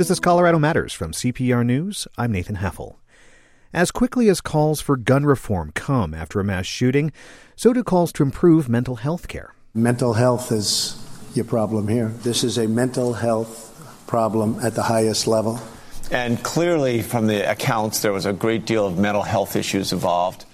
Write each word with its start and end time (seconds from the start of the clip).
This 0.00 0.10
is 0.10 0.18
Colorado 0.18 0.58
Matters 0.58 0.94
from 0.94 1.12
CPR 1.12 1.62
News. 1.62 2.08
I'm 2.16 2.32
Nathan 2.32 2.56
Heffel. 2.56 2.94
As 3.74 3.90
quickly 3.90 4.30
as 4.30 4.40
calls 4.40 4.80
for 4.80 4.96
gun 4.96 5.26
reform 5.26 5.72
come 5.74 6.14
after 6.14 6.40
a 6.40 6.44
mass 6.44 6.64
shooting, 6.64 7.12
so 7.54 7.74
do 7.74 7.84
calls 7.84 8.10
to 8.14 8.22
improve 8.22 8.66
mental 8.66 8.96
health 8.96 9.28
care. 9.28 9.54
Mental 9.74 10.14
health 10.14 10.52
is 10.52 10.96
your 11.34 11.44
problem 11.44 11.86
here. 11.86 12.14
This 12.22 12.44
is 12.44 12.56
a 12.56 12.66
mental 12.66 13.12
health 13.12 14.06
problem 14.06 14.58
at 14.62 14.74
the 14.74 14.84
highest 14.84 15.26
level. 15.26 15.60
And 16.10 16.42
clearly, 16.42 17.02
from 17.02 17.26
the 17.26 17.50
accounts, 17.50 18.00
there 18.00 18.14
was 18.14 18.24
a 18.24 18.32
great 18.32 18.64
deal 18.64 18.86
of 18.86 18.96
mental 18.96 19.24
health 19.24 19.54
issues 19.54 19.92
involved. 19.92 20.46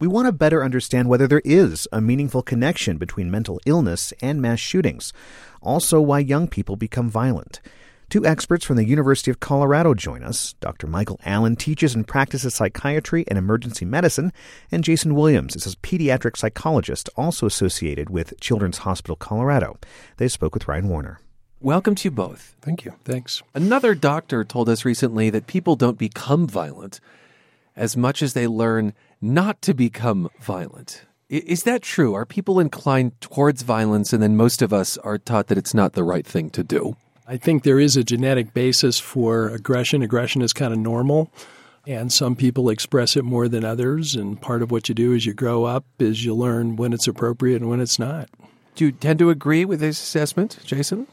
We 0.00 0.08
want 0.08 0.26
to 0.26 0.32
better 0.32 0.64
understand 0.64 1.08
whether 1.08 1.28
there 1.28 1.42
is 1.44 1.86
a 1.92 2.00
meaningful 2.00 2.42
connection 2.42 2.98
between 2.98 3.30
mental 3.30 3.60
illness 3.64 4.12
and 4.20 4.42
mass 4.42 4.58
shootings, 4.58 5.12
also, 5.60 6.00
why 6.00 6.18
young 6.18 6.48
people 6.48 6.74
become 6.74 7.08
violent. 7.08 7.60
Two 8.10 8.24
experts 8.24 8.64
from 8.64 8.76
the 8.76 8.86
University 8.86 9.30
of 9.30 9.38
Colorado 9.38 9.92
join 9.92 10.22
us. 10.22 10.54
Dr. 10.60 10.86
Michael 10.86 11.20
Allen 11.26 11.56
teaches 11.56 11.94
and 11.94 12.08
practices 12.08 12.54
psychiatry 12.54 13.26
and 13.28 13.36
emergency 13.36 13.84
medicine, 13.84 14.32
and 14.72 14.82
Jason 14.82 15.14
Williams 15.14 15.54
is 15.54 15.66
a 15.66 15.76
pediatric 15.76 16.34
psychologist 16.38 17.10
also 17.16 17.44
associated 17.44 18.08
with 18.08 18.40
Children's 18.40 18.78
Hospital 18.78 19.14
Colorado. 19.14 19.76
They 20.16 20.28
spoke 20.28 20.54
with 20.54 20.66
Ryan 20.66 20.88
Warner. 20.88 21.20
Welcome 21.60 21.94
to 21.96 22.04
you 22.04 22.10
both. 22.10 22.56
Thank 22.62 22.86
you. 22.86 22.94
Thanks. 23.04 23.42
Another 23.52 23.94
doctor 23.94 24.42
told 24.42 24.70
us 24.70 24.86
recently 24.86 25.28
that 25.28 25.46
people 25.46 25.76
don't 25.76 25.98
become 25.98 26.46
violent 26.46 27.00
as 27.76 27.94
much 27.94 28.22
as 28.22 28.32
they 28.32 28.46
learn 28.46 28.94
not 29.20 29.60
to 29.60 29.74
become 29.74 30.30
violent. 30.40 31.04
Is 31.28 31.64
that 31.64 31.82
true? 31.82 32.14
Are 32.14 32.24
people 32.24 32.58
inclined 32.58 33.20
towards 33.20 33.60
violence 33.60 34.14
and 34.14 34.22
then 34.22 34.34
most 34.34 34.62
of 34.62 34.72
us 34.72 34.96
are 34.96 35.18
taught 35.18 35.48
that 35.48 35.58
it's 35.58 35.74
not 35.74 35.92
the 35.92 36.04
right 36.04 36.26
thing 36.26 36.48
to 36.50 36.64
do? 36.64 36.96
I 37.30 37.36
think 37.36 37.62
there 37.62 37.78
is 37.78 37.94
a 37.94 38.02
genetic 38.02 38.54
basis 38.54 38.98
for 38.98 39.50
aggression. 39.50 40.00
Aggression 40.00 40.40
is 40.40 40.54
kind 40.54 40.72
of 40.72 40.78
normal. 40.78 41.30
And 41.86 42.10
some 42.10 42.34
people 42.34 42.70
express 42.70 43.16
it 43.18 43.24
more 43.24 43.48
than 43.48 43.66
others. 43.66 44.14
And 44.14 44.40
part 44.40 44.62
of 44.62 44.70
what 44.70 44.88
you 44.88 44.94
do 44.94 45.14
as 45.14 45.26
you 45.26 45.34
grow 45.34 45.64
up 45.64 45.84
is 45.98 46.24
you 46.24 46.34
learn 46.34 46.76
when 46.76 46.94
it's 46.94 47.06
appropriate 47.06 47.60
and 47.60 47.68
when 47.68 47.80
it's 47.80 47.98
not. 47.98 48.30
Do 48.76 48.86
you 48.86 48.92
tend 48.92 49.18
to 49.18 49.28
agree 49.28 49.66
with 49.66 49.80
this 49.80 50.00
assessment, 50.02 50.58
Jason? 50.64 51.06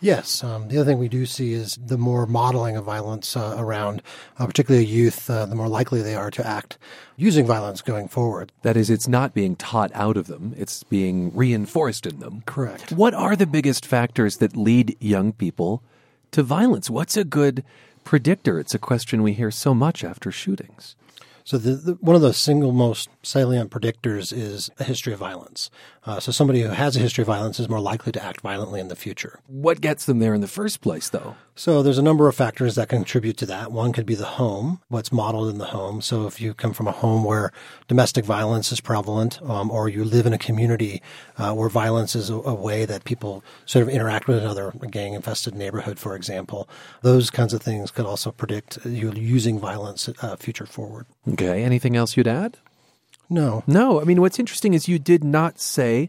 Yes. 0.00 0.42
Um, 0.42 0.68
the 0.68 0.78
other 0.78 0.90
thing 0.90 0.98
we 0.98 1.08
do 1.08 1.26
see 1.26 1.52
is 1.52 1.78
the 1.84 1.98
more 1.98 2.26
modeling 2.26 2.76
of 2.76 2.84
violence 2.84 3.36
uh, 3.36 3.54
around, 3.58 4.02
uh, 4.38 4.46
particularly 4.46 4.86
youth, 4.86 5.28
uh, 5.28 5.46
the 5.46 5.54
more 5.54 5.68
likely 5.68 6.02
they 6.02 6.14
are 6.14 6.30
to 6.30 6.46
act 6.46 6.78
using 7.16 7.46
violence 7.46 7.82
going 7.82 8.08
forward. 8.08 8.50
That 8.62 8.76
is, 8.76 8.88
it's 8.88 9.08
not 9.08 9.34
being 9.34 9.56
taught 9.56 9.90
out 9.94 10.16
of 10.16 10.26
them, 10.26 10.54
it's 10.56 10.82
being 10.84 11.34
reinforced 11.36 12.06
in 12.06 12.20
them. 12.20 12.42
Correct. 12.46 12.92
What 12.92 13.14
are 13.14 13.36
the 13.36 13.46
biggest 13.46 13.84
factors 13.84 14.38
that 14.38 14.56
lead 14.56 14.96
young 15.00 15.32
people 15.32 15.82
to 16.30 16.42
violence? 16.42 16.88
What's 16.88 17.16
a 17.16 17.24
good 17.24 17.62
predictor? 18.04 18.58
It's 18.58 18.74
a 18.74 18.78
question 18.78 19.22
we 19.22 19.34
hear 19.34 19.50
so 19.50 19.74
much 19.74 20.02
after 20.02 20.32
shootings. 20.32 20.96
So 21.44 21.58
the, 21.58 21.72
the, 21.72 21.92
one 21.94 22.16
of 22.16 22.22
the 22.22 22.32
single 22.32 22.72
most 22.72 23.08
salient 23.22 23.70
predictors 23.70 24.32
is 24.32 24.70
a 24.78 24.84
history 24.84 25.12
of 25.12 25.18
violence. 25.18 25.70
Uh, 26.04 26.20
so 26.20 26.32
somebody 26.32 26.62
who 26.62 26.68
has 26.68 26.96
a 26.96 27.00
history 27.00 27.22
of 27.22 27.26
violence 27.26 27.60
is 27.60 27.68
more 27.68 27.80
likely 27.80 28.12
to 28.12 28.24
act 28.24 28.40
violently 28.40 28.80
in 28.80 28.88
the 28.88 28.96
future. 28.96 29.40
What 29.46 29.80
gets 29.80 30.06
them 30.06 30.18
there 30.18 30.34
in 30.34 30.40
the 30.40 30.46
first 30.46 30.80
place, 30.80 31.08
though? 31.08 31.36
So 31.60 31.82
there's 31.82 31.98
a 31.98 32.02
number 32.02 32.26
of 32.26 32.34
factors 32.34 32.76
that 32.76 32.88
contribute 32.88 33.36
to 33.36 33.44
that. 33.44 33.70
One 33.70 33.92
could 33.92 34.06
be 34.06 34.14
the 34.14 34.24
home, 34.24 34.80
what's 34.88 35.12
modeled 35.12 35.50
in 35.50 35.58
the 35.58 35.66
home. 35.66 36.00
So 36.00 36.26
if 36.26 36.40
you 36.40 36.54
come 36.54 36.72
from 36.72 36.88
a 36.88 36.90
home 36.90 37.22
where 37.22 37.52
domestic 37.86 38.24
violence 38.24 38.72
is 38.72 38.80
prevalent, 38.80 39.42
um, 39.42 39.70
or 39.70 39.86
you 39.86 40.02
live 40.02 40.24
in 40.24 40.32
a 40.32 40.38
community 40.38 41.02
uh, 41.36 41.52
where 41.52 41.68
violence 41.68 42.16
is 42.16 42.30
a, 42.30 42.36
a, 42.36 42.54
way 42.54 42.86
that 42.86 43.04
people 43.04 43.44
sort 43.66 43.82
of 43.82 43.90
interact 43.90 44.26
with 44.26 44.38
another 44.38 44.72
gang-infested 44.90 45.54
neighborhood, 45.54 45.98
for 45.98 46.16
example, 46.16 46.66
those 47.02 47.28
kinds 47.28 47.52
of 47.52 47.60
things 47.60 47.90
could 47.90 48.06
also 48.06 48.30
predict 48.30 48.78
you 48.86 49.12
using 49.12 49.58
violence 49.58 50.08
uh, 50.22 50.36
future 50.36 50.64
forward. 50.64 51.04
Okay. 51.28 51.62
Anything 51.62 51.94
else 51.94 52.16
you'd 52.16 52.26
add? 52.26 52.56
No. 53.28 53.64
No. 53.66 54.00
I 54.00 54.04
mean, 54.04 54.22
what's 54.22 54.38
interesting 54.38 54.72
is 54.72 54.88
you 54.88 54.98
did 54.98 55.22
not 55.22 55.60
say 55.60 56.08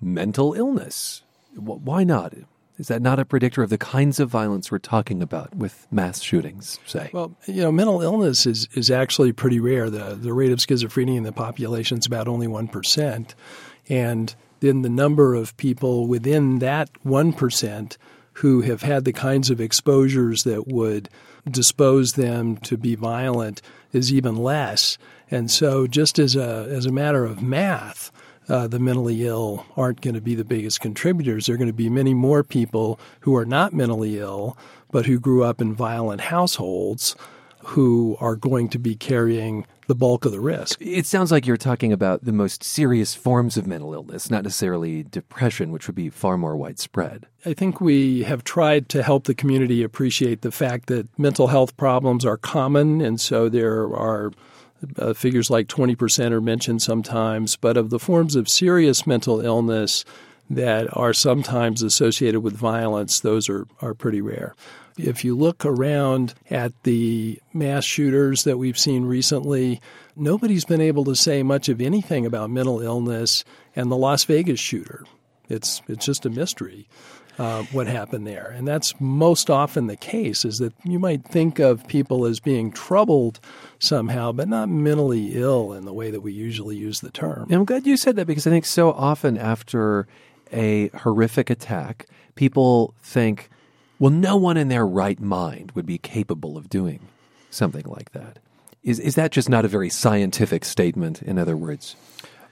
mental 0.00 0.54
illness. 0.54 1.22
Why 1.56 2.04
not? 2.04 2.34
Is 2.78 2.88
that 2.88 3.02
not 3.02 3.18
a 3.18 3.24
predictor 3.24 3.62
of 3.62 3.70
the 3.70 3.78
kinds 3.78 4.18
of 4.18 4.30
violence 4.30 4.70
we're 4.70 4.78
talking 4.78 5.22
about 5.22 5.54
with 5.54 5.86
mass 5.90 6.20
shootings, 6.22 6.80
say? 6.86 7.10
Well, 7.12 7.36
you 7.46 7.62
know, 7.62 7.70
mental 7.70 8.00
illness 8.00 8.46
is, 8.46 8.66
is 8.72 8.90
actually 8.90 9.32
pretty 9.32 9.60
rare. 9.60 9.90
The, 9.90 10.14
the 10.14 10.32
rate 10.32 10.52
of 10.52 10.58
schizophrenia 10.58 11.16
in 11.16 11.22
the 11.22 11.32
population 11.32 11.98
is 11.98 12.06
about 12.06 12.28
only 12.28 12.46
1%. 12.46 13.34
And 13.88 14.34
then 14.60 14.82
the 14.82 14.88
number 14.88 15.34
of 15.34 15.56
people 15.58 16.06
within 16.06 16.60
that 16.60 16.90
1% 17.04 17.96
who 18.34 18.62
have 18.62 18.82
had 18.82 19.04
the 19.04 19.12
kinds 19.12 19.50
of 19.50 19.60
exposures 19.60 20.44
that 20.44 20.66
would 20.66 21.10
dispose 21.50 22.12
them 22.12 22.56
to 22.56 22.76
be 22.76 22.94
violent 22.94 23.60
is 23.92 24.12
even 24.12 24.36
less. 24.36 24.96
And 25.30 25.50
so, 25.50 25.86
just 25.86 26.18
as 26.18 26.36
a, 26.36 26.66
as 26.70 26.86
a 26.86 26.92
matter 26.92 27.24
of 27.24 27.42
math, 27.42 28.10
uh, 28.48 28.66
the 28.66 28.78
mentally 28.78 29.26
ill 29.26 29.66
aren't 29.76 30.00
going 30.00 30.14
to 30.14 30.20
be 30.20 30.34
the 30.34 30.44
biggest 30.44 30.80
contributors. 30.80 31.46
There 31.46 31.54
are 31.54 31.58
going 31.58 31.68
to 31.68 31.72
be 31.72 31.88
many 31.88 32.14
more 32.14 32.42
people 32.42 32.98
who 33.20 33.36
are 33.36 33.44
not 33.44 33.72
mentally 33.72 34.18
ill, 34.18 34.56
but 34.90 35.06
who 35.06 35.18
grew 35.20 35.44
up 35.44 35.60
in 35.60 35.74
violent 35.74 36.22
households 36.22 37.16
who 37.64 38.16
are 38.20 38.36
going 38.36 38.68
to 38.68 38.78
be 38.78 38.96
carrying 38.96 39.66
the 39.86 39.94
bulk 39.94 40.24
of 40.24 40.32
the 40.32 40.40
risk. 40.40 40.80
It 40.80 41.06
sounds 41.06 41.30
like 41.30 41.46
you're 41.46 41.56
talking 41.56 41.92
about 41.92 42.24
the 42.24 42.32
most 42.32 42.64
serious 42.64 43.14
forms 43.14 43.56
of 43.56 43.66
mental 43.66 43.94
illness, 43.94 44.30
not 44.30 44.44
necessarily 44.44 45.02
depression, 45.02 45.70
which 45.70 45.86
would 45.86 45.94
be 45.94 46.08
far 46.08 46.36
more 46.36 46.56
widespread. 46.56 47.26
I 47.44 47.54
think 47.54 47.80
we 47.80 48.24
have 48.24 48.44
tried 48.44 48.88
to 48.90 49.02
help 49.02 49.24
the 49.24 49.34
community 49.34 49.82
appreciate 49.82 50.42
the 50.42 50.52
fact 50.52 50.86
that 50.86 51.06
mental 51.18 51.48
health 51.48 51.76
problems 51.76 52.24
are 52.24 52.36
common, 52.36 53.00
and 53.00 53.20
so 53.20 53.48
there 53.48 53.82
are 53.94 54.32
uh, 54.98 55.12
figures 55.12 55.50
like 55.50 55.68
20% 55.68 56.32
are 56.32 56.40
mentioned 56.40 56.82
sometimes, 56.82 57.56
but 57.56 57.76
of 57.76 57.90
the 57.90 57.98
forms 57.98 58.36
of 58.36 58.48
serious 58.48 59.06
mental 59.06 59.40
illness 59.40 60.04
that 60.50 60.94
are 60.96 61.12
sometimes 61.12 61.82
associated 61.82 62.40
with 62.40 62.54
violence, 62.54 63.20
those 63.20 63.48
are, 63.48 63.66
are 63.80 63.94
pretty 63.94 64.20
rare. 64.20 64.54
If 64.98 65.24
you 65.24 65.36
look 65.36 65.64
around 65.64 66.34
at 66.50 66.72
the 66.82 67.40
mass 67.54 67.84
shooters 67.84 68.44
that 68.44 68.58
we've 68.58 68.78
seen 68.78 69.06
recently, 69.06 69.80
nobody's 70.14 70.66
been 70.66 70.82
able 70.82 71.04
to 71.04 71.16
say 71.16 71.42
much 71.42 71.68
of 71.68 71.80
anything 71.80 72.26
about 72.26 72.50
mental 72.50 72.80
illness 72.80 73.44
and 73.74 73.90
the 73.90 73.96
Las 73.96 74.24
Vegas 74.24 74.60
shooter. 74.60 75.04
It's, 75.48 75.80
it's 75.88 76.04
just 76.04 76.26
a 76.26 76.30
mystery 76.30 76.88
uh, 77.38 77.62
what 77.72 77.86
happened 77.86 78.26
there. 78.26 78.52
And 78.56 78.66
that's 78.66 78.94
most 79.00 79.50
often 79.50 79.86
the 79.86 79.96
case 79.96 80.44
is 80.44 80.58
that 80.58 80.72
you 80.84 80.98
might 80.98 81.24
think 81.24 81.58
of 81.58 81.86
people 81.88 82.24
as 82.26 82.40
being 82.40 82.70
troubled 82.70 83.40
somehow, 83.78 84.32
but 84.32 84.48
not 84.48 84.68
mentally 84.68 85.32
ill 85.34 85.72
in 85.72 85.84
the 85.84 85.92
way 85.92 86.10
that 86.10 86.20
we 86.20 86.32
usually 86.32 86.76
use 86.76 87.00
the 87.00 87.10
term. 87.10 87.44
And 87.44 87.54
I'm 87.54 87.64
glad 87.64 87.86
you 87.86 87.96
said 87.96 88.16
that 88.16 88.26
because 88.26 88.46
I 88.46 88.50
think 88.50 88.66
so 88.66 88.92
often 88.92 89.38
after 89.38 90.06
a 90.52 90.88
horrific 90.88 91.50
attack, 91.50 92.06
people 92.34 92.94
think, 93.02 93.48
well, 93.98 94.10
no 94.10 94.36
one 94.36 94.56
in 94.56 94.68
their 94.68 94.86
right 94.86 95.20
mind 95.20 95.72
would 95.72 95.86
be 95.86 95.98
capable 95.98 96.56
of 96.56 96.68
doing 96.68 97.00
something 97.50 97.84
like 97.86 98.12
that. 98.12 98.38
Is, 98.82 98.98
is 98.98 99.14
that 99.14 99.30
just 99.30 99.48
not 99.48 99.64
a 99.64 99.68
very 99.68 99.88
scientific 99.88 100.64
statement, 100.64 101.22
in 101.22 101.38
other 101.38 101.56
words? 101.56 101.96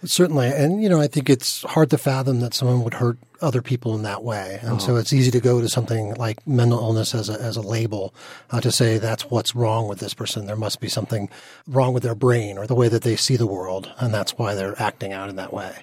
Certainly. 0.04 0.48
And, 0.48 0.82
you 0.82 0.88
know, 0.88 1.00
I 1.00 1.06
think 1.06 1.28
it's 1.28 1.62
hard 1.62 1.90
to 1.90 1.98
fathom 1.98 2.40
that 2.40 2.54
someone 2.54 2.82
would 2.84 2.94
hurt 2.94 3.18
other 3.42 3.62
people 3.62 3.94
in 3.94 4.02
that 4.02 4.22
way. 4.22 4.58
And 4.62 4.72
oh. 4.72 4.78
so 4.78 4.96
it's 4.96 5.12
easy 5.12 5.30
to 5.30 5.40
go 5.40 5.60
to 5.60 5.68
something 5.68 6.14
like 6.14 6.46
mental 6.46 6.78
illness 6.78 7.14
as 7.14 7.28
a, 7.28 7.34
as 7.34 7.56
a 7.56 7.60
label 7.60 8.14
uh, 8.50 8.60
to 8.60 8.72
say 8.72 8.98
that's 8.98 9.30
what's 9.30 9.54
wrong 9.54 9.88
with 9.88 9.98
this 9.98 10.14
person. 10.14 10.46
There 10.46 10.56
must 10.56 10.80
be 10.80 10.88
something 10.88 11.28
wrong 11.66 11.92
with 11.92 12.02
their 12.02 12.14
brain 12.14 12.58
or 12.58 12.66
the 12.66 12.74
way 12.74 12.88
that 12.88 13.02
they 13.02 13.16
see 13.16 13.36
the 13.36 13.46
world. 13.46 13.92
And 13.98 14.12
that's 14.12 14.38
why 14.38 14.54
they're 14.54 14.80
acting 14.80 15.12
out 15.12 15.28
in 15.28 15.36
that 15.36 15.52
way. 15.52 15.76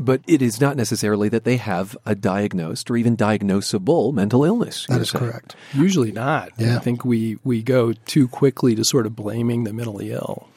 But 0.00 0.20
it 0.28 0.40
is 0.42 0.60
not 0.60 0.76
necessarily 0.76 1.28
that 1.30 1.42
they 1.42 1.56
have 1.56 1.96
a 2.06 2.14
diagnosed 2.14 2.88
or 2.90 2.96
even 2.96 3.16
diagnosable 3.16 4.12
mental 4.14 4.44
illness. 4.44 4.86
That 4.86 5.00
is 5.00 5.10
saying. 5.10 5.24
correct. 5.24 5.56
Usually 5.74 6.12
not. 6.12 6.50
Yeah. 6.56 6.76
I 6.76 6.78
think 6.78 7.04
we, 7.04 7.38
we 7.42 7.62
go 7.62 7.92
too 8.06 8.28
quickly 8.28 8.76
to 8.76 8.84
sort 8.84 9.06
of 9.06 9.16
blaming 9.16 9.64
the 9.64 9.72
mentally 9.72 10.12
ill. 10.12 10.48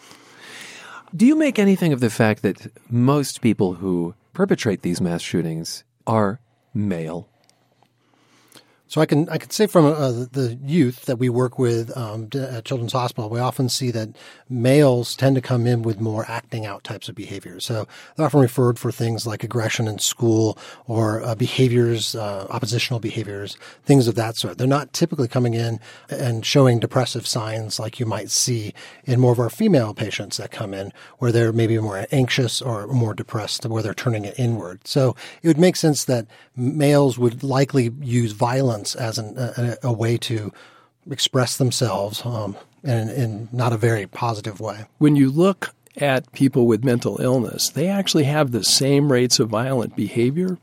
Do 1.13 1.25
you 1.25 1.35
make 1.35 1.59
anything 1.59 1.91
of 1.91 1.99
the 1.99 2.09
fact 2.09 2.41
that 2.43 2.71
most 2.89 3.41
people 3.41 3.73
who 3.73 4.15
perpetrate 4.31 4.81
these 4.81 5.01
mass 5.01 5.21
shootings 5.21 5.83
are 6.07 6.39
male? 6.73 7.27
So 8.91 8.99
I 8.99 9.05
can 9.05 9.29
I 9.29 9.37
can 9.37 9.49
say 9.51 9.67
from 9.67 9.85
uh, 9.85 10.11
the 10.33 10.59
youth 10.65 11.05
that 11.05 11.15
we 11.15 11.29
work 11.29 11.57
with 11.57 11.95
um, 11.95 12.27
at 12.33 12.65
Children's 12.65 12.91
Hospital, 12.91 13.29
we 13.29 13.39
often 13.39 13.69
see 13.69 13.89
that 13.91 14.09
males 14.49 15.15
tend 15.15 15.35
to 15.35 15.41
come 15.41 15.65
in 15.65 15.81
with 15.81 16.01
more 16.01 16.25
acting 16.27 16.65
out 16.65 16.83
types 16.83 17.07
of 17.07 17.15
behaviors. 17.15 17.65
So 17.65 17.87
they're 18.17 18.25
often 18.25 18.41
referred 18.41 18.77
for 18.77 18.91
things 18.91 19.25
like 19.25 19.45
aggression 19.45 19.87
in 19.87 19.99
school 19.99 20.57
or 20.87 21.23
uh, 21.23 21.35
behaviors, 21.35 22.15
uh, 22.15 22.47
oppositional 22.49 22.99
behaviors, 22.99 23.55
things 23.85 24.09
of 24.09 24.15
that 24.15 24.35
sort. 24.35 24.57
They're 24.57 24.67
not 24.67 24.91
typically 24.91 25.29
coming 25.29 25.53
in 25.53 25.79
and 26.09 26.45
showing 26.45 26.81
depressive 26.81 27.25
signs 27.25 27.79
like 27.79 27.97
you 27.97 28.05
might 28.05 28.29
see 28.29 28.73
in 29.05 29.21
more 29.21 29.31
of 29.31 29.39
our 29.39 29.49
female 29.49 29.93
patients 29.93 30.35
that 30.35 30.51
come 30.51 30.73
in, 30.73 30.91
where 31.19 31.31
they're 31.31 31.53
maybe 31.53 31.79
more 31.79 32.07
anxious 32.11 32.61
or 32.61 32.87
more 32.87 33.13
depressed, 33.13 33.65
where 33.65 33.81
they're 33.81 33.93
turning 33.93 34.25
it 34.25 34.37
inward. 34.37 34.85
So 34.85 35.15
it 35.41 35.47
would 35.47 35.57
make 35.57 35.77
sense 35.77 36.03
that 36.03 36.27
males 36.57 37.17
would 37.17 37.41
likely 37.41 37.93
use 38.01 38.33
violence 38.33 38.80
as 38.95 39.17
an, 39.17 39.37
a, 39.37 39.77
a 39.83 39.93
way 39.93 40.17
to 40.17 40.51
express 41.09 41.57
themselves 41.57 42.25
um, 42.25 42.55
in, 42.83 43.09
in 43.09 43.49
not 43.51 43.73
a 43.73 43.77
very 43.77 44.07
positive 44.07 44.59
way. 44.59 44.85
When 44.97 45.15
you 45.15 45.31
look 45.31 45.73
at 45.97 46.31
people 46.31 46.67
with 46.67 46.83
mental 46.83 47.19
illness, 47.21 47.69
they 47.69 47.87
actually 47.87 48.23
have 48.25 48.51
the 48.51 48.63
same 48.63 49.11
rates 49.11 49.39
of 49.39 49.49
violent 49.49 49.95
behavior, 49.95 50.57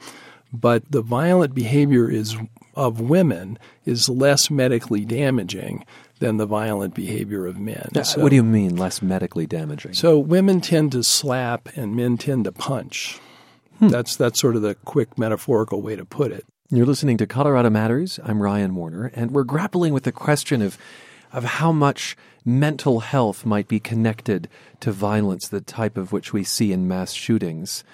but 0.53 0.91
the 0.91 1.03
violent 1.03 1.55
behavior 1.55 2.11
is 2.11 2.37
of 2.75 3.01
women 3.01 3.59
is 3.85 4.09
less 4.09 4.51
medically 4.51 5.05
damaging 5.05 5.85
than 6.21 6.37
the 6.37 6.47
violent 6.47 6.95
behavior 6.95 7.47
of 7.47 7.59
men. 7.59 7.91
So, 8.05 8.23
what 8.23 8.31
do 8.31 8.37
you 8.37 8.45
mean 8.45 8.77
less 8.77 9.03
medically 9.03 9.47
damaging? 9.47 9.95
So 9.95 10.19
women 10.19 10.61
tend 10.61 10.93
to 10.93 11.03
slap 11.03 11.69
and 11.77 11.95
men 11.95 12.17
tend 12.19 12.45
to 12.45 12.53
punch. 12.53 13.19
Hmm. 13.79 13.89
That's 13.89 14.17
that's 14.17 14.41
sort 14.41 14.57
of 14.57 14.63
the 14.63 14.75
quick 14.75 15.19
metaphorical 15.19 15.83
way 15.83 15.97
to 15.97 16.05
put 16.05 16.33
it. 16.33 16.45
You're 16.71 16.85
listening 16.85 17.17
to 17.17 17.27
Colorado 17.27 17.71
Matters. 17.71 18.21
I'm 18.23 18.43
Ryan 18.43 18.75
Warner, 18.75 19.11
and 19.15 19.31
we're 19.31 19.43
grappling 19.43 19.95
with 19.95 20.03
the 20.03 20.13
question 20.13 20.61
of 20.61 20.77
of 21.33 21.43
how 21.45 21.73
much 21.73 22.15
mental 22.45 23.01
health 23.01 23.47
might 23.47 23.69
be 23.69 23.81
connected 23.81 24.51
to 24.81 24.93
violence, 24.93 25.49
the 25.49 25.63
type 25.63 25.97
of 25.97 26.13
which 26.13 26.35
we 26.35 26.45
see 26.45 26.71
in 26.71 26.87
mass 26.87 27.15
shootings. 27.15 27.85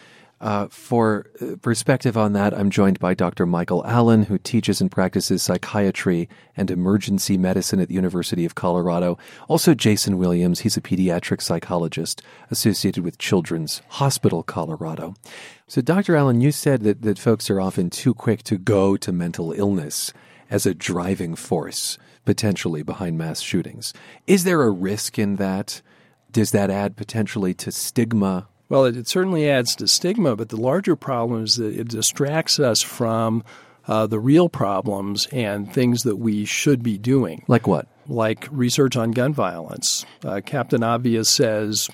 Uh, 0.44 0.68
for 0.68 1.24
uh, 1.40 1.56
perspective 1.62 2.18
on 2.18 2.34
that, 2.34 2.52
I'm 2.52 2.68
joined 2.68 2.98
by 2.98 3.14
Dr. 3.14 3.46
Michael 3.46 3.82
Allen, 3.86 4.24
who 4.24 4.36
teaches 4.36 4.78
and 4.78 4.90
practices 4.90 5.42
psychiatry 5.42 6.28
and 6.54 6.70
emergency 6.70 7.38
medicine 7.38 7.80
at 7.80 7.88
the 7.88 7.94
University 7.94 8.44
of 8.44 8.54
Colorado. 8.54 9.16
Also, 9.48 9.72
Jason 9.72 10.18
Williams, 10.18 10.60
he's 10.60 10.76
a 10.76 10.82
pediatric 10.82 11.40
psychologist 11.40 12.20
associated 12.50 13.02
with 13.02 13.16
Children's 13.16 13.80
Hospital 13.88 14.42
Colorado. 14.42 15.14
So, 15.66 15.80
Dr. 15.80 16.14
Allen, 16.14 16.42
you 16.42 16.52
said 16.52 16.82
that, 16.82 17.00
that 17.00 17.18
folks 17.18 17.48
are 17.48 17.58
often 17.58 17.88
too 17.88 18.12
quick 18.12 18.42
to 18.42 18.58
go 18.58 18.98
to 18.98 19.12
mental 19.12 19.52
illness 19.52 20.12
as 20.50 20.66
a 20.66 20.74
driving 20.74 21.34
force 21.36 21.96
potentially 22.26 22.82
behind 22.82 23.16
mass 23.16 23.40
shootings. 23.40 23.94
Is 24.26 24.44
there 24.44 24.60
a 24.60 24.70
risk 24.70 25.18
in 25.18 25.36
that? 25.36 25.80
Does 26.30 26.50
that 26.50 26.68
add 26.68 26.96
potentially 26.96 27.54
to 27.54 27.72
stigma? 27.72 28.46
Well, 28.74 28.86
it, 28.86 28.96
it 28.96 29.06
certainly 29.06 29.48
adds 29.48 29.76
to 29.76 29.86
stigma, 29.86 30.34
but 30.34 30.48
the 30.48 30.56
larger 30.56 30.96
problem 30.96 31.44
is 31.44 31.54
that 31.58 31.78
it 31.78 31.86
distracts 31.86 32.58
us 32.58 32.82
from 32.82 33.44
uh, 33.86 34.08
the 34.08 34.18
real 34.18 34.48
problems 34.48 35.28
and 35.30 35.72
things 35.72 36.02
that 36.02 36.16
we 36.16 36.44
should 36.44 36.82
be 36.82 36.98
doing. 36.98 37.44
Like 37.46 37.68
what? 37.68 37.86
Like 38.08 38.48
research 38.50 38.96
on 38.96 39.12
gun 39.12 39.32
violence. 39.32 40.04
Uh, 40.24 40.40
Captain 40.44 40.82
Obvious 40.82 41.30
says 41.30 41.88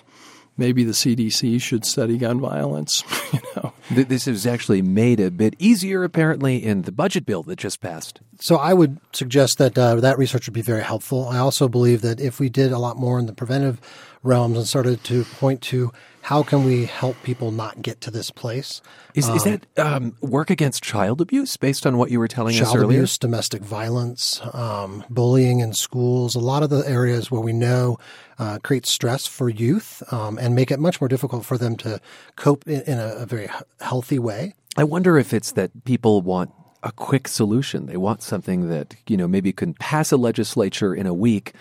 maybe 0.56 0.82
the 0.82 0.92
CDC 0.92 1.60
should 1.60 1.84
study 1.84 2.16
gun 2.16 2.40
violence. 2.40 3.04
you 3.34 3.40
know, 3.56 3.74
this 3.90 4.26
is 4.26 4.46
actually 4.46 4.80
made 4.80 5.20
a 5.20 5.30
bit 5.30 5.56
easier, 5.58 6.02
apparently, 6.02 6.64
in 6.64 6.82
the 6.82 6.92
budget 6.92 7.26
bill 7.26 7.42
that 7.42 7.58
just 7.58 7.82
passed. 7.82 8.22
So 8.40 8.56
I 8.56 8.72
would 8.72 8.98
suggest 9.12 9.58
that 9.58 9.76
uh, 9.76 9.96
that 9.96 10.16
research 10.16 10.46
would 10.46 10.54
be 10.54 10.62
very 10.62 10.82
helpful. 10.82 11.28
I 11.28 11.36
also 11.40 11.68
believe 11.68 12.00
that 12.00 12.20
if 12.20 12.40
we 12.40 12.48
did 12.48 12.72
a 12.72 12.78
lot 12.78 12.96
more 12.96 13.18
in 13.18 13.26
the 13.26 13.34
preventive 13.34 13.82
realms 14.22 14.56
and 14.56 14.66
started 14.66 15.02
to 15.04 15.24
point 15.24 15.62
to 15.62 15.92
how 16.22 16.42
can 16.42 16.64
we 16.64 16.84
help 16.84 17.16
people 17.22 17.50
not 17.50 17.80
get 17.80 18.00
to 18.02 18.10
this 18.10 18.30
place? 18.30 18.82
Is, 19.14 19.28
um, 19.28 19.36
is 19.36 19.44
that 19.44 19.78
um, 19.78 20.14
work 20.20 20.50
against 20.50 20.82
child 20.82 21.20
abuse 21.20 21.56
based 21.56 21.86
on 21.86 21.96
what 21.96 22.10
you 22.10 22.18
were 22.18 22.28
telling 22.28 22.54
us 22.54 22.60
earlier? 22.60 22.80
Child 22.80 22.90
abuse, 22.90 23.18
domestic 23.18 23.62
violence, 23.62 24.40
um, 24.52 25.04
bullying 25.08 25.60
in 25.60 25.72
schools, 25.72 26.34
a 26.34 26.40
lot 26.40 26.62
of 26.62 26.70
the 26.70 26.86
areas 26.86 27.30
where 27.30 27.40
we 27.40 27.52
know 27.52 27.98
uh, 28.38 28.58
create 28.62 28.86
stress 28.86 29.26
for 29.26 29.48
youth 29.48 30.02
um, 30.12 30.38
and 30.38 30.54
make 30.54 30.70
it 30.70 30.78
much 30.78 31.00
more 31.00 31.08
difficult 31.08 31.44
for 31.44 31.56
them 31.56 31.76
to 31.76 32.00
cope 32.36 32.66
in, 32.68 32.82
in 32.82 32.98
a, 32.98 33.14
a 33.16 33.26
very 33.26 33.48
healthy 33.80 34.18
way. 34.18 34.54
I 34.76 34.84
wonder 34.84 35.18
if 35.18 35.32
it's 35.32 35.52
that 35.52 35.84
people 35.84 36.20
want 36.20 36.50
a 36.82 36.92
quick 36.92 37.28
solution. 37.28 37.86
They 37.86 37.96
want 37.96 38.22
something 38.22 38.68
that, 38.68 38.94
you 39.06 39.16
know, 39.16 39.26
maybe 39.26 39.52
can 39.52 39.74
pass 39.74 40.12
a 40.12 40.16
legislature 40.16 40.94
in 40.94 41.06
a 41.06 41.14
week 41.14 41.54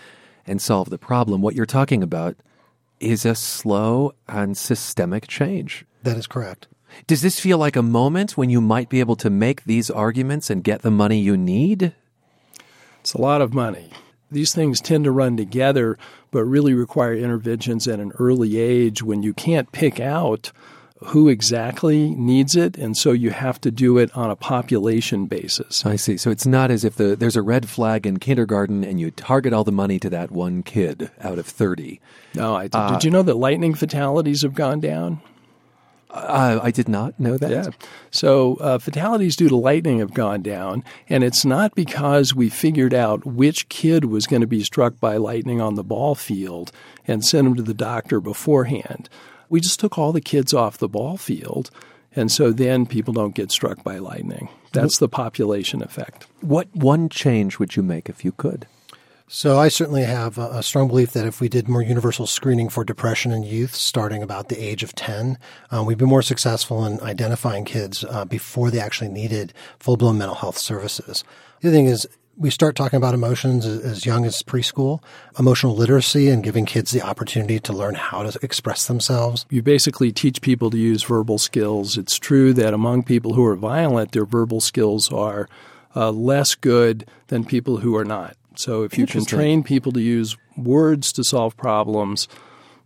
and 0.46 0.60
solve 0.60 0.90
the 0.90 0.98
problem. 0.98 1.42
What 1.42 1.54
you're 1.54 1.66
talking 1.66 2.02
about 2.02 2.36
is 3.00 3.24
a 3.24 3.34
slow 3.34 4.12
and 4.28 4.56
systemic 4.56 5.26
change. 5.26 5.84
That 6.02 6.16
is 6.16 6.26
correct. 6.26 6.68
Does 7.06 7.22
this 7.22 7.40
feel 7.40 7.58
like 7.58 7.76
a 7.76 7.82
moment 7.82 8.36
when 8.36 8.50
you 8.50 8.60
might 8.60 8.88
be 8.88 9.00
able 9.00 9.16
to 9.16 9.30
make 9.30 9.64
these 9.64 9.90
arguments 9.90 10.50
and 10.50 10.62
get 10.62 10.82
the 10.82 10.90
money 10.90 11.18
you 11.18 11.36
need? 11.36 11.92
It's 13.00 13.14
a 13.14 13.20
lot 13.20 13.40
of 13.40 13.54
money. 13.54 13.90
These 14.30 14.54
things 14.54 14.80
tend 14.80 15.04
to 15.04 15.10
run 15.10 15.36
together, 15.36 15.98
but 16.30 16.44
really 16.44 16.74
require 16.74 17.14
interventions 17.14 17.88
at 17.88 17.98
an 17.98 18.12
early 18.18 18.58
age 18.58 19.02
when 19.02 19.22
you 19.22 19.32
can't 19.34 19.72
pick 19.72 19.98
out 19.98 20.52
who 21.06 21.28
exactly 21.28 22.10
needs 22.10 22.54
it, 22.54 22.76
and 22.76 22.96
so 22.96 23.12
you 23.12 23.30
have 23.30 23.60
to 23.62 23.70
do 23.70 23.96
it 23.96 24.14
on 24.14 24.30
a 24.30 24.36
population 24.36 25.26
basis. 25.26 25.84
I 25.86 25.96
see. 25.96 26.18
So 26.18 26.30
it's 26.30 26.46
not 26.46 26.70
as 26.70 26.84
if 26.84 26.96
the, 26.96 27.16
there's 27.16 27.36
a 27.36 27.42
red 27.42 27.68
flag 27.68 28.06
in 28.06 28.18
kindergarten 28.18 28.84
and 28.84 29.00
you 29.00 29.10
target 29.10 29.52
all 29.52 29.64
the 29.64 29.72
money 29.72 29.98
to 29.98 30.10
that 30.10 30.30
one 30.30 30.62
kid 30.62 31.10
out 31.20 31.38
of 31.38 31.46
30. 31.46 32.00
No, 32.34 32.54
I 32.54 32.64
did. 32.64 32.74
Uh, 32.74 32.92
did 32.92 33.04
you 33.04 33.10
know 33.10 33.22
that 33.22 33.36
lightning 33.36 33.74
fatalities 33.74 34.42
have 34.42 34.54
gone 34.54 34.80
down? 34.80 35.22
Uh, 36.10 36.58
I 36.62 36.70
did 36.70 36.88
not 36.88 37.18
know 37.18 37.38
that. 37.38 37.50
Yeah. 37.50 37.70
So 38.10 38.56
uh, 38.56 38.78
fatalities 38.78 39.36
due 39.36 39.48
to 39.48 39.56
lightning 39.56 40.00
have 40.00 40.12
gone 40.12 40.42
down, 40.42 40.82
and 41.08 41.22
it's 41.22 41.44
not 41.44 41.74
because 41.76 42.34
we 42.34 42.48
figured 42.48 42.92
out 42.92 43.24
which 43.24 43.68
kid 43.68 44.06
was 44.06 44.26
going 44.26 44.40
to 44.40 44.46
be 44.48 44.64
struck 44.64 44.98
by 44.98 45.16
lightning 45.16 45.60
on 45.60 45.76
the 45.76 45.84
ball 45.84 46.16
field 46.16 46.72
and 47.06 47.24
sent 47.24 47.46
him 47.46 47.54
to 47.54 47.62
the 47.62 47.74
doctor 47.74 48.20
beforehand 48.20 49.08
we 49.50 49.60
just 49.60 49.78
took 49.78 49.98
all 49.98 50.12
the 50.12 50.20
kids 50.22 50.54
off 50.54 50.78
the 50.78 50.88
ball 50.88 51.18
field. 51.18 51.70
And 52.16 52.32
so 52.32 52.50
then 52.50 52.86
people 52.86 53.12
don't 53.12 53.34
get 53.34 53.52
struck 53.52 53.84
by 53.84 53.98
lightning. 53.98 54.48
That's 54.72 54.98
the 54.98 55.08
population 55.08 55.82
effect. 55.82 56.26
What 56.40 56.68
one 56.74 57.08
change 57.08 57.58
would 57.58 57.76
you 57.76 57.82
make 57.82 58.08
if 58.08 58.24
you 58.24 58.32
could? 58.32 58.66
So 59.32 59.60
I 59.60 59.68
certainly 59.68 60.02
have 60.02 60.38
a, 60.38 60.60
strong 60.60 60.88
belief 60.88 61.12
that 61.12 61.24
if 61.24 61.40
we 61.40 61.48
did 61.48 61.68
more 61.68 61.82
universal 61.82 62.26
screening 62.26 62.68
for 62.68 62.82
depression 62.82 63.30
in 63.30 63.44
youth 63.44 63.76
starting 63.76 64.24
about 64.24 64.48
the 64.48 64.60
age 64.60 64.82
of 64.82 64.96
10, 64.96 65.38
um, 65.70 65.86
we'd 65.86 65.98
be 65.98 66.04
more 66.04 66.20
successful 66.20 66.84
in 66.84 67.00
identifying 67.00 67.64
kids 67.64 68.04
uh, 68.10 68.24
before 68.24 68.72
they 68.72 68.80
actually 68.80 69.08
needed 69.08 69.52
full-blown 69.78 70.18
mental 70.18 70.34
health 70.34 70.58
services. 70.58 71.22
The 71.60 71.68
other 71.68 71.76
thing 71.76 71.86
is 71.86 72.08
we 72.36 72.50
start 72.50 72.76
talking 72.76 72.96
about 72.96 73.14
emotions 73.14 73.66
as 73.66 74.06
young 74.06 74.24
as 74.24 74.42
preschool, 74.42 75.02
emotional 75.38 75.76
literacy 75.76 76.28
and 76.28 76.42
giving 76.42 76.64
kids 76.64 76.90
the 76.90 77.02
opportunity 77.02 77.58
to 77.60 77.72
learn 77.72 77.94
how 77.94 78.22
to 78.22 78.38
express 78.42 78.86
themselves. 78.86 79.46
You 79.50 79.62
basically 79.62 80.12
teach 80.12 80.40
people 80.40 80.70
to 80.70 80.78
use 80.78 81.02
verbal 81.02 81.38
skills. 81.38 81.98
It's 81.98 82.18
true 82.18 82.52
that 82.54 82.72
among 82.72 83.02
people 83.04 83.34
who 83.34 83.44
are 83.44 83.56
violent, 83.56 84.12
their 84.12 84.24
verbal 84.24 84.60
skills 84.60 85.12
are 85.12 85.48
uh, 85.94 86.10
less 86.10 86.54
good 86.54 87.06
than 87.26 87.44
people 87.44 87.78
who 87.78 87.96
are 87.96 88.04
not. 88.04 88.36
So 88.56 88.82
if 88.82 88.96
you 88.96 89.06
can 89.06 89.24
train 89.24 89.62
people 89.62 89.92
to 89.92 90.00
use 90.00 90.36
words 90.56 91.12
to 91.12 91.24
solve 91.24 91.56
problems, 91.56 92.28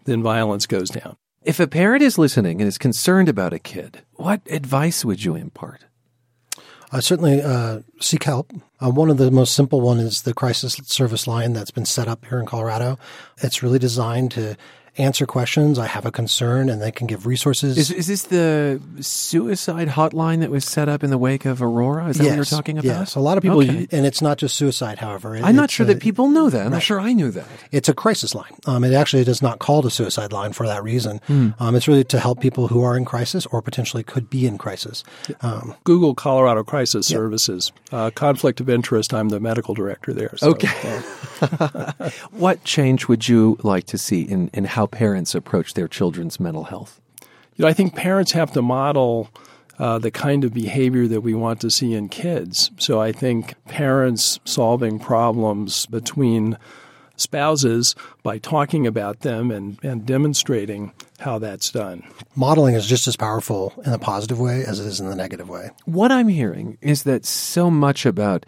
then 0.04 0.23
violence 0.23 0.66
goes 0.66 0.90
down. 0.90 1.16
If 1.42 1.61
a 1.61 1.66
parent 1.66 2.02
is 2.02 2.16
listening 2.19 2.61
and 2.61 2.69
is 2.69 2.78
concerned 2.78 3.28
about 3.28 3.52
a 3.52 3.59
kid, 3.59 4.02
what 4.14 4.40
advice 4.49 5.04
would 5.04 5.25
you 5.25 5.35
impart? 5.35 5.85
uh, 6.95 7.00
certainly 7.00 7.42
uh, 7.42 7.80
seek 8.00 8.23
help. 8.23 8.52
Uh, 8.85 8.91
one 8.91 9.09
of 9.09 9.17
the 9.17 9.31
most 9.31 9.55
simple 9.55 9.81
one 9.81 9.99
is 9.99 10.23
the 10.23 10.35
crisis 10.35 10.75
service 10.85 11.26
line 11.26 11.55
that's 11.55 11.71
been 11.71 11.87
set 11.87 12.07
up 12.07 12.26
here 12.26 12.38
in 12.38 12.45
Colorado. 12.45 12.99
It's 13.38 13.62
really 13.62 13.79
designed 13.79 14.33
to 14.33 14.57
answer 14.97 15.27
questions. 15.27 15.79
I 15.79 15.87
have 15.87 16.07
a 16.07 16.13
concern, 16.13 16.69
and 16.69 16.81
they 16.81 16.93
can 16.93 17.07
give 17.07 17.27
resources. 17.27 17.77
Is, 17.77 17.91
is 17.91 18.07
this 18.07 18.23
the 18.25 18.81
suicide 19.01 19.89
hotline 19.89 20.41
that 20.41 20.51
was 20.51 20.65
set 20.65 20.89
up 20.89 21.03
in 21.03 21.11
the 21.11 21.19
wake 21.19 21.45
of 21.45 21.63
Aurora? 21.63 22.09
Is 22.09 22.19
that 22.19 22.25
yes, 22.25 22.31
what 22.31 22.37
you're 22.37 22.45
talking 22.45 22.79
about? 22.79 22.85
Yes, 22.85 23.15
a 23.15 23.21
lot 23.21 23.37
of 23.37 23.43
people, 23.43 23.63
okay. 23.63 23.89
and 23.91 24.07
it's 24.07 24.23
not 24.23 24.39
just 24.39 24.57
suicide. 24.57 24.99
However, 24.99 25.37
I'm 25.37 25.57
not 25.57 25.71
sure 25.71 25.85
a, 25.85 25.89
that 25.89 26.01
people 26.01 26.29
know 26.29 26.51
that. 26.51 26.59
I'm 26.59 26.65
right. 26.65 26.73
not 26.73 26.83
sure 26.83 27.01
I 27.01 27.13
knew 27.13 27.31
that. 27.33 27.47
It's 27.73 27.89
a 27.89 27.95
crisis 27.95 28.35
line. 28.35 28.53
Um, 28.67 28.85
it 28.85 28.95
actually 28.95 29.25
does 29.25 29.43
not 29.43 29.59
call 29.59 29.85
a 29.87 29.91
suicide 29.91 30.33
line 30.33 30.53
for 30.53 30.67
that 30.67 30.83
reason. 30.83 31.21
Mm. 31.29 31.61
Um, 31.61 31.75
it's 31.75 31.89
really 31.89 32.05
to 32.05 32.21
help 32.21 32.41
people 32.41 32.69
who 32.69 32.83
are 32.83 32.97
in 32.97 33.05
crisis 33.05 33.47
or 33.47 33.61
potentially 33.63 34.03
could 34.03 34.31
be 34.31 34.47
in 34.47 34.59
crisis. 34.59 35.05
Um, 35.41 35.75
Google 35.85 36.15
Colorado 36.15 36.63
Crisis 36.63 37.11
yeah. 37.11 37.17
Services. 37.17 37.73
Uh, 37.93 38.11
conflict 38.11 38.61
of 38.61 38.69
interest. 38.69 39.13
I'm 39.13 39.29
the 39.29 39.41
medical 39.41 39.75
director 39.75 40.13
there. 40.13 40.37
So, 40.37 40.51
okay. 40.51 40.69
what 42.31 42.63
change 42.65 43.09
would 43.09 43.29
you 43.29 43.59
like 43.63 43.87
to 43.87 43.99
see 43.99 44.23
in, 44.23 44.51
in 44.53 44.65
how 44.65 44.84
parents 44.87 45.35
approach 45.35 45.75
their 45.75 45.88
children's 45.88 46.38
mental 46.41 46.64
health? 46.64 47.00
You 47.57 47.64
know, 47.64 47.69
I 47.69 47.73
think 47.73 47.95
parents 47.95 48.33
have 48.33 48.53
to 48.53 48.62
model 48.62 49.31
uh, 49.79 49.99
the 49.99 50.11
kind 50.11 50.45
of 50.45 50.53
behavior 50.53 51.07
that 51.09 51.21
we 51.21 51.35
want 51.35 51.61
to 51.61 51.71
see 51.71 51.95
in 51.95 52.09
kids. 52.09 52.71
So 52.79 53.00
I 53.00 53.12
think 53.12 53.55
parents 53.67 54.38
solving 54.45 54.99
problems 54.99 55.87
between 55.87 56.59
spouses 57.17 57.95
by 58.23 58.38
talking 58.38 58.87
about 58.87 59.21
them 59.21 59.50
and, 59.50 59.79
and 59.85 60.05
demonstrating 60.05 60.93
how 61.21 61.38
that's 61.38 61.71
done. 61.71 62.03
Modeling 62.35 62.75
is 62.75 62.87
just 62.87 63.07
as 63.07 63.17
powerful 63.17 63.73
in 63.85 63.93
a 63.93 63.99
positive 63.99 64.41
way 64.41 64.64
as 64.64 64.81
it 64.81 64.87
is 64.87 65.00
in 65.00 65.09
the 65.09 65.17
negative 65.17 65.49
way. 65.49 65.71
What 65.85 66.11
I'm 66.11 66.29
hearing 66.29 66.76
is 66.81 67.05
that 67.05 67.25
so 67.25 67.71
much 67.71 68.05
about 68.05 68.47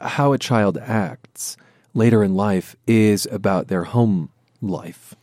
how 0.00 0.32
a 0.32 0.38
child 0.38 0.76
acts 0.78 1.56
later 1.94 2.22
in 2.22 2.34
life 2.34 2.76
is 2.86 3.26
about 3.30 3.68
their 3.68 3.84
home 3.84 4.30
life. 4.60 5.14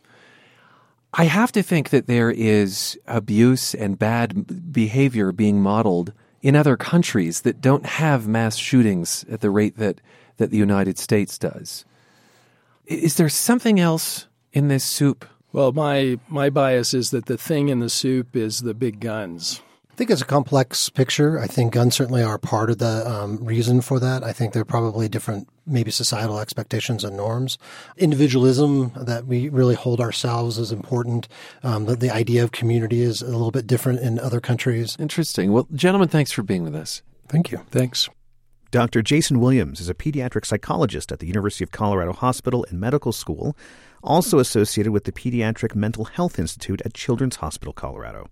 I 1.14 1.24
have 1.24 1.52
to 1.52 1.62
think 1.62 1.90
that 1.90 2.06
there 2.06 2.30
is 2.30 2.98
abuse 3.06 3.74
and 3.74 3.98
bad 3.98 4.72
behavior 4.72 5.30
being 5.30 5.60
modeled 5.60 6.12
in 6.40 6.56
other 6.56 6.76
countries 6.76 7.42
that 7.42 7.60
don't 7.60 7.84
have 7.84 8.26
mass 8.26 8.56
shootings 8.56 9.24
at 9.30 9.40
the 9.40 9.50
rate 9.50 9.76
that, 9.76 10.00
that 10.38 10.50
the 10.50 10.56
United 10.56 10.98
States 10.98 11.38
does. 11.38 11.84
Is 12.86 13.16
there 13.16 13.28
something 13.28 13.78
else 13.78 14.26
in 14.52 14.68
this 14.68 14.84
soup? 14.84 15.26
Well, 15.52 15.72
my, 15.72 16.18
my 16.28 16.48
bias 16.48 16.94
is 16.94 17.10
that 17.10 17.26
the 17.26 17.36
thing 17.36 17.68
in 17.68 17.80
the 17.80 17.90
soup 17.90 18.34
is 18.34 18.60
the 18.60 18.74
big 18.74 18.98
guns. 18.98 19.60
I 19.92 19.94
think 19.94 20.10
it's 20.10 20.22
a 20.22 20.26
complex 20.26 20.88
picture. 20.88 21.38
I 21.38 21.46
think 21.46 21.74
guns 21.74 21.94
certainly 21.94 22.22
are 22.22 22.38
part 22.38 22.70
of 22.70 22.78
the 22.78 23.06
um, 23.06 23.44
reason 23.44 23.82
for 23.82 24.00
that. 24.00 24.24
I 24.24 24.32
think 24.32 24.54
there 24.54 24.62
are 24.62 24.64
probably 24.64 25.06
different, 25.06 25.48
maybe 25.66 25.90
societal 25.90 26.38
expectations 26.38 27.04
and 27.04 27.14
norms. 27.14 27.58
Individualism 27.98 28.92
that 28.96 29.26
we 29.26 29.50
really 29.50 29.74
hold 29.74 30.00
ourselves 30.00 30.56
is 30.56 30.72
important. 30.72 31.28
Um, 31.62 31.84
the, 31.84 31.96
the 31.96 32.10
idea 32.10 32.42
of 32.42 32.52
community 32.52 33.02
is 33.02 33.20
a 33.20 33.26
little 33.26 33.50
bit 33.50 33.66
different 33.66 34.00
in 34.00 34.18
other 34.18 34.40
countries. 34.40 34.96
Interesting. 34.98 35.52
Well, 35.52 35.68
gentlemen, 35.74 36.08
thanks 36.08 36.32
for 36.32 36.42
being 36.42 36.64
with 36.64 36.74
us. 36.74 37.02
Thank 37.28 37.52
you. 37.52 37.58
Thanks. 37.70 38.08
Dr. 38.72 39.02
Jason 39.02 39.38
Williams 39.38 39.80
is 39.80 39.90
a 39.90 39.94
pediatric 39.94 40.46
psychologist 40.46 41.12
at 41.12 41.18
the 41.18 41.26
University 41.26 41.62
of 41.62 41.72
Colorado 41.72 42.14
Hospital 42.14 42.64
and 42.70 42.80
Medical 42.80 43.12
School, 43.12 43.54
also 44.02 44.38
associated 44.38 44.92
with 44.92 45.04
the 45.04 45.12
Pediatric 45.12 45.74
Mental 45.74 46.06
Health 46.06 46.38
Institute 46.38 46.80
at 46.82 46.94
Children's 46.94 47.36
Hospital 47.36 47.74
Colorado. 47.74 48.30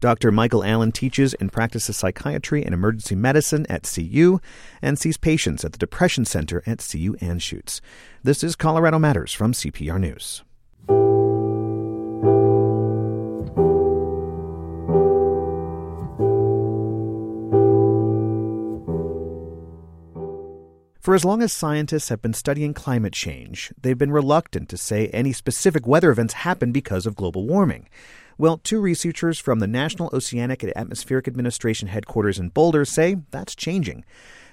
Dr. 0.00 0.32
Michael 0.32 0.64
Allen 0.64 0.90
teaches 0.90 1.34
and 1.34 1.52
practices 1.52 1.98
psychiatry 1.98 2.64
and 2.64 2.72
emergency 2.72 3.14
medicine 3.14 3.66
at 3.68 3.82
CU 3.82 4.40
and 4.80 4.98
sees 4.98 5.18
patients 5.18 5.66
at 5.66 5.72
the 5.72 5.78
Depression 5.78 6.24
Center 6.24 6.62
at 6.66 6.78
CU 6.78 7.14
Anschutz. 7.16 7.82
This 8.22 8.42
is 8.42 8.56
Colorado 8.56 8.98
Matters 8.98 9.34
from 9.34 9.52
CPR 9.52 10.00
News. 10.00 10.42
For 21.04 21.14
as 21.14 21.22
long 21.22 21.42
as 21.42 21.52
scientists 21.52 22.08
have 22.08 22.22
been 22.22 22.32
studying 22.32 22.72
climate 22.72 23.12
change, 23.12 23.74
they've 23.78 23.98
been 23.98 24.10
reluctant 24.10 24.70
to 24.70 24.78
say 24.78 25.08
any 25.08 25.34
specific 25.34 25.86
weather 25.86 26.10
events 26.10 26.32
happen 26.32 26.72
because 26.72 27.04
of 27.04 27.14
global 27.14 27.46
warming. 27.46 27.90
Well, 28.38 28.56
two 28.56 28.80
researchers 28.80 29.38
from 29.38 29.58
the 29.58 29.66
National 29.66 30.08
Oceanic 30.14 30.62
and 30.62 30.74
Atmospheric 30.74 31.28
Administration 31.28 31.88
headquarters 31.88 32.38
in 32.38 32.48
Boulder 32.48 32.86
say 32.86 33.18
that's 33.32 33.54
changing. 33.54 34.06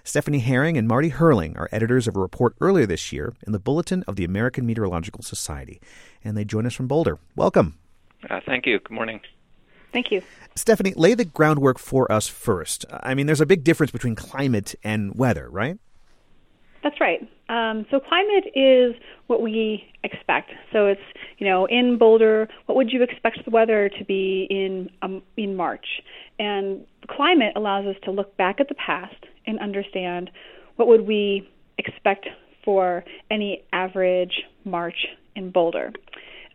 Stephanie 0.04 0.40
Herring 0.40 0.76
and 0.76 0.90
Marty 0.90 1.12
Hoerling 1.12 1.58
are 1.58 1.70
editors 1.72 2.06
of 2.06 2.18
a 2.18 2.20
report 2.20 2.54
earlier 2.60 2.86
this 2.86 3.14
year 3.14 3.34
in 3.48 3.54
the 3.54 3.58
Bulletin 3.58 4.04
of 4.06 4.18
the 4.18 4.26
American 4.26 4.66
Meteorological 4.66 5.24
Society, 5.24 5.80
and 6.22 6.36
they 6.36 6.44
join 6.44 6.66
us 6.66 6.74
from 6.74 6.86
Boulder. 6.86 7.18
Welcome. 7.34 7.80
Uh, 8.30 8.42
thank 8.46 8.66
you. 8.66 8.80
Good 8.80 8.94
morning. 8.94 9.22
Thank 9.94 10.12
you. 10.12 10.22
Stephanie, 10.58 10.96
lay 10.98 11.14
the 11.14 11.24
groundwork 11.24 11.80
for 11.80 12.12
us 12.12 12.28
first. 12.28 12.84
I 12.92 13.14
mean, 13.14 13.26
there's 13.26 13.40
a 13.40 13.46
big 13.46 13.64
difference 13.64 13.94
between 13.94 14.16
climate 14.16 14.76
and 14.84 15.16
weather, 15.16 15.50
right? 15.50 15.80
That's 16.84 17.00
right. 17.00 17.22
Um, 17.50 17.86
so 17.92 18.00
climate 18.00 18.46
is 18.56 18.96
what 19.28 19.42
we 19.42 19.84
expect. 20.04 20.52
So 20.74 20.88
it's 20.88 21.02
you 21.38 21.48
know 21.48 21.66
in 21.66 21.98
Boulder, 21.98 22.48
what 22.66 22.76
would 22.76 22.92
you 22.92 23.04
expect 23.04 23.40
the 23.46 23.52
weather 23.52 23.90
to 23.98 24.06
be 24.06 24.48
in 24.50 24.90
um, 25.02 25.22
in 25.38 25.56
March? 25.56 25.86
And 26.40 26.86
climate 27.08 27.54
allows 27.56 27.86
us 27.86 27.96
to 28.06 28.12
look 28.12 28.36
back 28.38 28.60
at 28.60 28.68
the 28.68 28.76
past 28.76 29.26
and 29.46 29.60
understand 29.60 30.32
what 30.76 30.88
would 30.88 31.06
we 31.06 31.48
expect 31.78 32.28
for 32.64 33.04
any 33.30 33.64
average 33.74 34.42
March 34.66 35.08
in 35.36 35.52
Boulder 35.52 35.92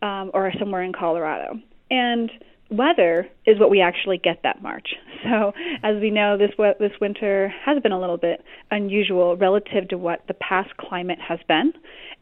um, 0.02 0.30
or 0.35 0.52
somewhere 0.59 0.83
in 0.83 0.92
Colorado. 0.92 1.61
And 1.90 2.30
weather 2.71 3.29
is 3.47 3.59
what 3.59 3.71
we 3.71 3.81
actually 3.81 4.19
get 4.19 4.43
that 4.43 4.63
March. 4.63 4.95
So, 5.25 5.53
as 5.83 6.01
we 6.01 6.11
know, 6.11 6.39
this 6.39 6.53
this 6.79 6.93
winter 7.01 7.53
has 7.65 7.83
been 7.83 7.91
a 7.91 7.99
little 7.99 8.19
bit 8.19 8.45
unusual 8.71 9.37
relative 9.37 9.89
to 9.89 9.99
what 9.99 10.23
the 10.29 10.35
past 10.35 10.77
climate 10.77 11.19
has 11.27 11.41
been. 11.49 11.73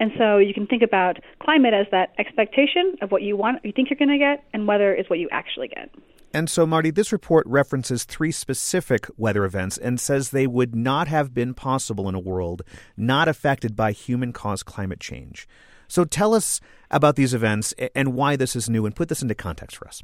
And 0.00 0.12
so, 0.16 0.38
you 0.38 0.54
can 0.54 0.66
think 0.66 0.82
about 0.82 1.18
climate 1.40 1.74
as 1.74 1.86
that 1.90 2.14
expectation 2.18 2.96
of 3.02 3.10
what 3.10 3.20
you 3.20 3.36
want, 3.36 3.62
you 3.62 3.72
think 3.72 3.90
you're 3.90 3.98
going 3.98 4.08
to 4.08 4.16
get, 4.16 4.44
and 4.54 4.66
weather 4.66 4.94
is 4.94 5.10
what 5.10 5.18
you 5.18 5.28
actually 5.32 5.68
get. 5.68 5.90
And 6.32 6.48
so, 6.48 6.66
Marty, 6.66 6.90
this 6.90 7.12
report 7.12 7.46
references 7.46 8.04
three 8.04 8.32
specific 8.32 9.06
weather 9.16 9.44
events 9.44 9.76
and 9.76 10.00
says 10.00 10.30
they 10.30 10.46
would 10.46 10.74
not 10.74 11.06
have 11.06 11.34
been 11.34 11.52
possible 11.52 12.08
in 12.08 12.14
a 12.14 12.20
world 12.20 12.62
not 12.96 13.28
affected 13.28 13.76
by 13.76 13.92
human 13.92 14.32
caused 14.32 14.64
climate 14.64 15.00
change. 15.00 15.46
So, 15.88 16.04
tell 16.04 16.32
us 16.32 16.60
about 16.90 17.16
these 17.16 17.34
events 17.34 17.74
and 17.94 18.14
why 18.14 18.34
this 18.36 18.56
is 18.56 18.70
new, 18.70 18.86
and 18.86 18.96
put 18.96 19.08
this 19.08 19.22
into 19.22 19.34
context 19.34 19.76
for 19.76 19.86
us. 19.86 20.02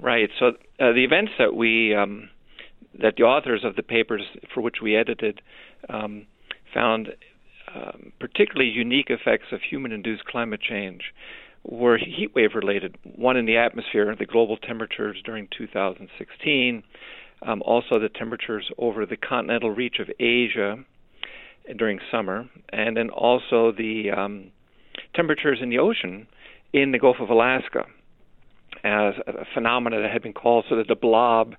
Right. 0.00 0.30
So 0.38 0.48
uh, 0.48 0.92
the 0.92 1.04
events 1.04 1.32
that 1.38 1.54
we 1.54 1.94
um, 1.94 2.30
that 3.00 3.14
the 3.16 3.24
authors 3.24 3.62
of 3.64 3.76
the 3.76 3.82
papers 3.82 4.22
for 4.54 4.60
which 4.60 4.76
we 4.82 4.96
edited 4.96 5.40
um, 5.88 6.26
found 6.72 7.08
um, 7.74 8.12
particularly 8.20 8.70
unique 8.70 9.10
effects 9.10 9.46
of 9.52 9.60
human-induced 9.68 10.24
climate 10.24 10.60
change 10.60 11.02
were 11.64 11.98
heat 11.98 12.34
wave 12.34 12.50
related. 12.54 12.96
One 13.02 13.36
in 13.36 13.46
the 13.46 13.56
atmosphere, 13.56 14.14
the 14.16 14.24
global 14.24 14.56
temperatures 14.56 15.18
during 15.24 15.48
2016, 15.56 16.82
um, 17.42 17.62
also 17.62 17.98
the 17.98 18.08
temperatures 18.08 18.70
over 18.78 19.04
the 19.04 19.16
continental 19.16 19.70
reach 19.70 19.96
of 19.98 20.08
Asia 20.20 20.76
during 21.76 21.98
summer, 22.10 22.48
and 22.70 22.96
then 22.96 23.10
also 23.10 23.72
the 23.72 24.10
um, 24.16 24.50
temperatures 25.14 25.58
in 25.60 25.68
the 25.68 25.78
ocean 25.78 26.26
in 26.72 26.92
the 26.92 26.98
Gulf 26.98 27.16
of 27.20 27.30
Alaska 27.30 27.84
as 28.84 29.14
a 29.26 29.44
phenomena 29.54 30.00
that 30.00 30.10
had 30.10 30.22
been 30.22 30.32
called 30.32 30.64
sort 30.68 30.80
of 30.80 30.86
the 30.86 30.94
blob, 30.94 31.54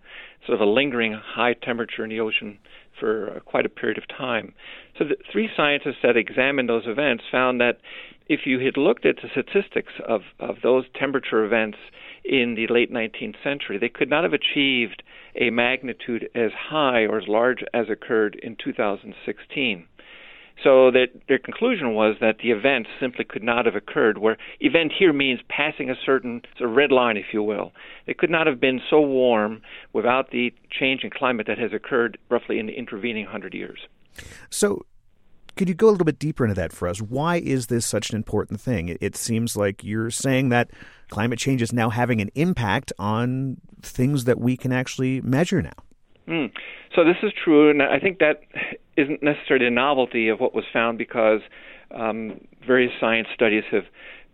sort 0.45 0.59
of 0.59 0.67
a 0.67 0.69
lingering 0.69 1.13
high 1.13 1.53
temperature 1.53 2.03
in 2.03 2.09
the 2.09 2.19
ocean 2.19 2.59
for 2.99 3.35
uh, 3.35 3.39
quite 3.39 3.65
a 3.65 3.69
period 3.69 3.97
of 3.97 4.07
time. 4.07 4.53
So 4.97 5.05
the 5.05 5.15
three 5.31 5.49
scientists 5.55 5.99
that 6.03 6.17
examined 6.17 6.69
those 6.69 6.83
events 6.85 7.23
found 7.31 7.59
that 7.61 7.77
if 8.27 8.41
you 8.45 8.59
had 8.59 8.77
looked 8.77 9.05
at 9.05 9.15
the 9.17 9.29
statistics 9.31 9.93
of, 10.07 10.21
of 10.39 10.57
those 10.61 10.85
temperature 10.97 11.43
events 11.43 11.77
in 12.23 12.55
the 12.55 12.71
late 12.71 12.93
19th 12.93 13.35
century, 13.43 13.77
they 13.79 13.89
could 13.89 14.09
not 14.09 14.23
have 14.23 14.33
achieved 14.33 15.01
a 15.35 15.49
magnitude 15.49 16.29
as 16.35 16.51
high 16.69 17.01
or 17.01 17.17
as 17.17 17.27
large 17.27 17.63
as 17.73 17.87
occurred 17.89 18.39
in 18.43 18.55
2016. 18.63 19.87
So 20.63 20.91
that 20.91 21.07
their 21.27 21.39
conclusion 21.39 21.93
was 21.93 22.17
that 22.19 22.39
the 22.43 22.51
event 22.51 22.87
simply 22.99 23.23
could 23.23 23.43
not 23.43 23.65
have 23.65 23.75
occurred. 23.75 24.17
Where 24.17 24.37
event 24.59 24.91
here 24.97 25.13
means 25.13 25.39
passing 25.47 25.89
a 25.89 25.95
certain 26.05 26.41
of 26.59 26.71
red 26.71 26.91
line, 26.91 27.15
if 27.17 27.27
you 27.33 27.41
will. 27.41 27.71
It 28.07 28.17
could 28.17 28.29
not 28.29 28.45
have 28.47 28.59
been 28.59 28.81
so 28.89 28.99
warm 28.99 29.61
without 29.93 30.31
the 30.31 30.53
change 30.69 31.03
in 31.03 31.11
climate 31.11 31.47
that 31.47 31.57
has 31.57 31.71
occurred 31.71 32.17
roughly 32.29 32.59
in 32.59 32.65
the 32.65 32.73
intervening 32.73 33.25
hundred 33.25 33.53
years. 33.53 33.79
So, 34.49 34.85
could 35.55 35.67
you 35.67 35.75
go 35.75 35.89
a 35.89 35.91
little 35.91 36.05
bit 36.05 36.19
deeper 36.19 36.45
into 36.45 36.55
that 36.55 36.71
for 36.71 36.87
us? 36.87 37.01
Why 37.01 37.37
is 37.37 37.67
this 37.67 37.85
such 37.85 38.09
an 38.09 38.15
important 38.15 38.61
thing? 38.61 38.97
It 39.01 39.15
seems 39.15 39.57
like 39.57 39.83
you're 39.83 40.11
saying 40.11 40.49
that 40.49 40.71
climate 41.09 41.39
change 41.39 41.61
is 41.61 41.73
now 41.73 41.89
having 41.89 42.21
an 42.21 42.29
impact 42.35 42.93
on 42.97 43.57
things 43.81 44.25
that 44.25 44.39
we 44.39 44.55
can 44.55 44.71
actually 44.71 45.21
measure 45.21 45.61
now. 45.61 45.73
Mm. 46.29 46.51
So 46.95 47.03
this 47.03 47.17
is 47.23 47.31
true, 47.43 47.71
and 47.71 47.81
I 47.81 47.99
think 47.99 48.19
that 48.19 48.41
isn't 48.95 49.23
necessarily 49.23 49.65
a 49.65 49.71
novelty 49.71 50.29
of 50.29 50.39
what 50.39 50.53
was 50.53 50.65
found 50.71 50.97
because 50.97 51.41
um, 51.91 52.41
various 52.65 52.91
science 52.99 53.27
studies 53.33 53.63
have 53.71 53.85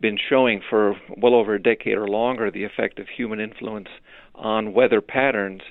been 0.02 0.18
showing 0.30 0.62
for 0.70 0.96
well 1.18 1.34
over 1.34 1.56
a 1.56 1.62
decade 1.62 1.98
or 1.98 2.08
longer 2.08 2.52
the 2.52 2.66
effect 2.66 3.00
of 3.00 3.08
human 3.08 3.40
influence 3.40 3.88
on 4.34 4.74
weather 4.74 5.00
patterns. 5.00 5.62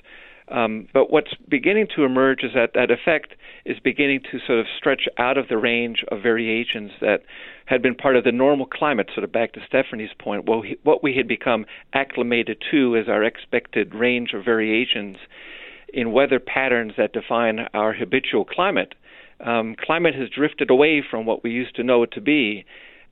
Um, 0.47 0.87
but 0.93 1.11
what's 1.11 1.33
beginning 1.47 1.87
to 1.95 2.03
emerge 2.03 2.43
is 2.43 2.51
that 2.53 2.71
that 2.73 2.91
effect 2.91 3.33
is 3.65 3.77
beginning 3.83 4.21
to 4.31 4.39
sort 4.45 4.59
of 4.59 4.65
stretch 4.77 5.03
out 5.17 5.37
of 5.37 5.47
the 5.47 5.57
range 5.57 6.03
of 6.11 6.21
variations 6.21 6.91
that 7.01 7.21
had 7.65 7.81
been 7.81 7.95
part 7.95 8.15
of 8.15 8.23
the 8.23 8.31
normal 8.31 8.67
climate, 8.67 9.09
sort 9.13 9.23
of 9.23 9.31
back 9.31 9.53
to 9.53 9.59
Stephanie's 9.67 10.11
point, 10.19 10.47
well, 10.47 10.61
what 10.83 11.03
we 11.03 11.15
had 11.15 11.27
become 11.27 11.65
acclimated 11.93 12.63
to 12.71 12.95
as 12.95 13.07
our 13.07 13.23
expected 13.23 13.95
range 13.95 14.33
of 14.33 14.45
variations 14.45 15.17
in 15.93 16.11
weather 16.11 16.39
patterns 16.39 16.93
that 16.97 17.13
define 17.13 17.67
our 17.73 17.93
habitual 17.93 18.45
climate. 18.45 18.95
Um, 19.39 19.75
climate 19.79 20.15
has 20.15 20.29
drifted 20.29 20.69
away 20.69 21.03
from 21.09 21.25
what 21.25 21.43
we 21.43 21.51
used 21.51 21.75
to 21.75 21.83
know 21.83 22.03
it 22.03 22.11
to 22.13 22.21
be, 22.21 22.65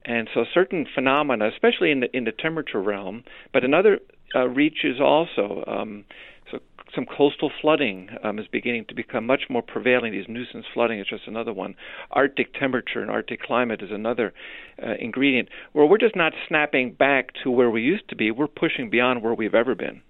and 0.06 0.30
so 0.34 0.46
certain 0.54 0.86
phenomena, 0.94 1.50
especially 1.50 1.92
in 1.92 2.02
the 2.02 2.16
in 2.16 2.24
the 2.24 2.32
temperature 2.32 2.82
realm, 2.82 3.24
but 3.52 3.64
in 3.64 3.74
other 3.74 4.00
uh, 4.36 4.48
reaches 4.48 5.00
also. 5.02 5.64
Um, 5.68 6.06
so 6.52 6.60
some 6.96 7.06
coastal 7.06 7.52
flooding 7.62 8.10
um, 8.24 8.40
is 8.40 8.46
beginning 8.52 8.86
to 8.90 8.96
become 8.96 9.26
much 9.26 9.44
more 9.50 9.62
prevailing. 9.62 10.12
These 10.12 10.28
nuisance 10.28 10.66
flooding 10.74 11.00
is 11.00 11.08
just 11.08 11.28
another 11.28 11.54
one. 11.54 11.76
Arctic 12.12 12.54
temperature 12.54 13.02
and 13.02 13.10
Arctic 13.10 13.42
climate 13.42 13.82
is 13.82 13.92
another 13.92 14.34
uh, 14.82 14.94
ingredient. 15.00 15.50
Where 15.74 15.86
we're 15.86 15.98
just 15.98 16.16
not 16.16 16.34
snapping 16.48 16.94
back 16.94 17.30
to 17.44 17.52
where 17.52 17.70
we 17.70 17.82
used 17.82 18.10
to 18.10 18.16
be. 18.16 18.32
We're 18.32 18.48
pushing 18.48 18.90
beyond 18.90 19.24
where 19.24 19.34
we've 19.34 19.56
ever 19.56 19.76
been. 19.76 20.02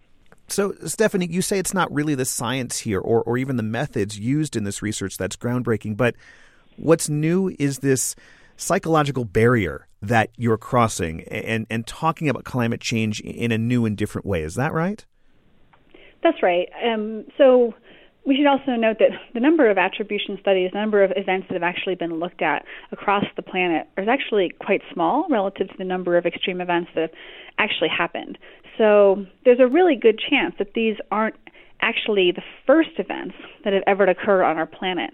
So, 0.54 0.76
Stephanie, 0.86 1.28
you 1.32 1.42
say 1.42 1.58
it's 1.58 1.74
not 1.74 1.92
really 1.92 2.14
the 2.14 2.26
science 2.26 2.78
here 2.78 3.00
or, 3.00 3.24
or 3.24 3.40
even 3.40 3.58
the 3.58 3.64
methods 3.64 4.20
used 4.20 4.56
in 4.56 4.66
this 4.66 4.84
research 4.84 5.18
that's 5.18 5.36
groundbreaking, 5.36 5.98
but 5.98 6.14
what's 6.78 7.10
new 7.10 7.56
is 7.58 7.80
this 7.80 8.16
psychological 8.56 9.26
barrier 9.26 9.88
that 10.04 10.30
you're 10.38 10.60
crossing 10.60 11.22
and, 11.24 11.66
and 11.72 11.88
talking 11.88 12.30
about 12.30 12.44
climate 12.44 12.82
change 12.82 13.20
in 13.22 13.52
a 13.52 13.58
new 13.58 13.84
and 13.86 13.98
different 13.98 14.28
way. 14.28 14.44
Is 14.44 14.54
that 14.54 14.74
right? 14.74 15.04
That's 16.22 16.44
right. 16.44 16.70
Um, 16.86 17.26
so, 17.36 17.74
we 18.26 18.38
should 18.38 18.48
also 18.48 18.72
note 18.72 18.98
that 19.00 19.10
the 19.34 19.40
number 19.40 19.70
of 19.70 19.78
attribution 19.78 20.38
studies, 20.40 20.72
the 20.72 20.80
number 20.80 21.04
of 21.04 21.12
events 21.16 21.48
that 21.50 21.56
have 21.56 21.64
actually 21.64 21.96
been 21.96 22.20
looked 22.20 22.42
at 22.42 22.64
across 22.92 23.26
the 23.36 23.42
planet 23.42 23.88
is 23.98 24.08
actually 24.08 24.52
quite 24.62 24.82
small 24.94 25.28
relative 25.30 25.68
to 25.68 25.76
the 25.78 25.84
number 25.84 26.18
of 26.18 26.26
extreme 26.26 26.62
events 26.62 26.90
that 26.96 27.02
have 27.02 27.12
actually 27.58 27.90
happened. 27.90 28.38
So 28.78 29.26
there's 29.44 29.60
a 29.60 29.68
really 29.68 29.96
good 29.96 30.20
chance 30.20 30.56
that 30.58 30.74
these 30.74 30.96
aren't 31.12 31.36
actually 31.82 32.32
the 32.32 32.42
first 32.66 32.92
events 32.98 33.36
that 33.64 33.74
have 33.74 33.84
ever 33.86 34.06
occurred 34.06 34.44
on 34.44 34.58
our 34.58 34.66
planet 34.66 35.12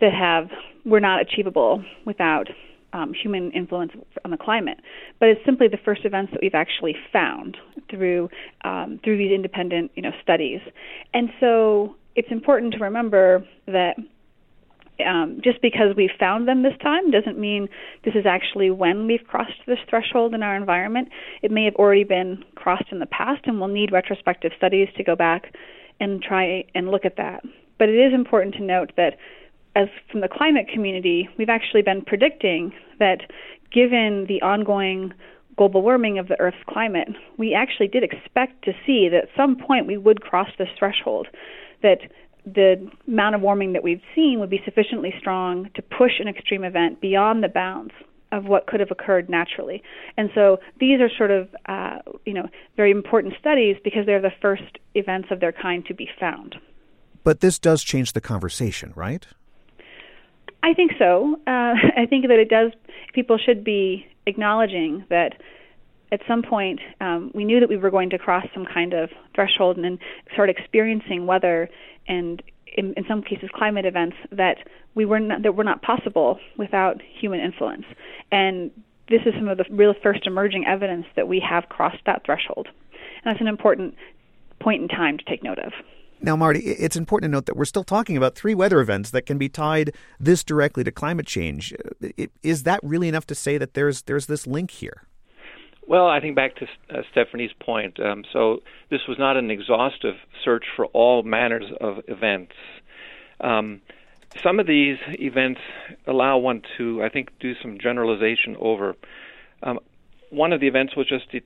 that 0.00 0.12
have 0.12 0.48
were 0.84 1.00
not 1.00 1.20
achievable 1.20 1.84
without 2.06 2.46
um, 2.92 3.12
human 3.12 3.50
influence 3.52 3.92
on 4.24 4.30
the 4.30 4.36
climate, 4.36 4.78
but 5.20 5.28
it's 5.28 5.40
simply 5.44 5.68
the 5.68 5.78
first 5.84 6.04
events 6.04 6.32
that 6.32 6.40
we've 6.40 6.54
actually 6.54 6.94
found 7.12 7.56
through 7.90 8.30
um, 8.64 8.98
through 9.04 9.18
these 9.18 9.32
independent 9.32 9.90
you 9.94 10.02
know 10.02 10.12
studies, 10.22 10.60
and 11.12 11.28
so 11.40 11.96
it's 12.18 12.32
important 12.32 12.74
to 12.74 12.80
remember 12.80 13.46
that 13.68 13.94
um, 15.06 15.40
just 15.44 15.62
because 15.62 15.94
we 15.96 16.10
found 16.18 16.48
them 16.48 16.64
this 16.64 16.76
time 16.82 17.12
doesn't 17.12 17.38
mean 17.38 17.68
this 18.04 18.16
is 18.16 18.26
actually 18.26 18.72
when 18.72 19.06
we've 19.06 19.22
crossed 19.24 19.60
this 19.68 19.78
threshold 19.88 20.34
in 20.34 20.42
our 20.42 20.56
environment. 20.56 21.10
It 21.42 21.52
may 21.52 21.64
have 21.64 21.76
already 21.76 22.02
been 22.02 22.42
crossed 22.56 22.90
in 22.90 22.98
the 22.98 23.06
past, 23.06 23.42
and 23.44 23.60
we'll 23.60 23.68
need 23.68 23.92
retrospective 23.92 24.50
studies 24.56 24.88
to 24.96 25.04
go 25.04 25.14
back 25.14 25.54
and 26.00 26.20
try 26.20 26.64
and 26.74 26.90
look 26.90 27.04
at 27.04 27.18
that. 27.18 27.44
But 27.78 27.88
it 27.88 27.94
is 27.94 28.12
important 28.12 28.56
to 28.56 28.64
note 28.64 28.90
that, 28.96 29.16
as 29.76 29.86
from 30.10 30.20
the 30.20 30.28
climate 30.28 30.66
community, 30.74 31.28
we've 31.38 31.48
actually 31.48 31.82
been 31.82 32.02
predicting 32.02 32.72
that 32.98 33.20
given 33.72 34.26
the 34.26 34.42
ongoing 34.42 35.14
global 35.56 35.82
warming 35.82 36.18
of 36.18 36.26
the 36.26 36.40
Earth's 36.40 36.56
climate, 36.68 37.10
we 37.36 37.54
actually 37.54 37.86
did 37.86 38.02
expect 38.02 38.64
to 38.64 38.72
see 38.84 39.08
that 39.08 39.24
at 39.24 39.28
some 39.36 39.54
point 39.54 39.86
we 39.86 39.96
would 39.96 40.20
cross 40.20 40.48
this 40.58 40.68
threshold 40.76 41.28
that 41.82 42.00
the 42.44 42.90
amount 43.06 43.34
of 43.34 43.40
warming 43.40 43.72
that 43.74 43.82
we've 43.82 44.02
seen 44.14 44.40
would 44.40 44.50
be 44.50 44.60
sufficiently 44.64 45.12
strong 45.18 45.70
to 45.74 45.82
push 45.82 46.12
an 46.20 46.28
extreme 46.28 46.64
event 46.64 47.00
beyond 47.00 47.42
the 47.42 47.48
bounds 47.48 47.92
of 48.32 48.44
what 48.44 48.66
could 48.66 48.80
have 48.80 48.90
occurred 48.90 49.28
naturally. 49.28 49.82
And 50.16 50.30
so 50.34 50.58
these 50.80 51.00
are 51.00 51.08
sort 51.16 51.30
of, 51.30 51.48
uh, 51.66 51.98
you 52.26 52.34
know, 52.34 52.48
very 52.76 52.90
important 52.90 53.34
studies 53.40 53.76
because 53.82 54.06
they're 54.06 54.20
the 54.20 54.32
first 54.42 54.78
events 54.94 55.28
of 55.30 55.40
their 55.40 55.52
kind 55.52 55.84
to 55.86 55.94
be 55.94 56.08
found. 56.20 56.56
But 57.24 57.40
this 57.40 57.58
does 57.58 57.82
change 57.82 58.12
the 58.12 58.20
conversation, 58.20 58.92
right? 58.94 59.26
I 60.62 60.74
think 60.74 60.92
so. 60.98 61.36
Uh, 61.46 61.74
I 61.96 62.06
think 62.08 62.28
that 62.28 62.38
it 62.38 62.48
does. 62.48 62.72
People 63.14 63.38
should 63.38 63.64
be 63.64 64.06
acknowledging 64.26 65.04
that 65.08 65.40
at 66.12 66.20
some 66.26 66.42
point 66.42 66.80
um, 67.00 67.30
we 67.34 67.44
knew 67.44 67.60
that 67.60 67.68
we 67.68 67.76
were 67.76 67.90
going 67.90 68.10
to 68.10 68.18
cross 68.18 68.44
some 68.54 68.64
kind 68.64 68.92
of 68.92 69.10
threshold 69.34 69.76
and 69.76 69.84
then 69.84 69.98
start 70.32 70.50
experiencing 70.50 71.26
weather 71.26 71.68
and 72.06 72.42
in, 72.76 72.94
in 72.94 73.04
some 73.08 73.22
cases 73.22 73.48
climate 73.54 73.84
events 73.84 74.16
that 74.30 74.58
we 74.94 75.04
were 75.04 75.20
not, 75.20 75.42
that 75.42 75.54
were 75.54 75.64
not 75.64 75.82
possible 75.82 76.38
without 76.56 77.00
human 77.20 77.40
influence 77.40 77.84
and 78.30 78.70
this 79.08 79.22
is 79.24 79.32
some 79.34 79.48
of 79.48 79.56
the 79.56 79.64
real 79.70 79.94
first 80.02 80.26
emerging 80.26 80.66
evidence 80.66 81.06
that 81.16 81.28
we 81.28 81.40
have 81.40 81.68
crossed 81.68 82.04
that 82.06 82.24
threshold 82.24 82.66
and 82.66 83.24
that's 83.24 83.40
an 83.40 83.48
important 83.48 83.94
point 84.60 84.82
in 84.82 84.88
time 84.88 85.18
to 85.18 85.24
take 85.24 85.42
note 85.42 85.58
of 85.58 85.72
now, 86.20 86.34
Marty, 86.34 86.60
it's 86.60 86.96
important 86.96 87.30
to 87.30 87.36
note 87.36 87.46
that 87.46 87.56
we're 87.56 87.64
still 87.64 87.84
talking 87.84 88.16
about 88.16 88.34
three 88.34 88.54
weather 88.54 88.80
events 88.80 89.10
that 89.10 89.24
can 89.24 89.38
be 89.38 89.48
tied 89.48 89.94
this 90.18 90.42
directly 90.42 90.82
to 90.82 90.90
climate 90.90 91.26
change. 91.26 91.72
Is 92.42 92.64
that 92.64 92.80
really 92.82 93.08
enough 93.08 93.26
to 93.26 93.34
say 93.34 93.56
that 93.56 93.74
there's 93.74 94.02
there's 94.02 94.26
this 94.26 94.46
link 94.46 94.72
here? 94.72 95.07
Well, 95.88 96.06
I 96.06 96.20
think 96.20 96.36
back 96.36 96.54
to 96.56 96.66
uh, 96.90 97.00
Stephanie's 97.10 97.52
point. 97.58 97.98
Um, 97.98 98.22
so 98.30 98.58
this 98.90 99.00
was 99.08 99.18
not 99.18 99.38
an 99.38 99.50
exhaustive 99.50 100.16
search 100.44 100.66
for 100.76 100.84
all 100.86 101.22
manners 101.22 101.64
of 101.80 102.00
events. 102.08 102.52
Um, 103.40 103.80
some 104.42 104.60
of 104.60 104.66
these 104.66 104.98
events 105.08 105.62
allow 106.06 106.36
one 106.36 106.60
to, 106.76 107.02
I 107.02 107.08
think, 107.08 107.30
do 107.40 107.54
some 107.62 107.78
generalization 107.80 108.54
over. 108.60 108.96
Um, 109.62 109.78
one 110.28 110.52
of 110.52 110.60
the 110.60 110.66
events 110.68 110.94
was 110.94 111.08
just 111.08 111.24
the 111.32 111.40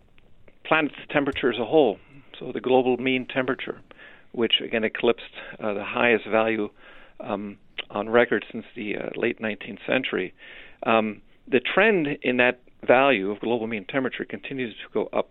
planet's 0.65 0.97
temperature 1.09 1.53
as 1.53 1.61
a 1.61 1.65
whole, 1.65 1.99
so 2.41 2.51
the 2.53 2.61
global 2.61 2.97
mean 2.97 3.29
temperature, 3.33 3.81
which 4.33 4.55
again 4.61 4.83
eclipsed 4.83 5.23
uh, 5.61 5.73
the 5.73 5.85
highest 5.85 6.27
value 6.27 6.69
um, 7.21 7.59
on 7.91 8.09
record 8.09 8.45
since 8.51 8.65
the 8.75 8.97
uh, 8.97 9.11
late 9.15 9.41
19th 9.41 9.87
century. 9.87 10.35
Um, 10.83 11.23
the 11.47 11.61
trend 11.61 12.09
in 12.23 12.39
that 12.39 12.59
value 12.87 13.31
of 13.31 13.41
global 13.41 13.67
mean 13.67 13.85
temperature 13.85 14.25
continues 14.25 14.75
to 14.75 14.93
go 14.93 15.09
up 15.13 15.31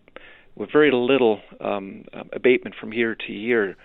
with 0.55 0.71
very 0.71 0.91
little 0.91 1.39
um, 1.59 2.05
abatement 2.33 2.75
from 2.79 2.93
year 2.93 3.15
to 3.15 3.33
year. 3.33 3.75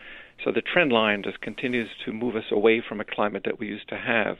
So 0.44 0.52
the 0.52 0.60
trend 0.60 0.92
line 0.92 1.22
just 1.24 1.40
continues 1.40 1.88
to 2.04 2.12
move 2.12 2.36
us 2.36 2.44
away 2.50 2.82
from 2.86 3.00
a 3.00 3.04
climate 3.04 3.42
that 3.46 3.58
we 3.58 3.66
used 3.66 3.88
to 3.88 3.96
have. 3.96 4.36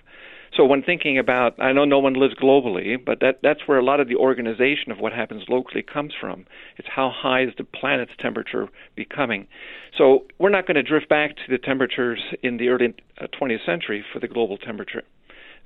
So 0.56 0.64
when 0.64 0.82
thinking 0.82 1.18
about, 1.18 1.60
I 1.60 1.72
know 1.72 1.84
no 1.84 1.98
one 1.98 2.14
lives 2.14 2.34
globally, 2.34 3.02
but 3.02 3.20
that 3.20 3.40
that's 3.42 3.60
where 3.66 3.78
a 3.78 3.84
lot 3.84 4.00
of 4.00 4.08
the 4.08 4.16
organization 4.16 4.92
of 4.92 4.98
what 4.98 5.12
happens 5.12 5.44
locally 5.48 5.82
comes 5.82 6.12
from. 6.18 6.46
It's 6.76 6.88
how 6.94 7.10
high 7.14 7.42
is 7.42 7.50
the 7.58 7.64
planet's 7.64 8.12
temperature 8.20 8.68
becoming. 8.94 9.48
So 9.96 10.26
we're 10.38 10.50
not 10.50 10.66
going 10.66 10.76
to 10.76 10.82
drift 10.82 11.08
back 11.08 11.36
to 11.36 11.42
the 11.48 11.58
temperatures 11.58 12.20
in 12.42 12.58
the 12.58 12.68
early 12.68 12.94
20th 13.20 13.62
uh, 13.62 13.66
century 13.66 14.04
for 14.12 14.20
the 14.20 14.28
global 14.28 14.56
temperature. 14.56 15.02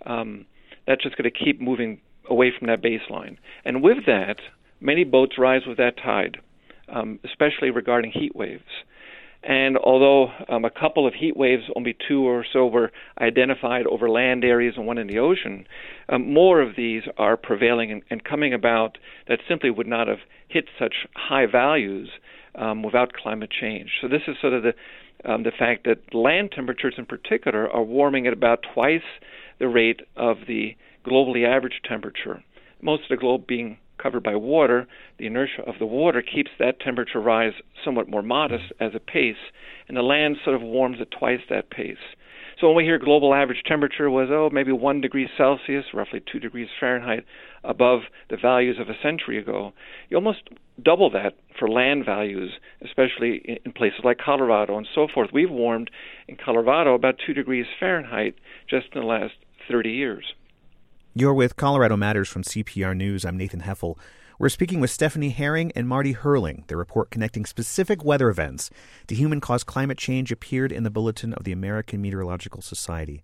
Um, 0.06 0.46
that's 0.86 1.02
just 1.02 1.16
going 1.16 1.30
to 1.30 1.44
keep 1.44 1.60
moving 1.60 2.00
away 2.30 2.52
from 2.56 2.68
that 2.68 2.82
baseline. 2.82 3.36
And 3.64 3.82
with 3.82 4.06
that, 4.06 4.36
many 4.80 5.04
boats 5.04 5.36
rise 5.38 5.62
with 5.66 5.76
that 5.78 5.96
tide, 5.96 6.38
um, 6.88 7.18
especially 7.24 7.70
regarding 7.70 8.12
heat 8.12 8.34
waves. 8.34 8.62
And 9.42 9.78
although 9.78 10.32
um, 10.48 10.66
a 10.66 10.70
couple 10.70 11.06
of 11.06 11.14
heat 11.14 11.36
waves, 11.36 11.62
only 11.74 11.96
two 12.06 12.26
or 12.26 12.44
so, 12.52 12.66
were 12.66 12.92
identified 13.20 13.86
over 13.86 14.10
land 14.10 14.44
areas 14.44 14.74
and 14.76 14.86
one 14.86 14.98
in 14.98 15.06
the 15.06 15.18
ocean, 15.18 15.66
um, 16.10 16.32
more 16.32 16.60
of 16.60 16.76
these 16.76 17.04
are 17.16 17.38
prevailing 17.38 17.90
and, 17.90 18.02
and, 18.10 18.22
coming 18.22 18.52
about 18.52 18.98
that 19.28 19.38
simply 19.48 19.70
would 19.70 19.86
not 19.86 20.08
have 20.08 20.18
hit 20.48 20.66
such 20.78 21.06
high 21.14 21.46
values 21.46 22.10
um, 22.54 22.82
without 22.82 23.14
climate 23.14 23.50
change. 23.50 23.92
So 24.02 24.08
this 24.08 24.22
is 24.28 24.36
sort 24.40 24.52
of 24.52 24.62
the 24.62 24.74
um, 25.24 25.42
the 25.42 25.50
fact 25.50 25.84
that 25.84 26.14
land 26.14 26.50
temperatures 26.54 26.94
in 26.96 27.04
particular 27.04 27.70
are 27.70 27.82
warming 27.82 28.26
at 28.26 28.32
about 28.32 28.64
twice 28.74 29.02
the 29.58 29.68
rate 29.68 30.00
of 30.16 30.38
the 30.48 30.74
globally 31.06 31.46
average 31.46 31.80
temperature. 31.88 32.42
Most 32.82 33.04
of 33.04 33.08
the 33.10 33.16
globe 33.16 33.46
being 33.46 33.78
covered 33.98 34.22
by 34.22 34.36
water, 34.36 34.86
the 35.18 35.26
inertia 35.26 35.62
of 35.66 35.74
the 35.78 35.86
water 35.86 36.22
keeps 36.22 36.50
that 36.58 36.80
temperature 36.80 37.20
rise 37.20 37.52
somewhat 37.84 38.08
more 38.08 38.22
modest 38.22 38.72
as 38.80 38.92
a 38.94 39.00
pace, 39.00 39.50
and 39.88 39.96
the 39.96 40.02
land 40.02 40.36
sort 40.42 40.56
of 40.56 40.62
warms 40.62 40.98
at 41.00 41.10
twice 41.10 41.40
that 41.48 41.70
pace. 41.70 41.96
So 42.60 42.66
when 42.66 42.76
we 42.76 42.84
hear 42.84 42.98
global 42.98 43.32
average 43.32 43.62
temperature 43.66 44.10
was, 44.10 44.28
oh, 44.30 44.50
maybe 44.52 44.72
one 44.72 45.00
degree 45.00 45.28
Celsius, 45.34 45.86
roughly 45.94 46.20
two 46.20 46.38
degrees 46.38 46.68
Fahrenheit 46.78 47.24
above 47.64 48.00
the 48.28 48.36
values 48.36 48.76
of 48.78 48.90
a 48.90 49.00
century 49.02 49.38
ago, 49.38 49.72
you 50.10 50.16
almost 50.16 50.42
double 50.82 51.10
that 51.10 51.34
for 51.58 51.68
land 51.68 52.04
values, 52.04 52.52
especially 52.84 53.60
in 53.64 53.72
places 53.72 54.00
like 54.04 54.18
Colorado 54.18 54.76
and 54.76 54.86
so 54.94 55.08
forth. 55.12 55.30
We've 55.32 55.50
warmed 55.50 55.90
in 56.28 56.36
Colorado 56.36 56.94
about 56.94 57.16
two 57.24 57.32
degrees 57.32 57.66
Fahrenheit 57.78 58.34
just 58.68 58.88
in 58.94 59.00
the 59.00 59.06
last 59.06 59.34
30 59.70 59.90
years. 59.90 60.34
You're 61.20 61.34
with 61.34 61.56
Colorado 61.56 61.98
Matters 61.98 62.30
from 62.30 62.44
CPR 62.44 62.96
News. 62.96 63.26
I'm 63.26 63.36
Nathan 63.36 63.60
Heffel. 63.60 63.98
We're 64.38 64.48
speaking 64.48 64.80
with 64.80 64.90
Stephanie 64.90 65.28
Herring 65.28 65.70
and 65.76 65.86
Marty 65.86 66.14
Hoerling. 66.14 66.66
The 66.68 66.78
report 66.78 67.10
connecting 67.10 67.44
specific 67.44 68.02
weather 68.02 68.30
events 68.30 68.70
to 69.06 69.14
human 69.14 69.38
caused 69.38 69.66
climate 69.66 69.98
change 69.98 70.32
appeared 70.32 70.72
in 70.72 70.82
the 70.82 70.90
Bulletin 70.90 71.34
of 71.34 71.44
the 71.44 71.52
American 71.52 72.00
Meteorological 72.00 72.62
Society. 72.62 73.22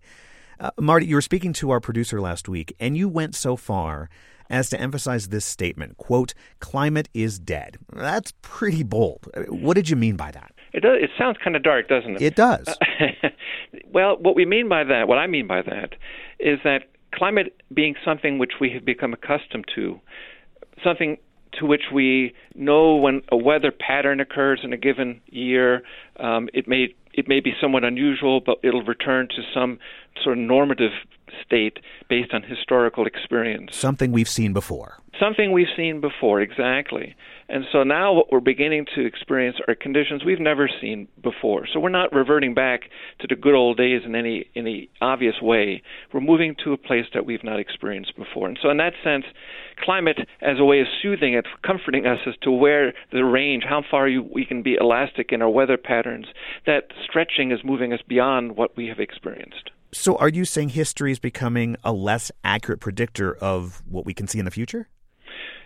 Uh, 0.61 0.73
Marty, 0.79 1.07
you 1.07 1.15
were 1.15 1.23
speaking 1.23 1.55
to 1.55 1.71
our 1.71 1.81
producer 1.81 2.21
last 2.21 2.51
week, 2.51 2.77
and 2.79 2.99
you 2.99 3.09
went 3.09 3.35
so 3.35 3.57
far 3.57 4.11
as 4.51 4.69
to 4.69 4.79
emphasize 4.79 5.29
this 5.29 5.47
statement 5.47 5.97
quote, 5.97 6.35
climate 6.61 7.09
is 7.15 7.39
dead. 7.39 7.79
That's 7.91 8.35
pretty 8.43 8.83
bold. 8.83 9.27
What 9.49 9.73
did 9.73 9.89
you 9.89 9.97
mean 9.97 10.17
by 10.17 10.33
that? 10.33 10.53
It 10.75 10.81
does. 10.81 10.99
It 11.01 11.11
sounds 11.17 11.39
kind 11.43 11.57
of 11.57 11.63
dark, 11.63 11.89
doesn't 11.89 12.17
it? 12.17 12.21
It 12.21 12.37
does. 12.37 12.67
well, 13.91 14.19
what 14.19 14.37
we 14.37 14.45
mean 14.45 14.69
by 14.69 14.85
that, 14.85 15.09
what 15.09 15.17
I 15.17 15.27
mean 15.27 15.47
by 15.47 15.63
that, 15.63 15.95
is 16.39 16.59
that 16.63 16.83
climate 17.17 17.61
being 17.73 17.95
something 18.05 18.39
which 18.39 18.53
we 18.61 18.71
have 18.71 18.85
become 18.85 19.13
accustomed 19.13 19.65
to, 19.75 20.01
something 20.85 21.17
to 21.59 21.67
which 21.67 21.85
we 21.93 22.35
know 22.55 22.97
when 22.97 23.23
a 23.31 23.37
weather 23.37 23.73
pattern 23.73 24.21
occurs 24.21 24.61
in 24.63 24.73
a 24.73 24.77
given 24.77 25.21
year. 25.27 25.83
Um, 26.21 26.49
it 26.53 26.69
may 26.69 26.95
it 27.15 27.27
may 27.29 27.41
be 27.41 27.53
somewhat 27.61 27.83
unusual, 27.83 28.41
but 28.45 28.59
it'll 28.63 28.85
return 28.85 29.29
to 29.29 29.43
some 29.55 29.79
sort 30.23 30.37
of 30.37 30.45
normative 30.45 30.91
state 31.45 31.79
based 32.09 32.33
on 32.33 32.43
historical 32.43 33.07
experience. 33.07 33.77
Something 33.77 34.13
we've 34.13 34.29
seen 34.29 34.53
before. 34.53 34.99
Something 35.19 35.53
we've 35.53 35.67
seen 35.77 36.01
before, 36.01 36.41
exactly. 36.41 37.17
And 37.49 37.65
so 37.73 37.85
now 37.85 38.13
what 38.13 38.31
we're 38.31 38.41
beginning 38.41 38.87
to 38.97 39.07
experience 39.07 39.57
are 39.67 39.75
conditions 39.75 40.25
we've 40.25 40.41
never 40.41 40.69
seen 40.81 41.09
before. 41.23 41.67
So 41.73 41.79
we're 41.79 41.89
not 41.89 42.13
reverting 42.13 42.55
back 42.55 42.83
to 43.21 43.27
the 43.29 43.37
good 43.37 43.55
old 43.55 43.77
days 43.77 44.03
in 44.05 44.15
any 44.15 44.51
any 44.57 44.91
obvious 45.01 45.37
way. 45.41 45.83
We're 46.13 46.21
moving 46.21 46.57
to 46.65 46.73
a 46.73 46.77
place 46.77 47.07
that 47.15 47.25
we've 47.25 47.45
not 47.45 47.61
experienced 47.61 48.17
before. 48.17 48.49
And 48.49 48.59
so 48.61 48.69
in 48.69 48.79
that 48.79 48.95
sense, 49.03 49.25
climate 49.83 50.19
as 50.43 50.59
a 50.59 50.65
way 50.65 50.81
of 50.81 50.87
soothing 51.01 51.35
it, 51.35 51.47
comforting 51.65 52.05
us 52.05 52.19
as 52.27 52.35
to 52.43 52.51
where 52.51 52.93
the 53.13 53.25
range, 53.25 53.63
how 53.67 53.83
far 53.89 54.09
you, 54.09 54.23
we 54.23 54.45
can 54.45 54.63
be 54.63 54.75
elastic 54.75 55.31
in 55.31 55.41
our 55.41 55.51
weather 55.51 55.77
patterns, 55.77 56.27
that 56.67 56.89
stretching 57.05 57.53
is 57.53 57.61
moving 57.65 57.93
us 57.93 58.01
beyond 58.07 58.57
what 58.57 58.77
we 58.77 58.89
have 58.89 58.99
experienced. 58.99 59.71
So 59.97 60.15
are 60.17 60.29
you 60.29 60.45
saying 60.45 60.69
history 60.71 61.11
is 61.11 61.19
becoming 61.19 61.77
a 61.83 61.93
less 61.93 62.31
accurate 62.45 62.81
predictor 62.81 63.35
of 63.35 63.83
what 63.89 64.05
we 64.05 64.15
can 64.15 64.29
see 64.29 64.39
in 64.39 64.45
the 64.45 64.51
future? 64.51 64.89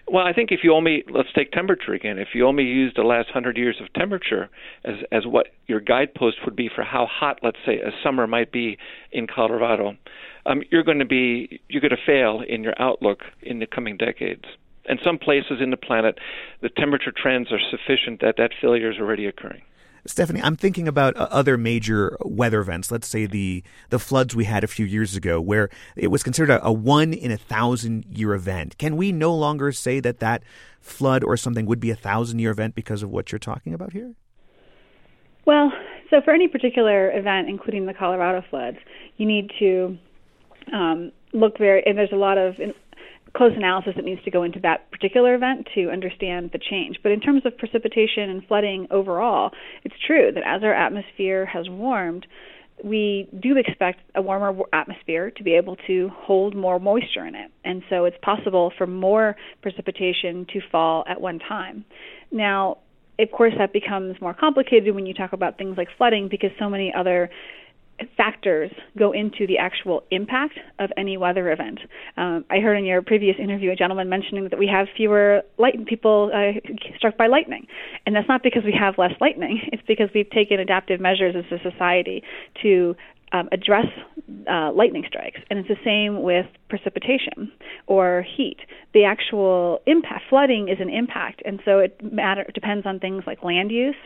Well, 0.06 0.26
I 0.26 0.32
think 0.32 0.50
if 0.50 0.60
you 0.62 0.72
only 0.72 1.04
let's 1.10 1.28
take 1.34 1.52
temperature 1.52 1.92
again. 1.92 2.18
If 2.18 2.28
you 2.34 2.46
only 2.46 2.64
use 2.64 2.92
the 2.96 3.02
last 3.02 3.28
hundred 3.30 3.56
years 3.56 3.76
of 3.82 3.92
temperature 3.92 4.48
as 4.84 4.94
as 5.12 5.26
what 5.26 5.48
your 5.66 5.80
guidepost 5.80 6.38
would 6.44 6.56
be 6.56 6.70
for 6.74 6.82
how 6.82 7.06
hot, 7.06 7.40
let's 7.42 7.58
say, 7.66 7.80
a 7.80 7.90
summer 8.02 8.26
might 8.26 8.50
be 8.50 8.78
in 9.12 9.26
Colorado, 9.26 9.96
um, 10.46 10.62
you're 10.70 10.84
going 10.84 11.00
to 11.00 11.04
be 11.04 11.60
you're 11.68 11.82
going 11.82 11.90
to 11.90 12.06
fail 12.06 12.42
in 12.48 12.62
your 12.62 12.74
outlook 12.80 13.20
in 13.42 13.58
the 13.58 13.66
coming 13.66 13.96
decades. 13.96 14.44
And 14.86 14.98
some 15.04 15.18
places 15.18 15.60
in 15.60 15.70
the 15.70 15.76
planet, 15.76 16.18
the 16.62 16.70
temperature 16.70 17.12
trends 17.14 17.52
are 17.52 17.60
sufficient 17.70 18.20
that 18.20 18.36
that 18.38 18.52
failure 18.60 18.90
is 18.90 18.98
already 18.98 19.26
occurring. 19.26 19.62
Stephanie, 20.06 20.40
I'm 20.42 20.56
thinking 20.56 20.88
about 20.88 21.16
uh, 21.16 21.28
other 21.30 21.56
major 21.56 22.16
weather 22.20 22.60
events. 22.60 22.90
Let's 22.90 23.08
say 23.08 23.26
the 23.26 23.62
the 23.90 23.98
floods 23.98 24.34
we 24.34 24.44
had 24.44 24.64
a 24.64 24.66
few 24.66 24.86
years 24.86 25.16
ago, 25.16 25.40
where 25.40 25.68
it 25.96 26.08
was 26.08 26.22
considered 26.22 26.50
a, 26.50 26.64
a, 26.64 26.72
one 26.72 27.12
in 27.12 27.30
a 27.30 27.36
thousand 27.36 28.04
year 28.06 28.34
event. 28.34 28.78
Can 28.78 28.96
we 28.96 29.12
no 29.12 29.34
longer 29.34 29.72
say 29.72 30.00
that 30.00 30.18
that 30.20 30.42
flood 30.80 31.22
or 31.24 31.36
something 31.36 31.66
would 31.66 31.80
be 31.80 31.90
a 31.90 31.96
thousand 31.96 32.38
year 32.38 32.50
event 32.50 32.74
because 32.74 33.02
of 33.02 33.10
what 33.10 33.32
you're 33.32 33.38
talking 33.38 33.74
about 33.74 33.92
here? 33.92 34.14
Well, 35.44 35.72
so 36.10 36.20
for 36.20 36.32
any 36.32 36.48
particular 36.48 37.10
event, 37.16 37.48
including 37.48 37.86
the 37.86 37.94
Colorado 37.94 38.44
floods, 38.50 38.78
you 39.16 39.26
need 39.26 39.50
to 39.58 39.98
um, 40.72 41.12
look 41.32 41.58
very. 41.58 41.82
And 41.86 41.96
there's 41.96 42.12
a 42.12 42.16
lot 42.16 42.38
of 42.38 42.56
close 43.34 43.52
analysis 43.56 43.92
that 43.96 44.04
needs 44.04 44.22
to 44.24 44.30
go 44.30 44.42
into 44.42 44.60
that 44.60 44.90
particular 44.90 45.34
event 45.34 45.68
to 45.74 45.90
understand 45.90 46.50
the 46.52 46.58
change. 46.58 46.98
But 47.02 47.12
in 47.12 47.20
terms 47.20 47.42
of 47.44 47.56
precipitation 47.56 48.28
and 48.28 48.44
flooding 48.46 48.86
overall, 48.90 49.50
it's 49.84 49.94
true 50.06 50.30
that 50.34 50.42
as 50.46 50.62
our 50.62 50.74
atmosphere 50.74 51.46
has 51.46 51.68
warmed, 51.68 52.26
we 52.82 53.28
do 53.40 53.56
expect 53.56 54.00
a 54.14 54.22
warmer 54.22 54.58
atmosphere 54.72 55.30
to 55.32 55.42
be 55.42 55.54
able 55.54 55.76
to 55.86 56.10
hold 56.14 56.56
more 56.56 56.78
moisture 56.78 57.26
in 57.26 57.34
it. 57.34 57.50
And 57.64 57.82
so 57.90 58.04
it's 58.04 58.16
possible 58.22 58.72
for 58.76 58.86
more 58.86 59.36
precipitation 59.62 60.46
to 60.52 60.60
fall 60.72 61.04
at 61.08 61.20
one 61.20 61.38
time. 61.38 61.84
Now, 62.32 62.78
of 63.18 63.30
course, 63.30 63.52
that 63.58 63.72
becomes 63.72 64.18
more 64.20 64.34
complicated 64.34 64.94
when 64.94 65.04
you 65.04 65.12
talk 65.14 65.32
about 65.32 65.58
things 65.58 65.76
like 65.76 65.88
flooding 65.98 66.28
because 66.30 66.50
so 66.58 66.70
many 66.70 66.92
other 66.96 67.30
factors 68.16 68.70
go 68.98 69.12
into 69.12 69.46
the 69.46 69.58
actual 69.58 70.02
impact 70.10 70.58
of 70.78 70.90
any 70.96 71.16
weather 71.16 71.50
event. 71.50 71.80
Um, 72.16 72.44
I 72.50 72.60
heard 72.60 72.76
in 72.76 72.84
your 72.84 73.02
previous 73.02 73.36
interview 73.38 73.70
a 73.72 73.76
gentleman 73.76 74.08
mentioning 74.08 74.48
that 74.48 74.58
we 74.58 74.66
have 74.66 74.86
fewer 74.96 75.42
light 75.58 75.86
people 75.86 76.30
uh, 76.34 76.58
struck 76.96 77.16
by 77.16 77.26
lightning, 77.26 77.66
and 78.06 78.14
that's 78.14 78.28
not 78.28 78.42
because 78.42 78.62
we 78.64 78.74
have 78.78 78.94
less 78.98 79.12
lightning. 79.20 79.60
It's 79.72 79.82
because 79.86 80.08
we've 80.14 80.28
taken 80.30 80.58
adaptive 80.58 81.00
measures 81.00 81.34
as 81.36 81.44
a 81.52 81.70
society 81.70 82.22
to 82.62 82.96
um, 83.32 83.48
address 83.52 83.86
uh, 84.50 84.72
lightning 84.72 85.04
strikes. 85.06 85.40
And 85.48 85.58
it's 85.58 85.68
the 85.68 85.76
same 85.84 86.22
with 86.22 86.46
precipitation 86.70 87.52
or 87.86 88.24
heat. 88.36 88.58
The 88.94 89.04
actual 89.04 89.80
impact, 89.86 90.24
flooding 90.28 90.68
is 90.68 90.78
an 90.80 90.88
impact, 90.88 91.42
and 91.44 91.60
so 91.64 91.78
it 91.78 92.00
matter 92.02 92.46
depends 92.54 92.86
on 92.86 92.98
things 92.98 93.24
like 93.26 93.44
land 93.44 93.70
use, 93.70 93.96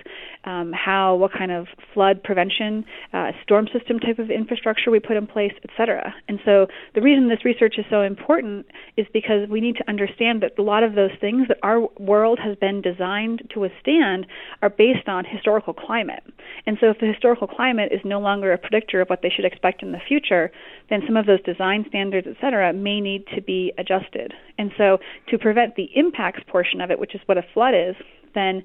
um, 0.45 0.73
how 0.73 1.15
what 1.15 1.33
kind 1.33 1.53
of 1.53 1.67
flood 1.93 2.23
prevention, 2.23 2.85
uh, 3.13 3.33
storm 3.43 3.69
system 3.73 3.99
type 4.01 4.19
of 4.19 4.31
infrastructure 4.31 4.91
we 4.91 5.01
put 5.01 5.17
in 5.17 5.27
place, 5.27 5.53
etc. 5.69 6.15
And 6.29 6.41
so 6.45 6.67
the 6.95 7.01
reason 7.01 7.29
this 7.29 7.45
research 7.45 7.77
is 7.79 7.85
so 7.89 8.03
important 8.03 8.67
is 8.97 9.07
because 9.13 9.49
we 9.49 9.61
need 9.61 9.77
to 9.77 9.89
understand 9.89 10.43
that 10.43 10.59
a 10.59 10.63
lot 10.63 10.83
of 10.83 10.95
those 10.95 11.13
things 11.21 11.49
that 11.49 11.59
our 11.63 11.89
world 11.99 12.39
has 12.43 12.57
been 12.57 12.81
designed 12.81 13.43
to 13.53 13.61
withstand 13.61 14.27
are 14.63 14.71
based 14.71 15.09
on 15.09 15.25
historical 15.25 15.75
climate. 15.75 16.23
And 16.67 16.79
so 16.81 16.91
if 16.91 16.99
the 16.99 17.07
historical 17.07 17.47
climate 17.47 17.93
is 17.93 18.01
no 18.05 18.21
longer 18.21 18.53
a 18.53 18.59
predictor 18.59 19.01
of 19.01 19.09
what 19.09 19.21
they 19.23 19.31
should 19.31 19.45
expect 19.45 19.83
in 19.83 19.93
the 19.93 20.01
future, 20.07 20.51
then 20.91 21.03
some 21.07 21.17
of 21.17 21.27
those 21.27 21.43
design 21.43 21.85
standards, 21.89 22.27
et 22.29 22.37
cetera, 22.55 22.73
may 22.73 23.01
need 23.01 23.25
to 23.35 23.43
be 23.43 23.73
adjusted. 23.79 24.33
And 24.59 24.71
so, 24.77 24.99
to 25.29 25.39
prevent 25.39 25.77
the 25.77 25.89
impacts 25.95 26.43
portion 26.47 26.81
of 26.81 26.91
it, 26.91 26.99
which 26.99 27.15
is 27.15 27.21
what 27.27 27.39
a 27.39 27.45
flood 27.53 27.75
is, 27.75 27.97
then 28.35 28.63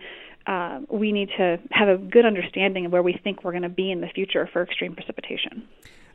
uh, 0.47 0.79
we 0.89 1.11
need 1.11 1.29
to 1.37 1.57
have 1.71 1.87
a 1.87 1.97
good 1.97 2.25
understanding 2.25 2.85
of 2.85 2.91
where 2.91 3.03
we 3.03 3.19
think 3.23 3.43
we're 3.43 3.51
going 3.51 3.63
to 3.63 3.69
be 3.69 3.91
in 3.91 4.01
the 4.01 4.07
future 4.07 4.49
for 4.51 4.63
extreme 4.63 4.93
precipitation. 4.95 5.67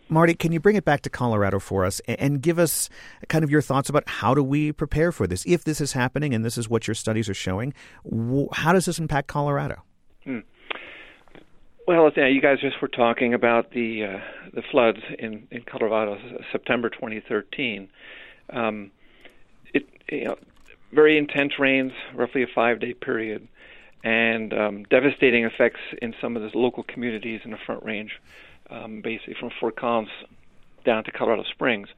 Marty, 0.09 0.35
can 0.35 0.53
you 0.53 0.61
bring 0.61 0.77
it 0.77 0.85
back 0.85 1.01
to 1.03 1.11
Colorado 1.11 1.59
for 1.59 1.85
us 1.85 2.01
and 2.07 2.43
give 2.43 2.59
us 2.59 2.91
kind 3.29 3.43
of 3.43 3.51
your 3.51 3.63
thoughts 3.63 3.89
about 3.89 4.07
how 4.07 4.35
do 4.35 4.43
we 4.43 4.71
prepare 4.71 5.13
for 5.13 5.27
this? 5.27 5.45
If 5.47 5.65
this 5.65 5.81
is 5.81 5.93
happening 5.93 6.35
and 6.35 6.45
this 6.45 6.59
is 6.59 6.69
what 6.69 6.87
your 6.87 6.95
studies 6.95 7.29
are 7.29 7.35
showing, 7.35 7.73
how 8.53 8.73
does 8.73 8.85
this 8.85 8.99
impact 8.99 9.29
Colorado? 9.29 9.83
Hmm. 10.25 10.41
Well, 11.87 12.11
yeah, 12.17 12.29
you 12.29 12.41
guys 12.41 12.61
just 12.61 12.81
were 12.81 12.89
talking 12.89 13.35
about 13.35 13.73
the 13.73 14.05
uh, 14.05 14.21
the 14.55 14.63
floods 14.71 15.01
in 15.19 15.47
in 15.51 15.65
Colorado, 15.65 16.17
September 16.51 16.89
2013. 16.89 17.91
Um, 18.51 18.91
it 19.75 19.87
you 20.11 20.25
know, 20.25 20.37
very 20.95 21.19
intense 21.19 21.59
rains, 21.59 21.93
roughly 22.15 22.43
a 22.43 22.47
five 22.55 22.81
day 22.81 22.95
period, 22.95 23.47
and 24.03 24.55
um, 24.55 24.85
devastating 24.85 25.45
effects 25.45 25.81
in 26.01 26.15
some 26.23 26.37
of 26.37 26.43
the 26.43 26.59
local 26.59 26.85
communities 26.85 27.43
in 27.45 27.51
the 27.51 27.59
Front 27.67 27.85
Range, 27.85 28.13
um, 28.71 29.03
basically 29.03 29.35
from 29.39 29.51
Fort 29.61 29.77
Collins 29.77 30.09
down 30.87 31.05
to 31.05 31.13
Colorado 31.13 31.45
Springs. 31.51 31.89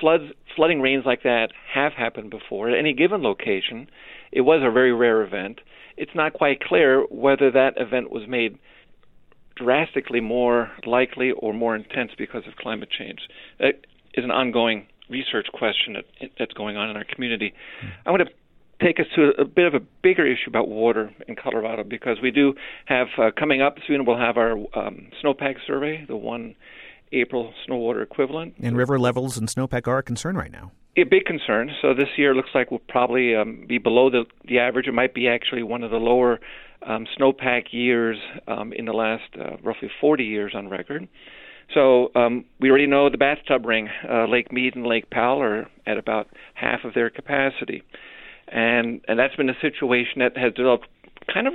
Floods, 0.00 0.32
flooding 0.56 0.80
rains 0.80 1.04
like 1.06 1.22
that 1.22 1.52
have 1.72 1.92
happened 1.92 2.30
before 2.30 2.70
at 2.70 2.76
any 2.76 2.92
given 2.92 3.22
location. 3.22 3.88
It 4.32 4.40
was 4.40 4.62
a 4.64 4.70
very 4.72 4.92
rare 4.92 5.22
event. 5.22 5.60
It's 5.96 6.14
not 6.14 6.32
quite 6.32 6.60
clear 6.60 7.02
whether 7.08 7.52
that 7.52 7.74
event 7.76 8.10
was 8.10 8.26
made 8.26 8.58
drastically 9.62 10.20
more 10.20 10.70
likely 10.86 11.30
or 11.32 11.52
more 11.52 11.76
intense 11.76 12.12
because 12.16 12.42
of 12.46 12.56
climate 12.56 12.88
change. 12.90 13.20
That 13.58 13.86
is 14.14 14.24
an 14.24 14.30
ongoing 14.30 14.86
research 15.08 15.46
question 15.52 15.94
that, 15.94 16.30
that's 16.38 16.52
going 16.52 16.76
on 16.76 16.90
in 16.90 16.96
our 16.96 17.04
community. 17.04 17.52
I 18.06 18.10
want 18.10 18.22
to 18.26 18.84
take 18.84 18.98
us 18.98 19.06
to 19.14 19.30
a, 19.38 19.44
bit 19.44 19.66
of 19.66 19.74
a 19.74 19.80
bigger 20.02 20.26
issue 20.26 20.48
about 20.48 20.68
water 20.68 21.12
in 21.28 21.36
Colorado 21.36 21.84
because 21.84 22.18
we 22.22 22.30
do 22.30 22.54
have 22.86 23.08
uh, 23.18 23.30
coming 23.38 23.62
up 23.62 23.76
soon. 23.86 24.04
We'll 24.04 24.18
have 24.18 24.36
our 24.36 24.52
um, 24.52 25.08
snowpack 25.22 25.56
survey, 25.66 26.04
the 26.06 26.16
one 26.16 26.54
April 27.12 27.52
snow 27.66 27.76
water 27.76 28.02
equivalent. 28.02 28.54
And 28.60 28.76
river 28.76 28.98
levels 28.98 29.36
and 29.36 29.48
snowpack 29.48 29.86
are 29.86 29.98
a 29.98 30.02
concern 30.02 30.36
right 30.36 30.50
now. 30.50 30.72
A 30.96 31.04
big 31.04 31.24
concern. 31.24 31.70
So 31.80 31.94
this 31.94 32.08
year 32.16 32.34
looks 32.34 32.50
like 32.54 32.70
we'll 32.70 32.80
probably 32.88 33.34
um, 33.34 33.64
be 33.66 33.78
below 33.78 34.10
the 34.10 34.24
the 34.46 34.58
average. 34.58 34.88
It 34.88 34.92
might 34.92 35.14
be 35.14 35.26
actually 35.26 35.62
one 35.62 35.82
of 35.82 35.90
the 35.90 35.96
lower 35.96 36.38
um, 36.86 37.06
snowpack 37.18 37.64
years 37.70 38.18
um, 38.46 38.72
in 38.72 38.84
the 38.84 38.92
last 38.92 39.24
uh, 39.38 39.56
roughly 39.62 39.90
40 40.00 40.24
years 40.24 40.52
on 40.54 40.68
record. 40.68 41.08
So 41.74 42.10
um, 42.14 42.44
we 42.60 42.68
already 42.68 42.86
know 42.86 43.08
the 43.08 43.18
bathtub 43.18 43.64
ring, 43.64 43.88
uh, 44.08 44.26
Lake 44.26 44.52
Mead 44.52 44.76
and 44.76 44.86
Lake 44.86 45.10
Powell 45.10 45.40
are 45.40 45.66
at 45.86 45.96
about 45.96 46.28
half 46.54 46.84
of 46.84 46.94
their 46.94 47.08
capacity, 47.08 47.82
and 48.48 49.00
and 49.08 49.18
that's 49.18 49.36
been 49.36 49.48
a 49.48 49.58
situation 49.60 50.18
that 50.18 50.36
has 50.36 50.52
developed 50.52 50.86
kind 51.32 51.46
of 51.46 51.54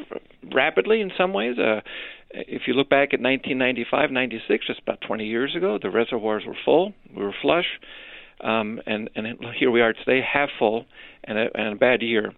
rapidly 0.53 1.01
in 1.01 1.11
some 1.17 1.33
ways. 1.33 1.57
Uh, 1.59 1.81
if 2.31 2.63
you 2.67 2.73
look 2.73 2.89
back 2.89 3.13
at 3.13 3.21
1995, 3.21 4.11
96, 4.11 4.67
just 4.67 4.81
about 4.81 4.99
20 5.01 5.25
years 5.25 5.55
ago, 5.55 5.77
the 5.81 5.89
reservoirs 5.89 6.43
were 6.45 6.57
full, 6.65 6.93
we 7.15 7.23
were 7.23 7.35
flush, 7.41 7.79
um, 8.41 8.81
and 8.85 9.09
and 9.15 9.27
here 9.59 9.71
we 9.71 9.81
are 9.81 9.93
today, 9.93 10.21
half 10.21 10.49
full, 10.57 10.85
and 11.23 11.37
a, 11.37 11.47
and 11.53 11.73
a 11.73 11.75
bad 11.75 12.01
year. 12.01 12.33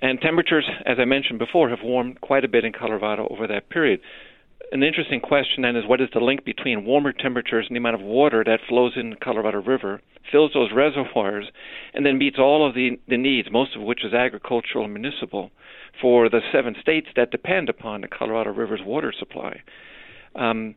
And 0.00 0.20
temperatures, 0.20 0.68
as 0.84 0.98
I 0.98 1.04
mentioned 1.04 1.38
before, 1.38 1.70
have 1.70 1.82
warmed 1.82 2.20
quite 2.20 2.44
a 2.44 2.48
bit 2.48 2.64
in 2.64 2.72
Colorado 2.72 3.26
over 3.30 3.46
that 3.46 3.70
period. 3.70 4.00
An 4.72 4.82
interesting 4.82 5.20
question 5.20 5.62
then 5.62 5.76
is 5.76 5.86
what 5.86 6.00
is 6.00 6.08
the 6.12 6.20
link 6.20 6.44
between 6.44 6.84
warmer 6.84 7.12
temperatures 7.12 7.66
and 7.68 7.76
the 7.76 7.78
amount 7.78 7.94
of 7.94 8.02
water 8.02 8.42
that 8.44 8.60
flows 8.68 8.92
in 8.96 9.10
the 9.10 9.16
Colorado 9.16 9.62
River, 9.62 10.00
fills 10.30 10.52
those 10.52 10.72
reservoirs, 10.74 11.46
and 11.94 12.04
then 12.04 12.18
meets 12.18 12.38
all 12.38 12.66
of 12.66 12.74
the, 12.74 12.98
the 13.08 13.16
needs, 13.16 13.48
most 13.50 13.76
of 13.76 13.82
which 13.82 14.04
is 14.04 14.12
agricultural 14.12 14.84
and 14.84 14.92
municipal, 14.92 15.50
for 16.00 16.28
the 16.28 16.40
seven 16.52 16.74
states 16.80 17.06
that 17.16 17.30
depend 17.30 17.68
upon 17.68 18.00
the 18.00 18.08
Colorado 18.08 18.50
River's 18.50 18.82
water 18.84 19.14
supply. 19.16 19.62
Um, 20.34 20.74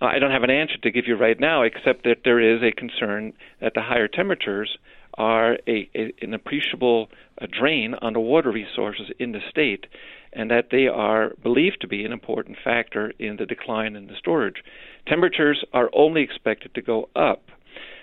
I 0.00 0.18
don't 0.18 0.30
have 0.30 0.42
an 0.42 0.50
answer 0.50 0.76
to 0.82 0.90
give 0.90 1.06
you 1.06 1.16
right 1.16 1.38
now, 1.38 1.62
except 1.62 2.04
that 2.04 2.18
there 2.24 2.40
is 2.40 2.62
a 2.62 2.70
concern 2.70 3.32
that 3.60 3.72
the 3.74 3.82
higher 3.82 4.08
temperatures 4.08 4.78
are 5.18 5.54
a, 5.66 5.88
a, 5.94 6.12
an 6.22 6.34
appreciable 6.34 7.08
drain 7.50 7.94
on 8.00 8.12
the 8.12 8.20
water 8.20 8.50
resources 8.50 9.10
in 9.18 9.32
the 9.32 9.40
state, 9.50 9.86
and 10.32 10.50
that 10.50 10.68
they 10.70 10.86
are 10.86 11.32
believed 11.42 11.80
to 11.80 11.88
be 11.88 12.04
an 12.04 12.12
important 12.12 12.56
factor 12.62 13.12
in 13.18 13.36
the 13.36 13.46
decline 13.46 13.96
in 13.96 14.06
the 14.06 14.16
storage. 14.18 14.62
Temperatures 15.06 15.64
are 15.72 15.90
only 15.94 16.22
expected 16.22 16.74
to 16.74 16.82
go 16.82 17.08
up. 17.16 17.42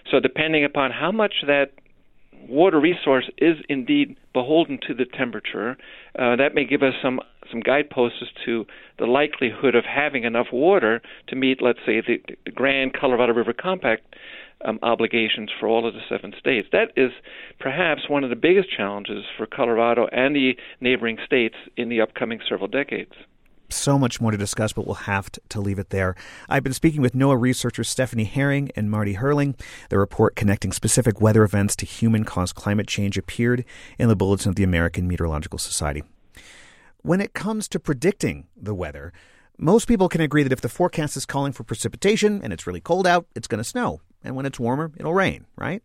So, 0.09 0.19
depending 0.19 0.65
upon 0.65 0.91
how 0.91 1.11
much 1.11 1.35
that 1.47 1.71
water 2.47 2.79
resource 2.79 3.29
is 3.37 3.57
indeed 3.69 4.17
beholden 4.33 4.79
to 4.87 4.93
the 4.93 5.05
temperature, 5.05 5.77
uh, 6.17 6.35
that 6.35 6.53
may 6.53 6.65
give 6.65 6.83
us 6.83 6.93
some 7.01 7.19
some 7.51 7.59
guideposts 7.59 8.23
to 8.45 8.65
the 8.99 9.05
likelihood 9.05 9.75
of 9.75 9.83
having 9.85 10.23
enough 10.23 10.47
water 10.51 11.01
to 11.27 11.35
meet, 11.35 11.61
let's 11.61 11.79
say, 11.85 12.01
the, 12.01 12.21
the 12.45 12.51
Grand 12.51 12.93
Colorado 12.93 13.33
River 13.33 13.53
Compact 13.53 14.15
um, 14.65 14.79
obligations 14.81 15.49
for 15.59 15.67
all 15.67 15.87
of 15.87 15.93
the 15.93 16.01
seven 16.09 16.33
states. 16.39 16.67
That 16.71 16.91
is 16.95 17.11
perhaps 17.59 18.09
one 18.09 18.23
of 18.23 18.29
the 18.29 18.35
biggest 18.35 18.69
challenges 18.75 19.23
for 19.37 19.45
Colorado 19.45 20.07
and 20.11 20.35
the 20.35 20.57
neighboring 20.81 21.17
states 21.25 21.55
in 21.77 21.89
the 21.89 22.01
upcoming 22.01 22.39
several 22.47 22.67
decades 22.67 23.13
so 23.73 23.97
much 23.97 24.21
more 24.21 24.31
to 24.31 24.37
discuss, 24.37 24.73
but 24.73 24.85
we'll 24.85 24.95
have 24.95 25.29
to 25.49 25.59
leave 25.59 25.79
it 25.79 25.89
there. 25.89 26.15
I've 26.47 26.63
been 26.63 26.73
speaking 26.73 27.01
with 27.01 27.13
NOAA 27.13 27.41
researchers 27.41 27.89
Stephanie 27.89 28.23
Herring 28.23 28.71
and 28.75 28.89
Marty 28.89 29.15
Hoerling. 29.15 29.59
The 29.89 29.97
report 29.97 30.35
connecting 30.35 30.71
specific 30.71 31.19
weather 31.19 31.43
events 31.43 31.75
to 31.77 31.85
human 31.85 32.23
caused 32.23 32.55
climate 32.55 32.87
change 32.87 33.17
appeared 33.17 33.65
in 33.97 34.07
the 34.07 34.15
Bulletin 34.15 34.49
of 34.49 34.55
the 34.55 34.63
American 34.63 35.07
Meteorological 35.07 35.59
Society. 35.59 36.03
When 37.01 37.19
it 37.19 37.33
comes 37.33 37.67
to 37.69 37.79
predicting 37.79 38.47
the 38.55 38.73
weather, 38.73 39.11
most 39.57 39.87
people 39.87 40.09
can 40.09 40.21
agree 40.21 40.43
that 40.43 40.53
if 40.53 40.61
the 40.61 40.69
forecast 40.69 41.17
is 41.17 41.25
calling 41.25 41.51
for 41.51 41.63
precipitation 41.63 42.41
and 42.41 42.53
it's 42.53 42.65
really 42.65 42.81
cold 42.81 43.05
out, 43.05 43.25
it's 43.35 43.47
going 43.47 43.59
to 43.59 43.63
snow. 43.63 44.01
And 44.23 44.35
when 44.35 44.45
it's 44.45 44.59
warmer, 44.59 44.91
it'll 44.97 45.13
rain, 45.13 45.45
right? 45.55 45.83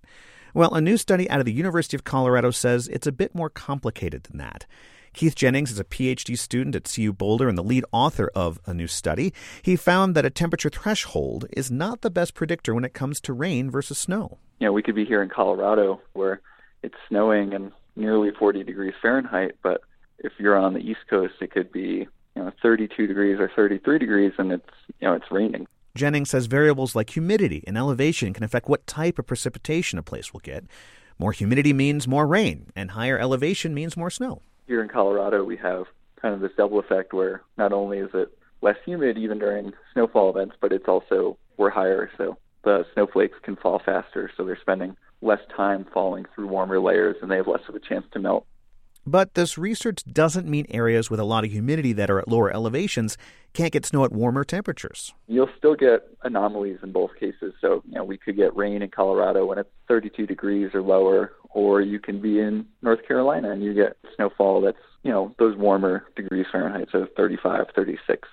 Well, 0.55 0.75
a 0.75 0.81
new 0.81 0.97
study 0.97 1.29
out 1.31 1.41
of 1.41 1.47
the 1.47 1.53
University 1.53 1.97
of 1.97 2.05
Colorado 2.05 2.51
says 2.51 2.89
it's 2.89 3.07
a 3.07 3.13
bit 3.13 3.35
more 3.35 3.51
complicated 3.51 4.25
than 4.25 4.39
that. 4.39 4.67
Keith 5.13 5.35
Jennings 5.35 5.71
is 5.71 5.81
a 5.81 5.85
PhD 5.85 6.39
student 6.39 6.77
at 6.77 6.93
CU 6.93 7.13
Boulder 7.13 7.49
and 7.49 7.59
the 7.59 7.63
lead 7.65 7.85
author 7.93 8.31
of 8.35 8.61
a 8.67 8.75
new 8.75 8.87
study. 8.87 9.33
He 9.63 9.75
found 9.75 10.15
that 10.15 10.25
a 10.25 10.31
temperature 10.31 10.71
threshold 10.71 11.47
is 11.57 11.71
not 11.71 12.03
the 12.03 12.11
best 12.11 12.35
predictor 12.35 12.75
when 12.75 12.85
it 12.85 12.95
comes 12.95 13.21
to 13.23 13.33
rain 13.33 13.71
versus 13.71 13.99
snow. 13.99 14.39
Know, 14.61 14.73
we 14.73 14.83
could 14.83 14.95
be 14.95 15.05
here 15.05 15.23
in 15.23 15.29
Colorado 15.29 16.01
where 16.13 16.41
it's 16.83 16.95
snowing 17.09 17.55
and 17.55 17.73
nearly 17.97 18.31
40 18.31 18.65
degrees 18.65 18.95
Fahrenheit, 19.01 19.57
but 19.63 19.83
if 20.19 20.33
you're 20.39 20.57
on 20.57 20.75
the 20.75 20.81
East 20.81 21.01
Coast, 21.09 21.35
it 21.41 21.51
could 21.51 21.73
be 21.73 22.07
you 22.37 22.45
know 22.45 22.53
32 22.63 23.07
degrees 23.07 23.39
or 23.39 23.51
33 23.55 23.99
degrees, 23.99 24.33
and 24.39 24.53
it's 24.53 24.71
you 25.01 25.09
know 25.09 25.15
it's 25.15 25.31
raining. 25.31 25.67
Jennings 25.99 26.31
says 26.31 26.47
variables 26.47 26.97
like 26.97 27.11
humidity 27.11 27.63
and 27.67 27.77
elevation 27.77 28.33
can 28.33 28.45
affect 28.45 28.69
what 28.69 28.87
type 28.87 29.19
of 29.19 29.27
precipitation 29.27 29.99
a 29.99 30.03
place 30.03 30.33
will 30.33 30.41
get. 30.41 30.65
More 31.19 31.33
humidity 31.33 31.73
means 31.73 32.07
more 32.07 32.27
rain, 32.27 32.71
and 32.77 32.93
higher 32.93 33.19
elevation 33.19 33.75
means 33.75 33.97
more 33.97 34.11
snow 34.11 34.41
here 34.69 34.83
in 34.83 34.89
Colorado, 34.89 35.43
we 35.43 35.57
have 35.57 35.87
kind 36.21 36.35
of 36.35 36.41
this 36.41 36.53
double 36.57 36.79
effect 36.79 37.13
where 37.13 37.43
not 37.57 37.73
only 37.73 37.99
is 37.99 38.11
it 38.15 38.29
less 38.61 38.77
humid 38.85 39.17
even 39.17 39.39
during 39.39 39.73
snowfall 39.93 40.31
events, 40.31 40.55
but 40.61 40.73
it's 40.73 40.87
also 40.87 41.37
we're 41.57 41.71
higher, 41.71 42.11
so 42.17 42.37
the 42.63 42.85
snowflakes 42.93 43.39
can 43.43 43.57
fall 43.57 43.81
faster, 43.85 44.31
so 44.37 44.45
they're 44.45 44.59
spending 44.61 44.97
less 45.23 45.41
time 45.57 45.87
falling 45.93 46.27
through 46.35 46.47
warmer 46.47 46.79
layers 46.79 47.17
and 47.23 47.31
they 47.31 47.37
have 47.37 47.49
less 47.49 47.63
of 47.69 47.75
a 47.75 47.81
chance 47.81 48.05
to 48.13 48.21
melt. 48.21 48.47
But 49.09 49.33
this 49.33 49.57
research 49.57 50.05
doesn't 50.05 50.47
mean 50.47 50.67
areas 50.69 51.09
with 51.09 51.19
a 51.19 51.25
lot 51.25 51.43
of 51.43 51.51
humidity 51.51 51.95
that 51.95 52.11
are 52.11 52.19
at 52.19 52.29
lower 52.29 52.53
elevations 52.53 53.17
can't 53.55 53.73
get 53.73 53.87
snow 53.87 54.05
at 54.05 54.13
warmer 54.13 54.45
temperatures. 54.45 55.15
You'll 55.27 55.49
still 55.57 55.75
get 55.75 56.07
anomalies 56.25 56.77
in 56.83 56.93
both 56.93 57.13
cases. 57.19 57.55
So, 57.59 57.83
you 57.89 57.95
know, 57.95 58.05
we 58.05 58.19
could 58.19 58.37
get 58.37 58.55
rain 58.55 58.83
in 58.83 58.91
Colorado 58.91 59.47
when 59.47 59.57
it's 59.57 59.71
32 59.89 60.27
degrees 60.27 60.75
or 60.75 60.83
lower, 60.83 61.33
or 61.49 61.81
you 61.81 61.99
can 61.99 62.21
be 62.21 62.39
in 62.39 62.67
North 62.83 62.99
Carolina 63.09 63.51
and 63.51 63.63
you 63.63 63.73
get 63.73 63.97
snowfall 64.15 64.61
that's, 64.61 64.77
you 65.05 65.11
know, 65.11 65.35
those 65.39 65.57
warmer 65.57 66.05
degrees 66.15 66.45
Fahrenheit, 66.53 66.89
so 66.93 67.07
35, 67.17 67.69
36. 67.75 68.29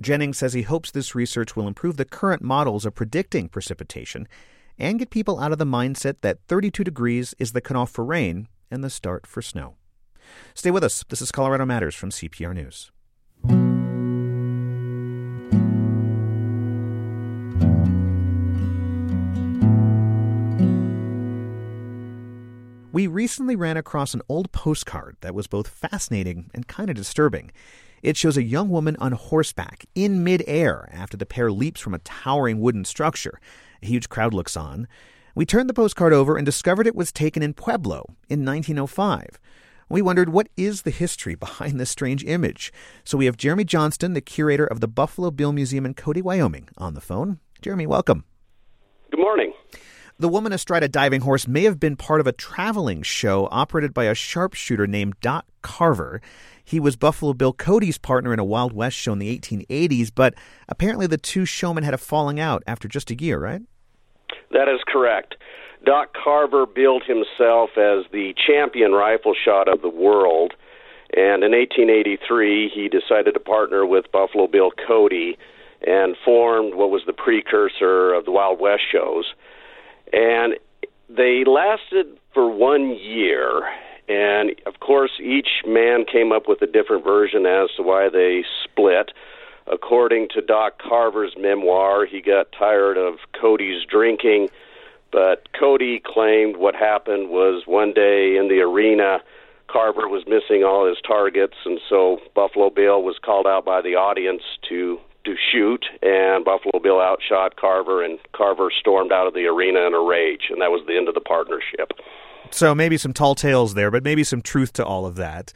Jennings 0.00 0.38
says 0.38 0.52
he 0.52 0.62
hopes 0.62 0.92
this 0.92 1.16
research 1.16 1.56
will 1.56 1.66
improve 1.66 1.96
the 1.96 2.04
current 2.04 2.40
models 2.40 2.86
of 2.86 2.94
predicting 2.94 3.48
precipitation 3.48 4.28
and 4.78 5.00
get 5.00 5.10
people 5.10 5.40
out 5.40 5.50
of 5.50 5.58
the 5.58 5.66
mindset 5.66 6.20
that 6.20 6.38
32 6.46 6.84
degrees 6.84 7.34
is 7.40 7.50
the 7.50 7.60
cutoff 7.60 7.90
for 7.90 8.04
rain 8.04 8.46
and 8.70 8.84
the 8.84 8.90
start 8.90 9.26
for 9.26 9.42
snow. 9.42 9.74
Stay 10.54 10.70
with 10.70 10.84
us. 10.84 11.04
This 11.08 11.22
is 11.22 11.32
Colorado 11.32 11.66
Matters 11.66 11.94
from 11.94 12.10
CPR 12.10 12.54
News. 12.54 12.90
We 22.92 23.06
recently 23.06 23.54
ran 23.54 23.76
across 23.76 24.14
an 24.14 24.22
old 24.28 24.50
postcard 24.50 25.16
that 25.20 25.34
was 25.34 25.46
both 25.46 25.68
fascinating 25.68 26.50
and 26.52 26.66
kind 26.66 26.90
of 26.90 26.96
disturbing. 26.96 27.52
It 28.02 28.16
shows 28.16 28.36
a 28.36 28.42
young 28.42 28.68
woman 28.68 28.96
on 28.98 29.12
horseback 29.12 29.86
in 29.94 30.24
midair 30.24 30.88
after 30.92 31.16
the 31.16 31.24
pair 31.24 31.52
leaps 31.52 31.80
from 31.80 31.94
a 31.94 32.00
towering 32.00 32.60
wooden 32.60 32.84
structure. 32.84 33.40
A 33.82 33.86
huge 33.86 34.08
crowd 34.08 34.34
looks 34.34 34.56
on. 34.56 34.88
We 35.34 35.46
turned 35.46 35.68
the 35.68 35.74
postcard 35.74 36.12
over 36.12 36.36
and 36.36 36.44
discovered 36.44 36.86
it 36.86 36.96
was 36.96 37.12
taken 37.12 37.42
in 37.42 37.54
Pueblo 37.54 38.16
in 38.28 38.44
1905. 38.44 39.38
We 39.90 40.02
wondered 40.02 40.28
what 40.28 40.48
is 40.56 40.82
the 40.82 40.92
history 40.92 41.34
behind 41.34 41.80
this 41.80 41.90
strange 41.90 42.24
image. 42.24 42.72
So 43.02 43.18
we 43.18 43.26
have 43.26 43.36
Jeremy 43.36 43.64
Johnston, 43.64 44.14
the 44.14 44.20
curator 44.20 44.64
of 44.64 44.78
the 44.78 44.86
Buffalo 44.86 45.32
Bill 45.32 45.52
Museum 45.52 45.84
in 45.84 45.94
Cody, 45.94 46.22
Wyoming, 46.22 46.68
on 46.78 46.94
the 46.94 47.00
phone. 47.00 47.40
Jeremy, 47.60 47.88
welcome. 47.88 48.22
Good 49.10 49.18
morning. 49.18 49.52
The 50.16 50.28
woman 50.28 50.52
astride 50.52 50.84
a 50.84 50.88
diving 50.88 51.22
horse 51.22 51.48
may 51.48 51.64
have 51.64 51.80
been 51.80 51.96
part 51.96 52.20
of 52.20 52.28
a 52.28 52.32
traveling 52.32 53.02
show 53.02 53.48
operated 53.50 53.92
by 53.92 54.04
a 54.04 54.14
sharpshooter 54.14 54.86
named 54.86 55.14
Doc 55.20 55.44
Carver. 55.60 56.22
He 56.64 56.78
was 56.78 56.94
Buffalo 56.94 57.32
Bill 57.32 57.52
Cody's 57.52 57.98
partner 57.98 58.32
in 58.32 58.38
a 58.38 58.44
Wild 58.44 58.72
West 58.72 58.96
show 58.96 59.12
in 59.12 59.18
the 59.18 59.36
1880s, 59.36 60.12
but 60.14 60.34
apparently 60.68 61.08
the 61.08 61.18
two 61.18 61.44
showmen 61.44 61.82
had 61.82 61.94
a 61.94 61.98
falling 61.98 62.38
out 62.38 62.62
after 62.64 62.86
just 62.86 63.10
a 63.10 63.20
year, 63.20 63.40
right? 63.40 63.62
That 64.52 64.68
is 64.68 64.80
correct. 64.86 65.34
Doc 65.84 66.14
Carver 66.14 66.66
billed 66.66 67.04
himself 67.04 67.70
as 67.76 68.04
the 68.12 68.34
champion 68.46 68.92
rifle 68.92 69.34
shot 69.34 69.68
of 69.68 69.82
the 69.82 69.88
world, 69.88 70.54
and 71.16 71.42
in 71.42 71.52
1883 71.52 72.68
he 72.68 72.88
decided 72.88 73.34
to 73.34 73.40
partner 73.40 73.86
with 73.86 74.12
Buffalo 74.12 74.46
Bill 74.46 74.70
Cody 74.86 75.36
and 75.86 76.16
formed 76.24 76.74
what 76.74 76.90
was 76.90 77.02
the 77.06 77.12
precursor 77.12 78.12
of 78.12 78.24
the 78.24 78.30
Wild 78.30 78.60
West 78.60 78.82
shows 78.92 79.32
and 80.12 80.54
they 81.08 81.44
lasted 81.44 82.06
for 82.32 82.50
one 82.50 82.96
year. 82.96 83.62
And 84.08 84.54
of 84.66 84.80
course, 84.80 85.12
each 85.22 85.62
man 85.66 86.04
came 86.04 86.32
up 86.32 86.48
with 86.48 86.62
a 86.62 86.66
different 86.66 87.04
version 87.04 87.46
as 87.46 87.70
to 87.76 87.82
why 87.82 88.08
they 88.08 88.44
split. 88.64 89.12
According 89.70 90.28
to 90.34 90.40
Doc 90.40 90.80
Carver's 90.82 91.34
memoir, 91.38 92.06
he 92.06 92.20
got 92.20 92.48
tired 92.58 92.96
of 92.96 93.18
Cody's 93.40 93.84
drinking, 93.88 94.48
but 95.12 95.48
Cody 95.58 96.02
claimed 96.04 96.56
what 96.56 96.74
happened 96.74 97.30
was 97.30 97.64
one 97.66 97.92
day 97.92 98.36
in 98.36 98.48
the 98.48 98.60
arena, 98.60 99.18
Carver 99.68 100.08
was 100.08 100.24
missing 100.26 100.64
all 100.64 100.86
his 100.86 100.98
targets, 101.06 101.54
and 101.64 101.80
so 101.88 102.18
Buffalo 102.34 102.70
Bill 102.70 103.02
was 103.02 103.18
called 103.24 103.46
out 103.46 103.64
by 103.64 103.80
the 103.80 103.94
audience 103.94 104.42
to 104.68 104.98
to 105.24 105.34
shoot, 105.52 105.84
and 106.02 106.46
Buffalo 106.46 106.80
Bill 106.82 106.98
outshot 106.98 107.56
Carver, 107.56 108.02
and 108.02 108.18
Carver 108.32 108.70
stormed 108.70 109.12
out 109.12 109.26
of 109.26 109.34
the 109.34 109.44
arena 109.46 109.80
in 109.80 109.92
a 109.92 110.00
rage, 110.00 110.44
and 110.48 110.62
that 110.62 110.70
was 110.70 110.82
the 110.86 110.96
end 110.96 111.08
of 111.08 111.14
the 111.14 111.20
partnership. 111.20 111.92
So 112.50 112.74
maybe 112.74 112.96
some 112.96 113.12
tall 113.12 113.34
tales 113.34 113.74
there, 113.74 113.90
but 113.90 114.02
maybe 114.02 114.24
some 114.24 114.40
truth 114.40 114.72
to 114.74 114.84
all 114.84 115.04
of 115.04 115.16
that. 115.16 115.52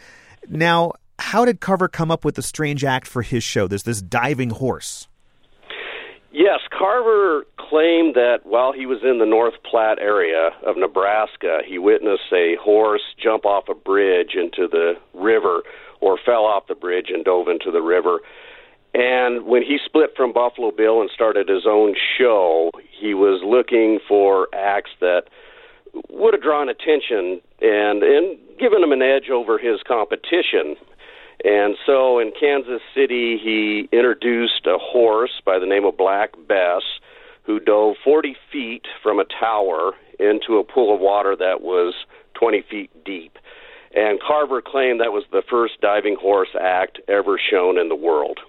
Now, 0.49 0.93
how 1.19 1.45
did 1.45 1.61
Carver 1.61 1.89
come 1.89 2.11
up 2.11 2.25
with 2.25 2.35
the 2.35 2.43
strange 2.43 2.85
act 2.85 3.07
for 3.07 3.23
his 3.23 3.43
show? 3.43 3.67
There's 3.67 3.85
this 3.85 4.03
diving 4.03 4.51
horse. 4.51 5.09
Yes, 6.37 6.59
Carver 6.77 7.47
claimed 7.57 8.17
that 8.17 8.41
while 8.43 8.73
he 8.73 8.87
was 8.87 8.99
in 9.05 9.21
the 9.21 9.25
North 9.25 9.55
Platte 9.63 10.01
area 10.01 10.51
of 10.67 10.77
Nebraska, 10.77 11.61
he 11.65 11.79
witnessed 11.79 12.33
a 12.33 12.57
horse 12.61 13.03
jump 13.23 13.47
off 13.47 13.69
a 13.69 13.75
bridge 13.75 14.35
into 14.35 14.67
the 14.67 14.95
river 15.15 15.63
or 16.01 16.19
fell 16.27 16.45
off 16.45 16.67
the 16.67 16.75
bridge 16.75 17.07
and 17.15 17.25
dove 17.25 17.47
into 17.47 17.71
the 17.71 17.83
river. 17.83 18.19
And 18.95 19.47
when 19.47 19.63
he 19.63 19.79
split 19.85 20.11
from 20.17 20.33
Buffalo 20.33 20.73
Bill 20.73 21.01
and 21.01 21.09
started 21.15 21.49
his 21.49 21.67
own 21.69 21.95
show, 22.19 22.73
he 22.91 23.15
was 23.15 23.41
looking 23.47 24.01
for 24.09 24.49
acts 24.53 24.91
that 25.01 25.29
would 26.11 26.35
have 26.35 26.43
drawn 26.43 26.69
attention 26.69 27.41
and 27.61 28.03
and 28.03 28.39
given 28.59 28.83
him 28.83 28.91
an 28.91 29.03
edge 29.03 29.31
over 29.31 29.57
his 29.57 29.83
competition. 29.87 30.75
And 31.45 31.77
so 31.85 32.19
in 32.19 32.33
Kansas 32.39 32.81
City, 32.95 33.39
he 33.43 33.89
introduced 33.93 34.67
a 34.67 34.79
horse 34.79 35.43
by 35.45 35.59
the 35.59 35.67
name 35.67 35.85
of 35.85 35.97
Black 35.97 36.31
Bess, 36.49 36.83
who 37.43 37.61
dove 37.61 37.97
40 38.03 38.35
feet 38.51 38.87
from 39.03 39.19
a 39.19 39.25
tower 39.25 39.93
into 40.19 40.57
a 40.57 40.65
pool 40.65 40.95
of 40.95 41.01
water 41.01 41.37
that 41.37 41.61
was 41.61 41.95
20 42.35 42.65
feet 42.71 43.05
deep. 43.05 43.39
And 43.95 44.19
Carver 44.21 44.63
claimed 44.63 45.01
that 45.01 45.13
was 45.13 45.25
the 45.31 45.43
first 45.49 45.81
diving 45.81 46.17
horse 46.19 46.49
act 46.59 46.99
ever 47.09 47.39
shown 47.39 47.79
in 47.79 47.89
the 47.89 47.95
world. 47.95 48.41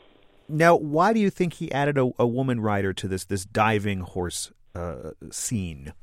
Now, 0.47 0.75
why 0.75 1.11
do 1.13 1.19
you 1.19 1.29
think 1.29 1.55
he 1.55 1.71
added 1.71 1.97
a, 1.97 2.11
a 2.17 2.25
woman 2.25 2.61
rider 2.61 2.93
to 2.93 3.07
this 3.07 3.25
this 3.25 3.45
diving 3.45 4.01
horse 4.01 4.51
uh, 4.73 5.11
scene? 5.31 5.93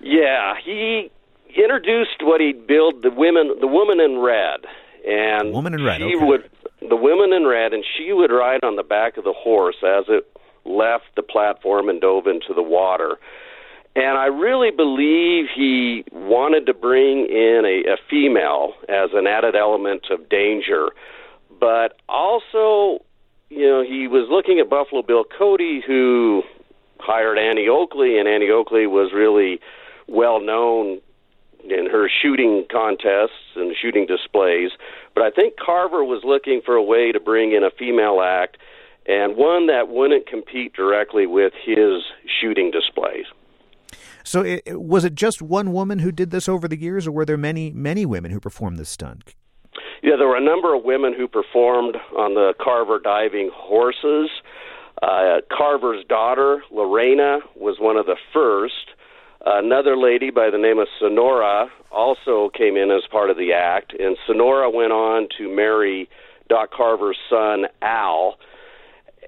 Yeah, 0.00 0.54
he 0.64 1.10
introduced 1.56 2.22
what 2.22 2.40
he'd 2.40 2.66
billed 2.66 3.02
the 3.02 3.10
women, 3.10 3.54
the 3.60 3.66
woman 3.66 4.00
in 4.00 4.18
red, 4.18 4.60
and 5.06 5.52
woman 5.52 5.74
in 5.74 5.84
red. 5.84 6.00
She 6.00 6.16
okay. 6.16 6.24
would 6.24 6.50
the 6.88 6.96
woman 6.96 7.32
in 7.32 7.46
red, 7.46 7.72
and 7.72 7.84
she 7.96 8.12
would 8.12 8.30
ride 8.30 8.62
on 8.62 8.76
the 8.76 8.82
back 8.82 9.16
of 9.16 9.24
the 9.24 9.32
horse 9.32 9.76
as 9.82 10.04
it 10.08 10.28
left 10.64 11.04
the 11.14 11.22
platform 11.22 11.88
and 11.88 12.00
dove 12.00 12.26
into 12.26 12.52
the 12.54 12.62
water. 12.62 13.16
And 13.94 14.18
I 14.18 14.26
really 14.26 14.70
believe 14.70 15.46
he 15.54 16.04
wanted 16.12 16.66
to 16.66 16.74
bring 16.74 17.26
in 17.26 17.62
a, 17.64 17.92
a 17.92 17.96
female 18.10 18.74
as 18.88 19.10
an 19.14 19.26
added 19.26 19.56
element 19.56 20.08
of 20.10 20.28
danger. 20.28 20.90
But 21.58 21.98
also, 22.06 23.02
you 23.48 23.66
know, 23.66 23.82
he 23.82 24.06
was 24.06 24.28
looking 24.30 24.60
at 24.60 24.68
Buffalo 24.68 25.00
Bill 25.00 25.24
Cody, 25.24 25.80
who 25.86 26.42
hired 26.98 27.38
Annie 27.38 27.68
Oakley, 27.68 28.18
and 28.18 28.28
Annie 28.28 28.50
Oakley 28.50 28.86
was 28.86 29.12
really 29.14 29.60
well 30.08 30.40
known 30.40 31.00
in 31.72 31.86
her 31.90 32.08
shooting 32.22 32.64
contests 32.70 33.54
and 33.56 33.74
shooting 33.80 34.06
displays. 34.06 34.70
But 35.14 35.24
I 35.24 35.30
think 35.30 35.54
Carver 35.64 36.04
was 36.04 36.22
looking 36.24 36.60
for 36.64 36.74
a 36.74 36.82
way 36.82 37.12
to 37.12 37.20
bring 37.20 37.52
in 37.52 37.64
a 37.64 37.70
female 37.70 38.20
act 38.20 38.58
and 39.06 39.36
one 39.36 39.66
that 39.68 39.88
wouldn't 39.88 40.26
compete 40.26 40.74
directly 40.74 41.26
with 41.26 41.52
his 41.64 42.02
shooting 42.40 42.70
displays. 42.70 43.26
So, 44.24 44.42
it, 44.42 44.62
was 44.66 45.04
it 45.04 45.14
just 45.14 45.40
one 45.40 45.72
woman 45.72 46.00
who 46.00 46.10
did 46.10 46.32
this 46.32 46.48
over 46.48 46.66
the 46.66 46.76
years, 46.76 47.06
or 47.06 47.12
were 47.12 47.24
there 47.24 47.36
many, 47.36 47.70
many 47.70 48.04
women 48.04 48.32
who 48.32 48.40
performed 48.40 48.76
this 48.76 48.88
stunt? 48.88 49.22
Yeah, 50.02 50.16
there 50.18 50.26
were 50.26 50.36
a 50.36 50.44
number 50.44 50.74
of 50.74 50.82
women 50.82 51.14
who 51.16 51.28
performed 51.28 51.96
on 52.18 52.34
the 52.34 52.54
Carver 52.60 52.98
diving 52.98 53.50
horses. 53.54 54.30
Uh, 55.00 55.40
Carver's 55.56 56.04
daughter, 56.08 56.62
Lorena, 56.72 57.38
was 57.54 57.76
one 57.78 57.96
of 57.96 58.06
the 58.06 58.16
first. 58.32 58.90
Another 59.48 59.96
lady 59.96 60.30
by 60.30 60.50
the 60.50 60.58
name 60.58 60.80
of 60.80 60.88
Sonora 60.98 61.68
also 61.92 62.50
came 62.52 62.76
in 62.76 62.90
as 62.90 63.02
part 63.08 63.30
of 63.30 63.36
the 63.36 63.52
act, 63.52 63.94
and 63.96 64.16
Sonora 64.26 64.68
went 64.68 64.90
on 64.90 65.28
to 65.38 65.48
marry 65.48 66.08
Doc 66.48 66.72
Carver's 66.76 67.16
son, 67.30 67.66
Al. 67.80 68.38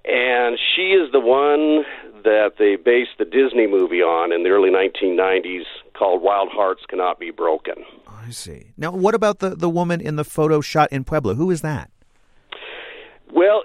And 0.04 0.58
she 0.74 0.90
is 0.90 1.12
the 1.12 1.20
one 1.20 1.84
that 2.24 2.54
they 2.58 2.74
based 2.74 3.10
the 3.18 3.24
Disney 3.24 3.68
movie 3.68 4.02
on 4.02 4.32
in 4.32 4.42
the 4.42 4.48
early 4.48 4.70
1990s 4.70 5.62
called 5.96 6.20
Wild 6.20 6.48
Hearts 6.50 6.82
Cannot 6.88 7.20
Be 7.20 7.30
Broken. 7.30 7.76
I 8.08 8.30
see. 8.30 8.72
Now, 8.76 8.90
what 8.90 9.14
about 9.14 9.38
the, 9.38 9.50
the 9.50 9.68
woman 9.68 10.00
in 10.00 10.16
the 10.16 10.24
photo 10.24 10.60
shot 10.60 10.90
in 10.90 11.04
Pueblo? 11.04 11.34
Who 11.34 11.52
is 11.52 11.60
that? 11.60 11.90
Well, 13.32 13.62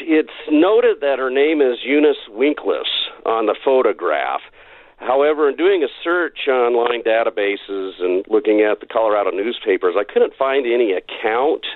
it's 0.00 0.30
noted 0.52 0.98
that 1.00 1.18
her 1.18 1.30
name 1.30 1.60
is 1.60 1.78
Eunice 1.82 2.16
Winkless 2.30 2.86
on 3.26 3.46
the 3.46 3.56
photograph. 3.64 4.40
However, 4.96 5.48
in 5.48 5.56
doing 5.56 5.82
a 5.82 5.88
search 6.02 6.48
online 6.48 7.02
databases 7.02 8.00
and 8.00 8.24
looking 8.28 8.60
at 8.60 8.80
the 8.80 8.86
Colorado 8.86 9.30
newspapers, 9.30 9.94
I 9.98 10.04
couldn't 10.04 10.34
find 10.34 10.66
any 10.66 10.92
account 10.92 11.66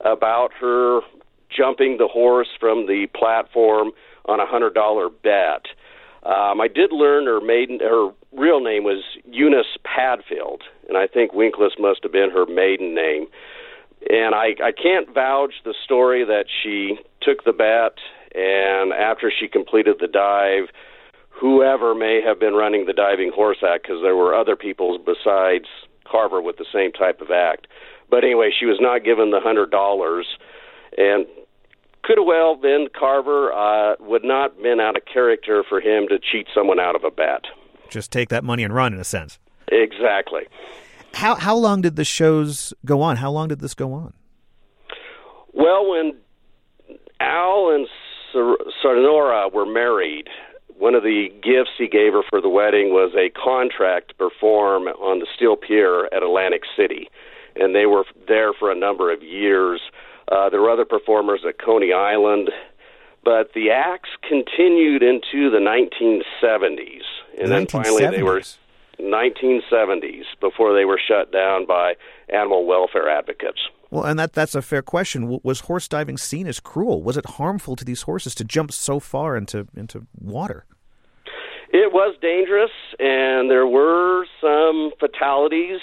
about 0.00 0.50
her 0.60 1.00
jumping 1.48 1.96
the 1.98 2.08
horse 2.08 2.48
from 2.58 2.86
the 2.86 3.06
platform 3.14 3.92
on 4.26 4.40
a 4.40 4.46
hundred 4.46 4.74
dollar 4.74 5.08
bet. 5.08 5.66
Um, 6.24 6.60
I 6.60 6.66
did 6.66 6.90
learn 6.92 7.26
her 7.26 7.40
maiden 7.40 7.78
her 7.80 8.10
real 8.32 8.60
name 8.60 8.84
was 8.84 9.02
Eunice 9.30 9.78
Padfield, 9.84 10.62
and 10.88 10.96
I 10.96 11.06
think 11.06 11.32
Winkless 11.32 11.78
must 11.78 12.02
have 12.02 12.12
been 12.12 12.30
her 12.30 12.46
maiden 12.46 12.94
name. 12.94 13.26
And 14.10 14.34
I, 14.34 14.54
I 14.62 14.72
can't 14.72 15.12
vouch 15.12 15.54
the 15.64 15.74
story 15.84 16.24
that 16.24 16.46
she 16.62 16.98
took 17.22 17.44
the 17.44 17.52
bet, 17.52 17.98
and 18.34 18.92
after 18.92 19.32
she 19.36 19.48
completed 19.48 19.96
the 20.00 20.06
dive, 20.06 20.68
whoever 21.40 21.94
may 21.94 22.20
have 22.24 22.40
been 22.40 22.54
running 22.54 22.86
the 22.86 22.92
diving 22.92 23.32
horse 23.34 23.58
act, 23.62 23.84
because 23.84 24.02
there 24.02 24.16
were 24.16 24.34
other 24.34 24.56
people 24.56 24.98
besides 24.98 25.66
Carver 26.10 26.40
with 26.40 26.56
the 26.56 26.66
same 26.72 26.92
type 26.92 27.20
of 27.20 27.30
act. 27.30 27.66
But 28.10 28.24
anyway, 28.24 28.50
she 28.58 28.66
was 28.66 28.78
not 28.80 29.04
given 29.04 29.30
the 29.30 29.40
hundred 29.40 29.70
dollars, 29.70 30.26
and 30.96 31.26
could 32.02 32.18
have 32.18 32.26
well 32.26 32.56
been 32.56 32.88
Carver. 32.98 33.52
Uh, 33.52 33.96
would 34.00 34.24
not 34.24 34.52
have 34.54 34.62
been 34.62 34.80
out 34.80 34.96
of 34.96 35.02
character 35.12 35.64
for 35.68 35.80
him 35.80 36.06
to 36.08 36.18
cheat 36.18 36.46
someone 36.54 36.78
out 36.78 36.94
of 36.94 37.04
a 37.04 37.10
bet. 37.10 37.44
Just 37.90 38.12
take 38.12 38.28
that 38.28 38.44
money 38.44 38.62
and 38.62 38.74
run, 38.74 38.94
in 38.94 39.00
a 39.00 39.04
sense. 39.04 39.38
Exactly. 39.68 40.42
How 41.14 41.34
how 41.34 41.56
long 41.56 41.80
did 41.80 41.96
the 41.96 42.04
shows 42.04 42.72
go 42.84 43.02
on? 43.02 43.16
How 43.16 43.30
long 43.30 43.48
did 43.48 43.60
this 43.60 43.74
go 43.74 43.92
on? 43.92 44.12
Well, 45.52 45.88
when 45.90 46.12
Al 47.18 47.70
and 47.70 47.88
Sonora 48.82 49.48
were 49.48 49.66
married, 49.66 50.28
one 50.78 50.94
of 50.94 51.02
the 51.02 51.28
gifts 51.42 51.70
he 51.78 51.88
gave 51.88 52.12
her 52.12 52.22
for 52.28 52.40
the 52.40 52.48
wedding 52.48 52.90
was 52.90 53.12
a 53.16 53.30
contract 53.30 54.10
to 54.10 54.14
perform 54.14 54.88
on 54.88 55.20
the 55.20 55.26
Steel 55.34 55.56
Pier 55.56 56.06
at 56.06 56.22
Atlantic 56.22 56.62
City, 56.76 57.08
and 57.54 57.74
they 57.74 57.86
were 57.86 58.04
there 58.28 58.52
for 58.52 58.70
a 58.70 58.74
number 58.74 59.12
of 59.12 59.22
years. 59.22 59.80
Uh, 60.30 60.50
there 60.50 60.60
were 60.60 60.70
other 60.70 60.84
performers 60.84 61.40
at 61.48 61.58
Coney 61.58 61.92
Island, 61.92 62.50
but 63.24 63.52
the 63.54 63.70
acts 63.70 64.10
continued 64.28 65.02
into 65.02 65.50
the 65.50 65.58
1970s, 65.58 67.02
and 67.40 67.48
1970s. 67.48 67.48
then 67.48 67.66
finally 67.66 68.06
they 68.08 68.22
were 68.22 68.42
1970s 69.00 70.24
before 70.40 70.74
they 70.74 70.84
were 70.84 70.98
shut 70.98 71.32
down 71.32 71.66
by 71.66 71.94
animal 72.28 72.66
welfare 72.66 73.08
advocates. 73.08 73.60
Well, 73.90 74.04
and 74.04 74.18
that 74.18 74.32
that's 74.32 74.54
a 74.54 74.62
fair 74.62 74.82
question. 74.82 75.40
Was 75.42 75.60
horse 75.60 75.88
diving 75.88 76.16
seen 76.16 76.46
as 76.46 76.60
cruel? 76.60 77.02
Was 77.02 77.16
it 77.16 77.26
harmful 77.26 77.76
to 77.76 77.84
these 77.84 78.02
horses 78.02 78.34
to 78.36 78.44
jump 78.44 78.72
so 78.72 78.98
far 79.00 79.36
into 79.36 79.68
into 79.76 80.06
water? 80.20 80.64
It 81.70 81.92
was 81.92 82.16
dangerous, 82.20 82.70
and 82.98 83.50
there 83.50 83.66
were 83.66 84.24
some 84.40 84.92
fatalities. 84.98 85.80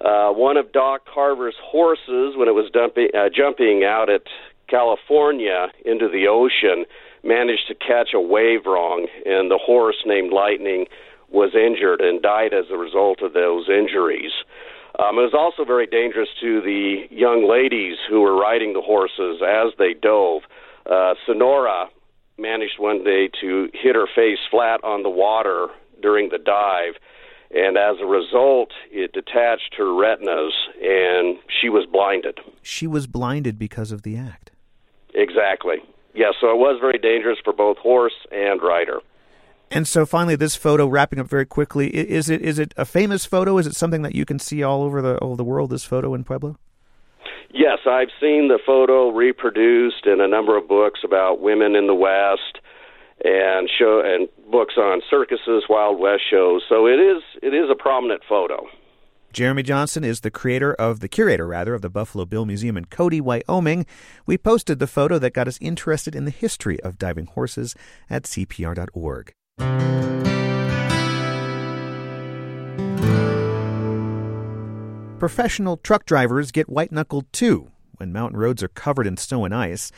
Uh, 0.00 0.30
one 0.30 0.56
of 0.56 0.72
Doc 0.72 1.02
Carver's 1.12 1.56
horses, 1.62 2.34
when 2.36 2.48
it 2.48 2.54
was 2.54 2.70
dumping, 2.72 3.08
uh, 3.14 3.28
jumping 3.28 3.84
out 3.84 4.08
at 4.08 4.22
California 4.68 5.68
into 5.84 6.08
the 6.08 6.26
ocean, 6.26 6.86
managed 7.22 7.68
to 7.68 7.74
catch 7.74 8.14
a 8.14 8.20
wave 8.20 8.64
wrong, 8.66 9.06
and 9.26 9.50
the 9.50 9.58
horse 9.58 10.02
named 10.06 10.32
Lightning 10.32 10.86
was 11.28 11.54
injured 11.54 12.00
and 12.00 12.22
died 12.22 12.54
as 12.54 12.66
a 12.70 12.76
result 12.76 13.20
of 13.20 13.34
those 13.34 13.68
injuries. 13.68 14.32
Um, 14.98 15.18
it 15.18 15.22
was 15.22 15.34
also 15.34 15.64
very 15.64 15.86
dangerous 15.86 16.28
to 16.40 16.60
the 16.60 17.06
young 17.10 17.48
ladies 17.48 17.96
who 18.08 18.20
were 18.20 18.36
riding 18.36 18.72
the 18.72 18.80
horses 18.80 19.40
as 19.46 19.72
they 19.78 19.94
dove. 19.94 20.42
Uh, 20.90 21.14
Sonora 21.26 21.88
managed 22.38 22.78
one 22.78 23.04
day 23.04 23.28
to 23.40 23.68
hit 23.72 23.94
her 23.94 24.06
face 24.14 24.38
flat 24.50 24.82
on 24.82 25.02
the 25.02 25.10
water 25.10 25.68
during 26.02 26.30
the 26.30 26.38
dive, 26.38 26.94
and 27.52 27.76
as 27.76 27.96
a 28.00 28.06
result, 28.06 28.70
it 28.90 29.12
detached 29.12 29.74
her 29.76 29.94
retinas 29.94 30.54
and 30.82 31.38
she 31.48 31.68
was 31.68 31.86
blinded. 31.86 32.38
She 32.62 32.86
was 32.86 33.06
blinded 33.06 33.58
because 33.58 33.92
of 33.92 34.02
the 34.02 34.16
act. 34.16 34.50
Exactly. 35.14 35.76
Yes, 36.14 36.34
yeah, 36.34 36.40
so 36.40 36.50
it 36.50 36.58
was 36.58 36.78
very 36.80 36.98
dangerous 36.98 37.38
for 37.42 37.52
both 37.52 37.76
horse 37.78 38.14
and 38.32 38.62
rider. 38.62 39.00
And 39.70 39.86
so 39.86 40.04
finally, 40.04 40.34
this 40.34 40.56
photo, 40.56 40.86
wrapping 40.86 41.20
up 41.20 41.28
very 41.28 41.46
quickly, 41.46 41.88
is 41.88 42.28
it 42.28 42.42
is 42.42 42.58
it 42.58 42.74
a 42.76 42.84
famous 42.84 43.24
photo? 43.24 43.56
Is 43.58 43.66
it 43.66 43.76
something 43.76 44.02
that 44.02 44.14
you 44.14 44.24
can 44.24 44.38
see 44.38 44.62
all 44.62 44.82
over 44.82 45.00
the 45.00 45.16
all 45.18 45.28
over 45.28 45.36
the 45.36 45.44
world? 45.44 45.70
This 45.70 45.84
photo 45.84 46.12
in 46.14 46.24
Pueblo. 46.24 46.56
Yes, 47.52 47.78
I've 47.86 48.10
seen 48.20 48.48
the 48.48 48.58
photo 48.64 49.10
reproduced 49.10 50.06
in 50.06 50.20
a 50.20 50.28
number 50.28 50.56
of 50.56 50.68
books 50.68 51.00
about 51.04 51.40
women 51.40 51.74
in 51.74 51.86
the 51.86 51.94
West, 51.94 52.60
and 53.24 53.68
show 53.78 54.02
and 54.04 54.28
books 54.50 54.74
on 54.76 55.02
circuses, 55.08 55.64
Wild 55.68 56.00
West 56.00 56.22
shows. 56.28 56.62
So 56.68 56.86
it 56.86 56.98
is 56.98 57.22
it 57.42 57.54
is 57.54 57.70
a 57.70 57.76
prominent 57.76 58.22
photo. 58.28 58.66
Jeremy 59.32 59.62
Johnson 59.62 60.02
is 60.02 60.20
the 60.20 60.30
creator 60.30 60.74
of 60.74 60.98
the 60.98 61.08
curator 61.08 61.46
rather 61.46 61.74
of 61.74 61.82
the 61.82 61.90
Buffalo 61.90 62.24
Bill 62.24 62.44
Museum 62.44 62.76
in 62.76 62.86
Cody, 62.86 63.20
Wyoming. 63.20 63.86
We 64.26 64.36
posted 64.36 64.80
the 64.80 64.88
photo 64.88 65.20
that 65.20 65.34
got 65.34 65.46
us 65.46 65.58
interested 65.60 66.16
in 66.16 66.24
the 66.24 66.32
history 66.32 66.80
of 66.80 66.98
diving 66.98 67.26
horses 67.26 67.76
at 68.08 68.24
cpr.org. 68.24 69.32
Professional 75.18 75.76
truck 75.76 76.06
drivers 76.06 76.50
get 76.50 76.70
white 76.70 76.90
knuckled 76.90 77.30
too 77.30 77.70
when 77.98 78.10
mountain 78.10 78.40
roads 78.40 78.62
are 78.62 78.68
covered 78.68 79.06
in 79.06 79.18
snow 79.18 79.44
and 79.44 79.54
ice. 79.54 79.92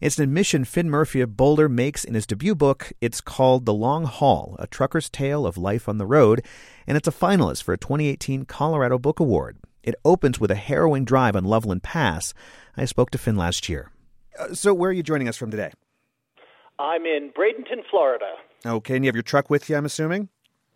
It's 0.00 0.16
an 0.16 0.22
admission 0.22 0.64
Finn 0.64 0.88
Murphy 0.88 1.20
of 1.20 1.36
Boulder 1.36 1.68
makes 1.68 2.04
in 2.04 2.14
his 2.14 2.24
debut 2.24 2.54
book. 2.54 2.92
It's 3.00 3.20
called 3.20 3.66
The 3.66 3.74
Long 3.74 4.04
Haul 4.04 4.54
A 4.60 4.68
Trucker's 4.68 5.10
Tale 5.10 5.44
of 5.44 5.58
Life 5.58 5.88
on 5.88 5.98
the 5.98 6.06
Road, 6.06 6.44
and 6.86 6.96
it's 6.96 7.08
a 7.08 7.12
finalist 7.12 7.64
for 7.64 7.72
a 7.72 7.78
2018 7.78 8.44
Colorado 8.44 8.96
Book 8.96 9.18
Award. 9.18 9.58
It 9.82 9.96
opens 10.04 10.38
with 10.38 10.52
a 10.52 10.54
harrowing 10.54 11.04
drive 11.04 11.34
on 11.34 11.42
Loveland 11.42 11.82
Pass. 11.82 12.32
I 12.76 12.84
spoke 12.84 13.10
to 13.10 13.18
Finn 13.18 13.36
last 13.36 13.68
year. 13.68 13.90
Uh, 14.38 14.54
so, 14.54 14.72
where 14.72 14.90
are 14.90 14.92
you 14.92 15.02
joining 15.02 15.28
us 15.28 15.36
from 15.36 15.50
today? 15.50 15.72
I'm 16.78 17.04
in 17.04 17.32
Bradenton, 17.36 17.82
Florida. 17.90 18.34
Okay, 18.66 18.96
and 18.96 19.04
you 19.04 19.08
have 19.08 19.14
your 19.16 19.22
truck 19.22 19.50
with 19.50 19.68
you, 19.68 19.76
I'm 19.76 19.84
assuming? 19.84 20.28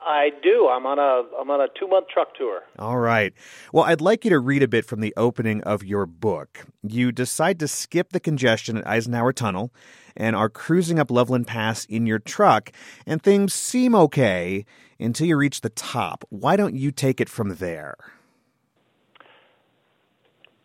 I 0.04 0.30
do. 0.42 0.68
I'm 0.68 0.86
on 0.86 0.98
a 0.98 1.36
I'm 1.38 1.50
on 1.50 1.60
a 1.60 1.68
two 1.78 1.86
month 1.86 2.08
truck 2.08 2.34
tour. 2.34 2.62
All 2.78 2.98
right. 2.98 3.32
Well, 3.72 3.84
I'd 3.84 4.00
like 4.00 4.24
you 4.24 4.30
to 4.30 4.40
read 4.40 4.62
a 4.62 4.68
bit 4.68 4.84
from 4.84 5.00
the 5.00 5.14
opening 5.16 5.62
of 5.62 5.84
your 5.84 6.06
book. 6.06 6.66
You 6.82 7.12
decide 7.12 7.60
to 7.60 7.68
skip 7.68 8.12
the 8.12 8.20
congestion 8.20 8.78
at 8.78 8.86
Eisenhower 8.86 9.32
Tunnel 9.32 9.72
and 10.16 10.34
are 10.34 10.48
cruising 10.48 10.98
up 10.98 11.10
Loveland 11.10 11.46
Pass 11.46 11.84
in 11.86 12.06
your 12.06 12.18
truck, 12.18 12.72
and 13.06 13.22
things 13.22 13.54
seem 13.54 13.94
okay 13.94 14.66
until 14.98 15.26
you 15.26 15.36
reach 15.36 15.60
the 15.60 15.70
top. 15.70 16.24
Why 16.30 16.56
don't 16.56 16.74
you 16.74 16.90
take 16.90 17.20
it 17.20 17.28
from 17.28 17.56
there? 17.56 17.96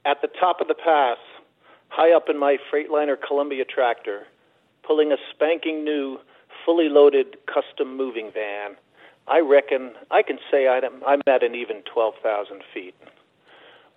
At 0.05 0.21
the 0.21 0.29
top 0.39 0.61
of 0.61 0.67
the 0.67 0.75
pass, 0.75 1.17
high 1.89 2.15
up 2.15 2.25
in 2.29 2.39
my 2.39 2.57
Freightliner 2.71 3.15
Columbia 3.25 3.65
tractor, 3.65 4.23
pulling 4.85 5.11
a 5.11 5.17
spanking 5.33 5.83
new 5.83 6.17
fully 6.67 6.89
loaded 6.89 7.37
custom 7.47 7.95
moving 7.95 8.29
van. 8.29 8.75
I 9.25 9.39
reckon 9.39 9.93
I 10.11 10.21
can 10.21 10.37
say 10.51 10.67
I'm, 10.67 11.01
I'm 11.07 11.21
at 11.25 11.41
an 11.41 11.55
even 11.55 11.81
12,000 11.91 12.61
feet. 12.73 12.93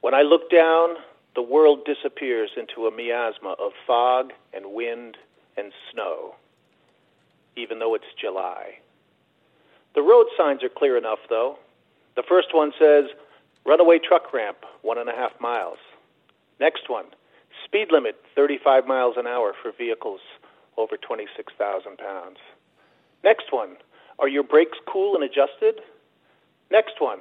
When 0.03 0.15
I 0.15 0.23
look 0.23 0.49
down, 0.53 0.91
the 1.35 1.43
world 1.43 1.85
disappears 1.85 2.51
into 2.57 2.87
a 2.87 2.93
miasma 2.93 3.57
of 3.59 3.73
fog 3.89 4.33
and 4.55 4.73
wind 4.73 5.17
and 5.57 5.73
snow, 5.93 6.37
even 7.57 7.81
though 7.81 7.97
it's 7.97 8.05
July. 8.19 8.79
The 9.97 10.03
road 10.03 10.27
signs 10.39 10.63
are 10.63 10.69
clear 10.69 10.97
enough, 10.97 11.19
though. 11.29 11.59
The 12.15 12.23
first 12.23 12.55
one 12.55 12.73
says, 12.79 13.07
runaway 13.67 13.99
truck 13.99 14.33
ramp, 14.33 14.59
one 14.83 14.99
and 14.99 15.11
a 15.11 15.17
half 15.17 15.33
miles. 15.41 15.79
Next 16.61 16.89
one, 16.89 17.07
speed 17.65 17.89
limit, 17.91 18.15
35 18.37 18.87
miles 18.87 19.17
an 19.17 19.27
hour 19.27 19.55
for 19.61 19.73
vehicles 19.77 20.21
over 20.77 20.97
26,000 20.97 21.99
pounds. 21.99 22.39
Next 23.23 23.53
one, 23.53 23.77
are 24.19 24.29
your 24.29 24.43
brakes 24.43 24.79
cool 24.87 25.15
and 25.15 25.25
adjusted? 25.25 25.81
Next 26.71 27.01
one, 27.01 27.19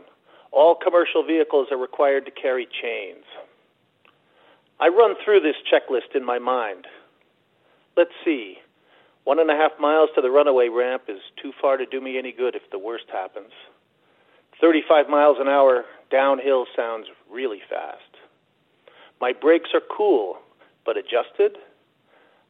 all 0.51 0.75
commercial 0.75 1.23
vehicles 1.23 1.67
are 1.71 1.77
required 1.77 2.25
to 2.25 2.31
carry 2.31 2.67
chains. 2.81 3.25
I 4.79 4.87
run 4.87 5.15
through 5.23 5.41
this 5.41 5.55
checklist 5.71 6.15
in 6.15 6.23
my 6.23 6.39
mind. 6.39 6.85
Let's 7.97 8.13
see. 8.23 8.57
One 9.25 9.39
and 9.39 9.51
a 9.51 9.55
half 9.55 9.73
miles 9.79 10.09
to 10.15 10.21
the 10.21 10.31
runaway 10.31 10.69
ramp 10.69 11.03
is 11.09 11.19
too 11.41 11.51
far 11.61 11.77
to 11.77 11.85
do 11.85 11.99
me 11.99 12.17
any 12.17 12.31
good 12.31 12.55
if 12.55 12.69
the 12.71 12.79
worst 12.79 13.05
happens. 13.11 13.51
35 14.61 15.09
miles 15.09 15.37
an 15.39 15.47
hour 15.47 15.85
downhill 16.09 16.65
sounds 16.75 17.07
really 17.29 17.61
fast. 17.69 17.99
My 19.21 19.33
brakes 19.33 19.69
are 19.73 19.81
cool, 19.95 20.37
but 20.85 20.97
adjusted? 20.97 21.57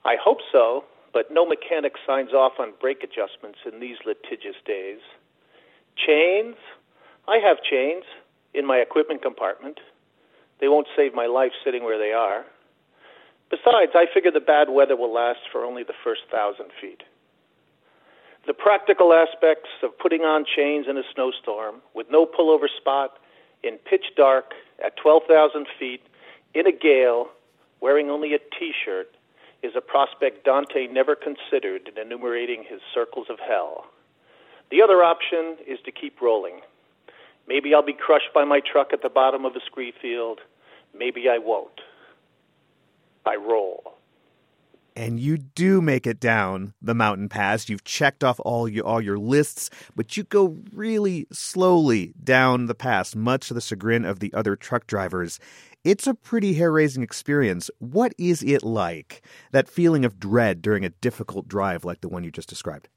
I 0.05 0.15
hope 0.23 0.39
so, 0.51 0.85
but 1.13 1.31
no 1.31 1.45
mechanic 1.45 1.93
signs 2.05 2.33
off 2.33 2.53
on 2.59 2.73
brake 2.79 3.03
adjustments 3.03 3.59
in 3.71 3.79
these 3.79 3.97
litigious 4.05 4.55
days. 4.65 4.99
Chains? 5.95 6.55
I 7.27 7.37
have 7.37 7.57
chains 7.63 8.03
in 8.53 8.65
my 8.65 8.77
equipment 8.77 9.21
compartment. 9.21 9.79
They 10.59 10.67
won't 10.67 10.87
save 10.95 11.13
my 11.13 11.27
life 11.27 11.51
sitting 11.63 11.83
where 11.83 11.97
they 11.97 12.11
are. 12.11 12.45
Besides, 13.49 13.91
I 13.95 14.05
figure 14.13 14.31
the 14.31 14.39
bad 14.39 14.69
weather 14.69 14.95
will 14.95 15.13
last 15.13 15.39
for 15.51 15.63
only 15.63 15.83
the 15.83 15.93
first 16.03 16.21
thousand 16.31 16.69
feet. 16.79 17.03
The 18.47 18.53
practical 18.53 19.13
aspects 19.13 19.69
of 19.83 19.97
putting 19.97 20.21
on 20.21 20.45
chains 20.45 20.87
in 20.89 20.97
a 20.97 21.03
snowstorm 21.13 21.81
with 21.93 22.07
no 22.09 22.25
pullover 22.25 22.67
spot, 22.77 23.17
in 23.63 23.77
pitch 23.77 24.05
dark, 24.15 24.53
at 24.83 24.95
12,000 24.97 25.67
feet, 25.77 26.01
in 26.53 26.65
a 26.65 26.71
gale, 26.71 27.27
wearing 27.81 28.09
only 28.09 28.33
a 28.33 28.39
t 28.39 28.71
shirt, 28.85 29.13
is 29.61 29.73
a 29.75 29.81
prospect 29.81 30.45
Dante 30.45 30.87
never 30.87 31.15
considered 31.15 31.89
in 31.89 32.01
enumerating 32.01 32.63
his 32.67 32.79
circles 32.93 33.27
of 33.29 33.39
hell. 33.39 33.85
The 34.71 34.81
other 34.81 35.03
option 35.03 35.57
is 35.67 35.79
to 35.85 35.91
keep 35.91 36.21
rolling. 36.21 36.61
Maybe 37.47 37.73
I'll 37.73 37.85
be 37.85 37.93
crushed 37.93 38.33
by 38.33 38.45
my 38.45 38.61
truck 38.61 38.93
at 38.93 39.01
the 39.01 39.09
bottom 39.09 39.43
of 39.43 39.55
a 39.55 39.59
scree 39.65 39.93
field. 40.01 40.39
Maybe 40.97 41.27
I 41.29 41.39
won't. 41.39 41.81
I 43.25 43.35
roll. 43.35 43.95
And 44.99 45.17
you 45.17 45.37
do 45.37 45.81
make 45.81 46.05
it 46.05 46.19
down 46.19 46.73
the 46.81 46.93
mountain 46.93 47.29
pass. 47.29 47.69
You've 47.69 47.85
checked 47.85 48.21
off 48.21 48.37
all 48.43 48.67
your 48.67 48.85
all 48.85 48.99
your 48.99 49.17
lists, 49.17 49.69
but 49.95 50.17
you 50.17 50.23
go 50.23 50.57
really 50.73 51.25
slowly 51.31 52.13
down 52.21 52.65
the 52.65 52.75
pass, 52.75 53.15
much 53.15 53.47
to 53.47 53.53
the 53.53 53.61
chagrin 53.61 54.03
of 54.03 54.19
the 54.19 54.33
other 54.33 54.57
truck 54.57 54.87
drivers. 54.87 55.39
It's 55.85 56.05
a 56.05 56.13
pretty 56.13 56.55
hair 56.55 56.73
raising 56.73 57.01
experience. 57.01 57.71
What 57.79 58.11
is 58.17 58.43
it 58.43 58.61
like, 58.61 59.21
that 59.53 59.69
feeling 59.69 60.03
of 60.03 60.19
dread 60.19 60.61
during 60.61 60.83
a 60.83 60.89
difficult 60.89 61.47
drive 61.47 61.85
like 61.85 62.01
the 62.01 62.09
one 62.09 62.25
you 62.25 62.31
just 62.31 62.49
described? 62.49 62.89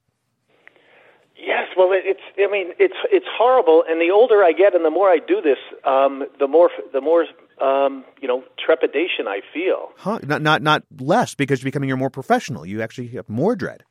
Well, 1.76 1.90
it's. 1.92 2.20
I 2.38 2.50
mean, 2.50 2.72
it's 2.78 2.96
it's 3.10 3.26
horrible. 3.30 3.84
And 3.88 4.00
the 4.00 4.10
older 4.10 4.42
I 4.42 4.52
get, 4.52 4.74
and 4.74 4.84
the 4.84 4.90
more 4.90 5.08
I 5.08 5.18
do 5.18 5.40
this, 5.40 5.58
um, 5.84 6.24
the 6.38 6.48
more 6.48 6.70
the 6.92 7.00
more 7.00 7.26
um, 7.60 8.04
you 8.20 8.28
know 8.28 8.44
trepidation 8.64 9.28
I 9.28 9.40
feel. 9.52 9.90
Huh? 9.96 10.20
Not 10.22 10.42
not 10.42 10.62
not 10.62 10.84
less 10.98 11.34
because 11.34 11.62
you're 11.62 11.68
becoming 11.68 11.96
more 11.98 12.10
professional. 12.10 12.66
You 12.66 12.82
actually 12.82 13.08
have 13.08 13.28
more 13.28 13.56
dread. 13.56 13.84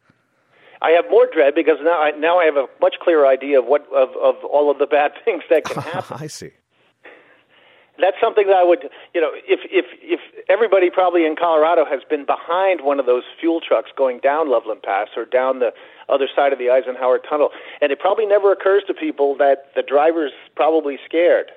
I 0.82 0.92
have 0.92 1.06
more 1.12 1.28
dread 1.32 1.54
because 1.56 1.78
now 1.84 2.02
I 2.02 2.12
now 2.12 2.40
I 2.40 2.46
have 2.46 2.58
a 2.58 2.68
much 2.82 2.96
clearer 3.02 3.28
idea 3.28 3.60
of 3.60 3.66
what 3.66 3.86
of 3.94 4.10
of 4.18 4.44
all 4.44 4.72
of 4.72 4.80
the 4.80 4.88
bad 4.88 5.12
things 5.26 5.44
that 5.50 5.66
can 5.66 5.82
happen. 5.94 6.18
I 6.20 6.28
see. 6.28 6.52
That's 8.00 8.18
something 8.22 8.48
that 8.48 8.56
I 8.56 8.64
would, 8.64 8.90
you 9.14 9.22
know, 9.22 9.32
if 9.34 9.60
if 9.70 9.86
if 10.02 10.20
everybody 10.50 10.90
probably 10.90 11.26
in 11.26 11.36
Colorado 11.36 11.86
has 11.86 12.02
been 12.10 12.26
behind 12.26 12.82
one 12.82 13.00
of 13.00 13.06
those 13.06 13.24
fuel 13.40 13.60
trucks 13.62 13.92
going 13.96 14.20
down 14.20 14.50
Loveland 14.50 14.82
Pass 14.82 15.10
or 15.16 15.26
down 15.26 15.60
the 15.60 15.74
other 16.10 16.28
side 16.34 16.54
of 16.54 16.60
the 16.60 16.70
Eisenhower 16.70 17.20
Tunnel, 17.20 17.50
and 17.82 17.92
it 17.92 18.00
probably 18.00 18.26
never 18.26 18.52
occurs 18.52 18.84
to 18.88 18.94
people 18.94 19.36
that 19.38 19.72
the 19.76 19.84
driver's 19.84 20.32
probably 20.56 20.98
scared. 21.06 21.52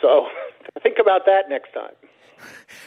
So 0.00 0.28
think 0.82 0.98
about 1.00 1.26
that 1.26 1.48
next 1.48 1.72
time. 1.72 1.92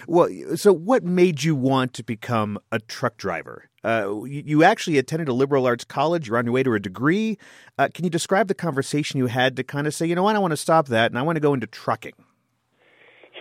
Well, 0.07 0.29
so 0.55 0.73
what 0.73 1.03
made 1.03 1.43
you 1.43 1.55
want 1.55 1.93
to 1.93 2.03
become 2.03 2.59
a 2.71 2.79
truck 2.79 3.17
driver? 3.17 3.69
Uh, 3.83 4.23
you, 4.25 4.63
actually 4.63 4.97
attended 4.97 5.29
a 5.29 5.33
liberal 5.33 5.65
arts 5.65 5.85
college. 5.85 6.27
You're 6.27 6.37
on 6.37 6.45
your 6.45 6.53
way 6.53 6.63
to 6.63 6.73
a 6.73 6.79
degree. 6.79 7.37
Uh, 7.77 7.87
can 7.93 8.03
you 8.03 8.09
describe 8.09 8.49
the 8.49 8.53
conversation 8.53 9.17
you 9.17 9.27
had 9.27 9.55
to 9.55 9.63
kind 9.63 9.87
of 9.87 9.93
say, 9.93 10.05
you 10.05 10.15
know 10.15 10.23
what, 10.23 10.35
I 10.35 10.39
want 10.39 10.51
to 10.51 10.57
stop 10.57 10.87
that 10.87 11.11
and 11.11 11.17
I 11.17 11.21
want 11.21 11.37
to 11.37 11.39
go 11.39 11.53
into 11.53 11.67
trucking? 11.67 12.13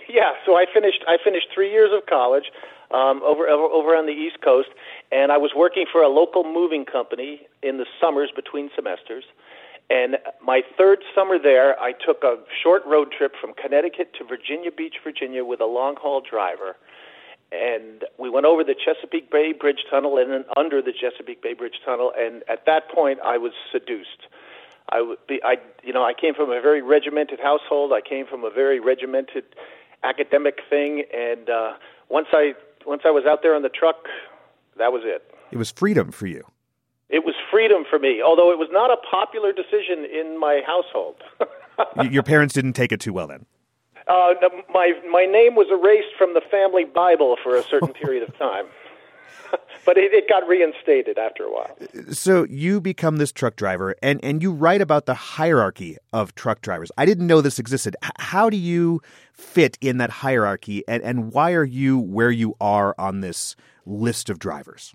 Yeah, 0.09 0.32
so 0.44 0.57
I 0.57 0.66
finished. 0.72 1.04
I 1.09 1.18
finished 1.22 1.48
three 1.54 1.70
years 1.70 1.90
of 1.92 2.07
college 2.07 2.50
um, 2.92 3.22
over, 3.22 3.48
over 3.48 3.64
over 3.64 3.96
on 3.96 4.07
the 4.07 4.12
East 4.12 4.40
Coast, 4.42 4.68
and 5.11 5.32
I 5.32 5.36
was 5.38 5.52
working 5.54 5.86
for 5.90 6.02
a 6.02 6.09
local 6.09 6.44
moving 6.44 6.84
company 6.84 7.46
in 7.62 7.78
the 7.78 7.86
summers 8.00 8.30
between 8.34 8.70
semesters. 8.74 9.24
And 9.88 10.18
my 10.42 10.62
third 10.76 10.98
summer 11.14 11.38
there, 11.38 11.78
I 11.80 11.92
took 11.92 12.24
a 12.24 12.38
short 12.62 12.84
road 12.86 13.12
trip 13.16 13.34
from 13.40 13.54
Connecticut 13.54 14.12
to 14.18 14.24
Virginia 14.24 14.70
Beach, 14.72 14.96
Virginia, 15.02 15.44
with 15.44 15.61
a 15.61 15.66
long 15.66 15.94
haul 15.96 16.20
driver. 16.20 16.76
And 17.52 18.04
we 18.18 18.28
went 18.28 18.46
over 18.46 18.64
the 18.64 18.74
Chesapeake 18.74 19.30
Bay 19.30 19.52
Bridge 19.52 19.84
Tunnel 19.88 20.18
and 20.18 20.32
then 20.32 20.44
under 20.57 20.82
the 20.82 20.92
Chesapeake 20.92 21.40
Bay 21.40 21.54
Bridge 21.54 21.80
Tunnel. 21.84 22.12
And 22.18 22.42
at 22.48 22.66
that 22.66 22.90
point, 22.90 23.20
I 23.24 23.38
was 23.38 23.52
seduced. 23.70 24.26
I, 24.90 25.14
I, 25.44 25.57
you 25.84 25.92
know, 25.92 26.04
I 26.04 26.12
came 26.12 26.34
from 26.34 26.50
a 26.50 26.61
very 26.61 26.82
regimented 26.82 27.38
household. 27.38 27.92
I 27.92 28.00
came 28.00 28.26
from 28.26 28.42
a 28.42 28.50
very 28.50 28.80
regimented 28.80 29.44
academic 30.07 30.61
thing. 30.70 31.04
And 31.14 31.50
uh, 31.50 31.74
once 32.09 32.28
I 32.32 32.54
once 32.86 33.02
I 33.04 33.11
was 33.11 33.24
out 33.26 33.42
there 33.42 33.54
on 33.54 33.62
the 33.62 33.68
truck, 33.68 34.07
that 34.78 34.92
was 34.92 35.02
it. 35.04 35.30
It 35.50 35.57
was 35.57 35.70
freedom 35.70 36.12
for 36.12 36.26
you. 36.26 36.44
It 37.09 37.24
was 37.24 37.34
freedom 37.50 37.84
for 37.88 37.98
me, 37.98 38.20
although 38.20 38.50
it 38.50 38.59
was 38.59 38.68
not 38.72 38.90
a 38.90 38.96
popular 39.09 39.52
decision 39.52 40.04
in 40.04 40.38
my 40.40 40.61
household. 40.66 41.22
Your 42.11 42.24
parents 42.24 42.52
didn't 42.54 42.72
take 42.72 42.90
it 42.90 43.00
too 43.00 43.12
well 43.12 43.28
then. 43.28 43.46
Uh, 44.09 44.34
my 44.72 44.92
my 45.11 45.24
name 45.24 45.54
was 45.54 45.66
erased 45.70 46.14
from 46.16 46.34
the 46.34 46.40
family 46.40 46.84
Bible 46.84 47.36
for 47.42 47.57
a 47.57 47.62
certain 47.62 47.92
period 48.02 48.22
of 48.28 48.36
time, 48.38 48.66
but 49.84 49.96
it, 49.96 50.12
it, 50.12 50.28
got 50.28 50.46
reinstated 50.46 51.18
after 51.18 51.44
a 51.44 51.52
while. 51.52 51.76
So 52.12 52.44
you 52.48 52.80
become 52.80 53.16
this 53.16 53.32
truck 53.32 53.56
driver, 53.56 53.94
and 54.02 54.20
and 54.22 54.42
you 54.42 54.52
write 54.52 54.80
about 54.80 55.06
the 55.06 55.14
hierarchy 55.14 55.96
of 56.12 56.34
truck 56.34 56.60
drivers. 56.60 56.90
I 56.98 57.06
didn't 57.06 57.26
know 57.26 57.40
this 57.40 57.58
existed. 57.58 57.96
How 58.18 58.50
do 58.50 58.56
you 58.56 59.00
fit 59.32 59.78
in 59.80 59.98
that 59.98 60.10
hierarchy, 60.10 60.82
and 60.88 61.02
and 61.02 61.32
why 61.32 61.52
are 61.52 61.64
you 61.64 61.98
where 61.98 62.30
you 62.30 62.54
are 62.60 62.94
on 62.98 63.20
this 63.20 63.56
list 63.84 64.28
of 64.30 64.38
drivers? 64.38 64.94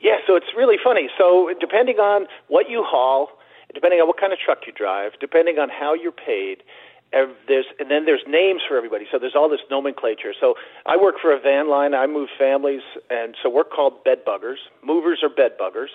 Yeah, 0.00 0.18
so 0.26 0.36
it's 0.36 0.54
really 0.56 0.76
funny. 0.82 1.08
So 1.18 1.52
depending 1.60 1.96
on 1.96 2.26
what 2.46 2.70
you 2.70 2.84
haul, 2.86 3.28
depending 3.74 4.00
on 4.00 4.06
what 4.06 4.18
kind 4.18 4.32
of 4.32 4.38
truck 4.38 4.58
you 4.66 4.72
drive, 4.72 5.12
depending 5.20 5.58
on 5.58 5.68
how 5.68 5.94
you're 5.94 6.12
paid, 6.12 6.62
there's 7.12 7.66
and 7.78 7.90
then 7.90 8.04
there's 8.04 8.22
names 8.26 8.62
for 8.68 8.76
everybody. 8.76 9.06
So 9.10 9.18
there's 9.18 9.34
all 9.34 9.48
this 9.48 9.60
nomenclature. 9.70 10.34
So 10.38 10.54
I 10.86 10.96
work 10.96 11.16
for 11.20 11.32
a 11.32 11.40
van 11.40 11.68
line. 11.70 11.94
I 11.94 12.06
move 12.06 12.28
families, 12.38 12.82
and 13.10 13.34
so 13.42 13.48
we're 13.48 13.64
called 13.64 14.04
bed 14.04 14.24
buggers. 14.26 14.58
Movers 14.84 15.20
are 15.22 15.28
bed 15.28 15.52
buggers. 15.60 15.88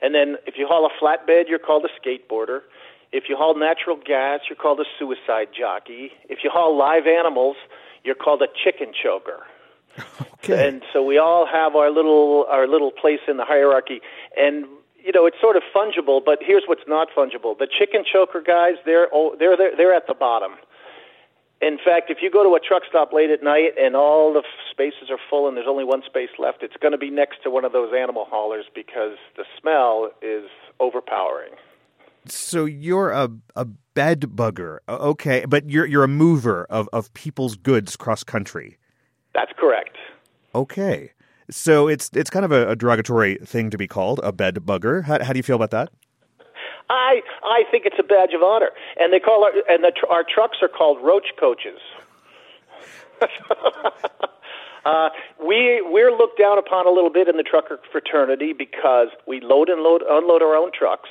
And 0.00 0.14
then 0.14 0.36
if 0.46 0.54
you 0.56 0.66
haul 0.66 0.86
a 0.86 1.04
flatbed, 1.04 1.48
you're 1.48 1.58
called 1.58 1.84
a 1.84 1.90
skateboarder. 2.00 2.60
If 3.10 3.24
you 3.28 3.36
haul 3.36 3.58
natural 3.58 3.96
gas, 3.96 4.40
you're 4.48 4.56
called 4.56 4.80
a 4.80 4.84
suicide 4.98 5.48
jockey. 5.58 6.12
If 6.28 6.40
you 6.44 6.50
haul 6.50 6.76
live 6.76 7.06
animals, 7.06 7.56
you're 8.04 8.14
called 8.14 8.42
a 8.42 8.48
chicken 8.64 8.92
choker. 8.92 9.44
Okay. 10.44 10.68
And 10.68 10.82
so 10.92 11.02
we 11.02 11.18
all 11.18 11.46
have 11.46 11.74
our 11.74 11.90
little 11.90 12.46
our 12.48 12.68
little 12.68 12.92
place 12.92 13.18
in 13.26 13.38
the 13.38 13.44
hierarchy, 13.44 14.00
and 14.36 14.66
you 15.04 15.12
know 15.12 15.26
it's 15.26 15.40
sort 15.40 15.56
of 15.56 15.62
fungible. 15.74 16.20
But 16.24 16.38
here's 16.40 16.64
what's 16.66 16.86
not 16.86 17.08
fungible: 17.16 17.58
the 17.58 17.66
chicken 17.66 18.04
choker 18.10 18.40
guys, 18.40 18.74
they're 18.84 19.08
they're 19.38 19.56
they're, 19.56 19.76
they're 19.76 19.94
at 19.94 20.06
the 20.06 20.14
bottom. 20.14 20.52
In 21.60 21.76
fact, 21.76 22.08
if 22.08 22.18
you 22.22 22.30
go 22.30 22.44
to 22.44 22.54
a 22.54 22.60
truck 22.60 22.82
stop 22.88 23.12
late 23.12 23.30
at 23.30 23.42
night 23.42 23.72
and 23.80 23.96
all 23.96 24.32
the 24.32 24.44
spaces 24.70 25.10
are 25.10 25.18
full 25.28 25.48
and 25.48 25.56
there's 25.56 25.66
only 25.68 25.82
one 25.82 26.02
space 26.06 26.28
left, 26.38 26.62
it's 26.62 26.76
going 26.76 26.92
to 26.92 26.98
be 26.98 27.10
next 27.10 27.42
to 27.42 27.50
one 27.50 27.64
of 27.64 27.72
those 27.72 27.92
animal 27.92 28.26
haulers 28.30 28.66
because 28.72 29.16
the 29.36 29.44
smell 29.60 30.10
is 30.22 30.44
overpowering. 30.78 31.50
So 32.26 32.64
you're 32.64 33.10
a 33.10 33.30
a 33.56 33.64
bed 33.64 34.20
bugger, 34.20 34.78
okay? 34.88 35.44
But 35.46 35.68
you're 35.68 35.86
you're 35.86 36.04
a 36.04 36.08
mover 36.08 36.66
of 36.70 36.88
of 36.92 37.12
people's 37.14 37.56
goods 37.56 37.96
cross 37.96 38.22
country. 38.22 38.78
That's 39.34 39.52
correct. 39.56 39.96
Okay. 40.54 41.12
So 41.50 41.88
it's 41.88 42.10
it's 42.14 42.30
kind 42.30 42.44
of 42.44 42.52
a, 42.52 42.70
a 42.70 42.76
derogatory 42.76 43.36
thing 43.36 43.70
to 43.70 43.78
be 43.78 43.86
called 43.86 44.20
a 44.22 44.32
bed 44.32 44.56
bugger. 44.56 45.04
How, 45.04 45.22
how 45.24 45.32
do 45.32 45.38
you 45.38 45.42
feel 45.42 45.56
about 45.56 45.70
that? 45.70 45.90
I 46.90 47.22
I 47.42 47.64
think 47.70 47.86
it's 47.86 47.98
a 47.98 48.02
badge 48.02 48.34
of 48.34 48.42
honor, 48.42 48.70
and 48.98 49.12
they 49.12 49.20
call 49.20 49.44
our 49.44 49.52
and 49.68 49.84
the, 49.84 49.92
our 50.10 50.24
trucks 50.24 50.58
are 50.62 50.68
called 50.68 50.98
roach 51.02 51.28
coaches. 51.38 51.80
uh, 54.84 55.08
we 55.44 55.82
we're 55.84 56.12
looked 56.12 56.38
down 56.38 56.58
upon 56.58 56.86
a 56.86 56.90
little 56.90 57.10
bit 57.10 57.28
in 57.28 57.36
the 57.36 57.42
trucker 57.42 57.78
fraternity 57.90 58.52
because 58.52 59.08
we 59.26 59.40
load 59.40 59.68
and 59.68 59.82
load 59.82 60.02
unload 60.08 60.42
our 60.42 60.54
own 60.54 60.70
trucks. 60.72 61.10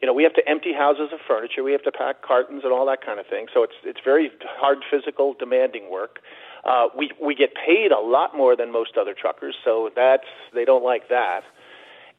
You 0.00 0.06
know, 0.06 0.14
we 0.14 0.22
have 0.22 0.34
to 0.34 0.48
empty 0.48 0.72
houses 0.72 1.10
of 1.12 1.18
furniture, 1.26 1.64
we 1.64 1.72
have 1.72 1.82
to 1.82 1.92
pack 1.92 2.22
cartons 2.22 2.62
and 2.64 2.72
all 2.72 2.86
that 2.86 3.04
kind 3.04 3.18
of 3.18 3.26
thing. 3.26 3.46
So 3.52 3.62
it's 3.62 3.74
it's 3.84 4.00
very 4.04 4.30
hard, 4.56 4.78
physical, 4.90 5.34
demanding 5.38 5.90
work. 5.90 6.20
Uh, 6.68 6.88
we 6.96 7.10
we 7.22 7.34
get 7.34 7.50
paid 7.54 7.92
a 7.92 8.00
lot 8.00 8.36
more 8.36 8.54
than 8.54 8.70
most 8.70 8.98
other 9.00 9.14
truckers, 9.18 9.54
so 9.64 9.90
that's 9.96 10.26
they 10.52 10.66
don't 10.66 10.84
like 10.84 11.08
that. 11.08 11.40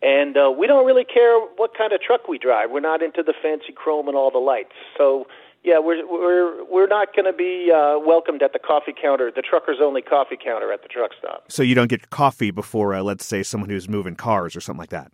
And 0.02 0.38
uh, 0.38 0.50
we 0.50 0.66
don't 0.66 0.86
really 0.86 1.04
care 1.04 1.40
what 1.58 1.78
kind 1.78 1.94
of 1.94 2.02
truck 2.02 2.28
we 2.28 2.40
drive. 2.40 2.72
We're 2.72 2.80
not 2.80 3.04
into 3.04 3.22
the 3.22 3.34
fancy 3.44 3.74
chrome 3.76 4.08
and 4.08 4.16
all 4.16 4.32
the 4.32 4.40
lights. 4.40 4.72
So 4.98 5.28
yeah, 5.64 5.78
we're 5.78 6.08
we're 6.08 6.64
we're 6.66 6.88
not 6.88 7.14
going 7.14 7.26
to 7.26 7.38
be 7.38 7.72
uh, 7.72 8.00
welcomed 8.00 8.42
at 8.42 8.54
the 8.54 8.60
coffee 8.60 8.94
counter, 9.00 9.30
the 9.36 9.42
truckers 9.42 9.78
only 9.82 10.02
coffee 10.02 10.38
counter 10.42 10.72
at 10.72 10.82
the 10.82 10.88
truck 10.88 11.12
stop. 11.20 11.52
So 11.52 11.62
you 11.62 11.76
don't 11.76 11.90
get 11.90 12.10
coffee 12.10 12.50
before, 12.50 12.96
uh, 12.96 13.04
let's 13.04 13.26
say, 13.26 13.44
someone 13.44 13.70
who's 13.70 13.90
moving 13.90 14.16
cars 14.16 14.56
or 14.56 14.62
something 14.62 14.80
like 14.80 14.90
that. 14.90 15.12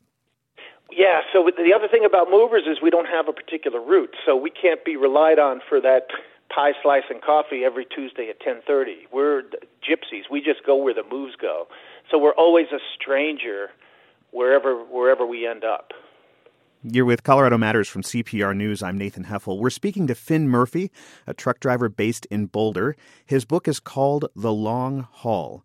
Yeah. 0.91 1.21
So 1.33 1.49
the 1.57 1.73
other 1.73 1.87
thing 1.89 2.05
about 2.05 2.29
movers 2.29 2.63
is 2.67 2.77
we 2.81 2.91
don't 2.91 3.07
have 3.07 3.27
a 3.27 3.33
particular 3.33 3.81
route, 3.81 4.15
so 4.25 4.35
we 4.35 4.51
can't 4.51 4.85
be 4.85 4.95
relied 4.95 5.39
on 5.39 5.61
for 5.67 5.81
that 5.81 6.07
pie 6.55 6.71
slice 6.81 7.03
and 7.09 7.21
coffee 7.21 7.63
every 7.65 7.85
Tuesday 7.85 8.29
at 8.29 8.39
10:30. 8.39 9.07
We're 9.11 9.43
gypsies. 9.83 10.29
We 10.31 10.41
just 10.41 10.65
go 10.65 10.75
where 10.77 10.93
the 10.93 11.03
moves 11.03 11.35
go. 11.35 11.67
So 12.09 12.17
we're 12.17 12.33
always 12.35 12.67
a 12.71 12.79
stranger 12.95 13.71
wherever 14.31 14.77
wherever 14.77 15.25
we 15.25 15.45
end 15.45 15.65
up. 15.65 15.93
You're 16.81 17.05
with 17.05 17.23
Colorado 17.23 17.57
Matters 17.57 17.89
from 17.89 18.03
CPR 18.03 18.55
News. 18.55 18.83
I'm 18.83 18.97
Nathan 18.97 19.25
Heffel. 19.25 19.59
We're 19.59 19.71
speaking 19.71 20.07
to 20.07 20.15
Finn 20.15 20.47
Murphy, 20.47 20.91
a 21.25 21.33
truck 21.33 21.59
driver 21.59 21.89
based 21.89 22.27
in 22.27 22.45
Boulder. 22.45 22.95
His 23.25 23.43
book 23.43 23.67
is 23.67 23.79
called 23.79 24.29
The 24.35 24.53
Long 24.53 25.07
Haul. 25.11 25.63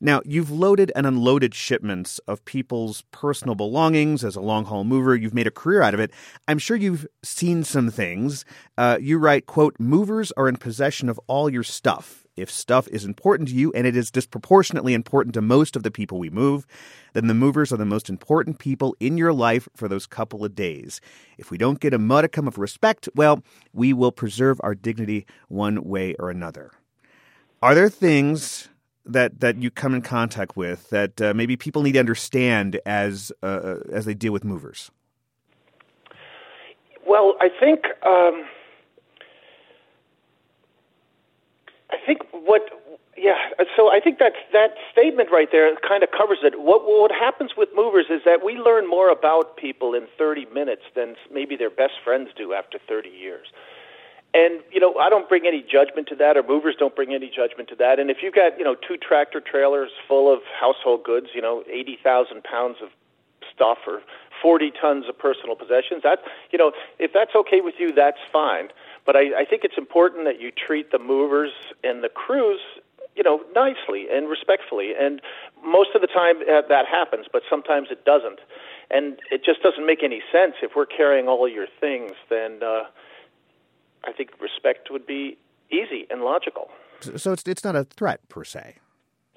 Now, 0.00 0.20
you've 0.24 0.50
loaded 0.50 0.92
and 0.94 1.06
unloaded 1.06 1.54
shipments 1.54 2.18
of 2.26 2.44
people's 2.44 3.02
personal 3.10 3.54
belongings 3.54 4.24
as 4.24 4.36
a 4.36 4.40
long 4.40 4.64
haul 4.66 4.84
mover. 4.84 5.16
You've 5.16 5.34
made 5.34 5.46
a 5.46 5.50
career 5.50 5.82
out 5.82 5.94
of 5.94 6.00
it. 6.00 6.10
I'm 6.46 6.58
sure 6.58 6.76
you've 6.76 7.06
seen 7.22 7.64
some 7.64 7.90
things. 7.90 8.44
Uh, 8.76 8.98
you 9.00 9.18
write, 9.18 9.46
quote, 9.46 9.76
movers 9.78 10.32
are 10.32 10.48
in 10.48 10.56
possession 10.56 11.08
of 11.08 11.20
all 11.26 11.48
your 11.48 11.62
stuff. 11.62 12.26
If 12.36 12.50
stuff 12.50 12.86
is 12.88 13.06
important 13.06 13.48
to 13.48 13.54
you 13.54 13.72
and 13.72 13.86
it 13.86 13.96
is 13.96 14.10
disproportionately 14.10 14.92
important 14.92 15.34
to 15.34 15.40
most 15.40 15.74
of 15.74 15.82
the 15.82 15.90
people 15.90 16.18
we 16.18 16.28
move, 16.28 16.66
then 17.14 17.28
the 17.28 17.34
movers 17.34 17.72
are 17.72 17.78
the 17.78 17.86
most 17.86 18.10
important 18.10 18.58
people 18.58 18.94
in 19.00 19.16
your 19.16 19.32
life 19.32 19.66
for 19.74 19.88
those 19.88 20.06
couple 20.06 20.44
of 20.44 20.54
days. 20.54 21.00
If 21.38 21.50
we 21.50 21.56
don't 21.56 21.80
get 21.80 21.94
a 21.94 21.98
modicum 21.98 22.46
of 22.46 22.58
respect, 22.58 23.08
well, 23.14 23.42
we 23.72 23.94
will 23.94 24.12
preserve 24.12 24.60
our 24.62 24.74
dignity 24.74 25.24
one 25.48 25.82
way 25.84 26.14
or 26.18 26.28
another. 26.28 26.72
Are 27.62 27.74
there 27.74 27.88
things 27.88 28.68
that 29.06 29.40
that 29.40 29.62
you 29.62 29.70
come 29.70 29.94
in 29.94 30.02
contact 30.02 30.56
with 30.56 30.90
that 30.90 31.20
uh, 31.20 31.32
maybe 31.34 31.56
people 31.56 31.82
need 31.82 31.92
to 31.92 32.00
understand 32.00 32.80
as 32.84 33.32
uh, 33.42 33.46
uh 33.46 33.76
as 33.92 34.04
they 34.04 34.14
deal 34.14 34.32
with 34.32 34.44
movers? 34.44 34.90
Well, 37.06 37.36
I 37.40 37.48
think 37.48 37.84
um, 38.04 38.44
I 41.90 41.96
think 42.04 42.20
what 42.32 42.68
yeah, 43.16 43.48
so 43.76 43.90
I 43.90 44.00
think 44.00 44.18
that 44.18 44.32
that 44.52 44.74
statement 44.92 45.30
right 45.32 45.48
there 45.50 45.74
kind 45.76 46.02
of 46.02 46.10
covers 46.10 46.38
it. 46.42 46.60
What 46.60 46.82
what 46.84 47.10
happens 47.10 47.52
with 47.56 47.70
movers 47.74 48.06
is 48.10 48.22
that 48.24 48.44
we 48.44 48.54
learn 48.54 48.88
more 48.88 49.08
about 49.10 49.56
people 49.56 49.94
in 49.94 50.06
30 50.18 50.46
minutes 50.52 50.82
than 50.94 51.14
maybe 51.32 51.56
their 51.56 51.70
best 51.70 51.94
friends 52.04 52.30
do 52.36 52.52
after 52.52 52.78
30 52.86 53.08
years. 53.08 53.46
And 54.36 54.60
you 54.70 54.80
know, 54.80 54.96
I 54.96 55.08
don't 55.08 55.26
bring 55.30 55.46
any 55.46 55.62
judgment 55.62 56.08
to 56.08 56.16
that, 56.16 56.36
or 56.36 56.42
movers 56.42 56.76
don't 56.78 56.94
bring 56.94 57.14
any 57.14 57.30
judgment 57.34 57.70
to 57.70 57.76
that. 57.76 57.98
And 57.98 58.10
if 58.10 58.18
you've 58.22 58.34
got 58.34 58.58
you 58.58 58.64
know 58.64 58.74
two 58.74 58.98
tractor 58.98 59.40
trailers 59.40 59.90
full 60.06 60.30
of 60.32 60.40
household 60.60 61.04
goods, 61.04 61.28
you 61.34 61.40
know, 61.40 61.64
eighty 61.72 61.98
thousand 62.04 62.44
pounds 62.44 62.76
of 62.82 62.90
stuff 63.54 63.78
or 63.86 64.02
forty 64.42 64.70
tons 64.78 65.06
of 65.08 65.18
personal 65.18 65.56
possessions, 65.56 66.02
that 66.02 66.18
you 66.52 66.58
know, 66.58 66.72
if 66.98 67.14
that's 67.14 67.34
okay 67.34 67.62
with 67.62 67.76
you, 67.78 67.92
that's 67.92 68.20
fine. 68.30 68.68
But 69.06 69.16
I, 69.16 69.40
I 69.40 69.44
think 69.48 69.64
it's 69.64 69.78
important 69.78 70.26
that 70.26 70.38
you 70.38 70.50
treat 70.50 70.92
the 70.92 70.98
movers 70.98 71.52
and 71.82 72.04
the 72.04 72.10
crews 72.10 72.60
you 73.14 73.22
know, 73.22 73.40
nicely 73.54 74.08
and 74.12 74.28
respectfully. 74.28 74.92
And 75.00 75.22
most 75.64 75.94
of 75.94 76.02
the 76.02 76.06
time 76.06 76.36
uh, 76.42 76.60
that 76.68 76.84
happens, 76.84 77.24
but 77.32 77.42
sometimes 77.48 77.88
it 77.90 78.04
doesn't. 78.04 78.40
And 78.90 79.18
it 79.30 79.42
just 79.42 79.62
doesn't 79.62 79.86
make 79.86 80.02
any 80.02 80.20
sense. 80.30 80.56
If 80.62 80.72
we're 80.76 80.84
carrying 80.84 81.26
all 81.26 81.48
your 81.48 81.66
things, 81.80 82.12
then 82.28 82.62
uh, 82.62 82.84
I 84.06 84.12
think 84.12 84.30
respect 84.40 84.90
would 84.90 85.06
be 85.06 85.36
easy 85.70 86.06
and 86.10 86.22
logical. 86.22 86.68
So 87.00 87.32
it's 87.32 87.42
it's 87.46 87.64
not 87.64 87.76
a 87.76 87.84
threat 87.84 88.26
per 88.28 88.44
se. 88.44 88.76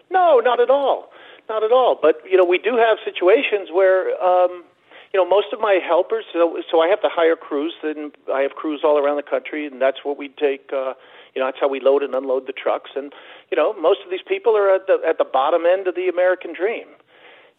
No, 0.10 0.40
not 0.40 0.60
at 0.60 0.70
all, 0.70 1.12
not 1.50 1.64
at 1.64 1.72
all. 1.72 1.98
But 2.02 2.22
you 2.30 2.38
know, 2.38 2.46
we 2.46 2.58
do 2.58 2.78
have 2.78 2.98
situations 3.04 3.70
where. 3.72 4.22
Um, 4.22 4.64
you 5.12 5.20
know, 5.20 5.28
most 5.28 5.48
of 5.52 5.60
my 5.60 5.80
helpers, 5.84 6.26
so, 6.32 6.62
so 6.70 6.82
I 6.82 6.88
have 6.88 7.02
to 7.02 7.10
hire 7.10 7.36
crews, 7.36 7.74
and 7.82 8.12
I 8.32 8.42
have 8.42 8.52
crews 8.52 8.82
all 8.84 9.00
around 9.00 9.18
the 9.18 9.24
country, 9.24 9.66
and 9.66 9.82
that's 9.82 10.06
what 10.06 10.20
we 10.20 10.30
take. 10.30 10.70
Uh, 10.72 10.94
you 11.34 11.42
know, 11.42 11.48
that's 11.48 11.58
how 11.60 11.68
we 11.68 11.80
load 11.80 12.04
and 12.04 12.14
unload 12.14 12.46
the 12.46 12.54
trucks. 12.54 12.92
And 12.96 13.12
you 13.52 13.58
know, 13.58 13.74
most 13.74 14.02
of 14.06 14.12
these 14.12 14.22
people 14.28 14.56
are 14.56 14.74
at 14.74 14.88
the 14.88 15.00
at 15.08 15.18
the 15.18 15.26
bottom 15.26 15.66
end 15.66 15.88
of 15.88 15.96
the 15.96 16.08
American 16.08 16.54
dream, 16.54 16.86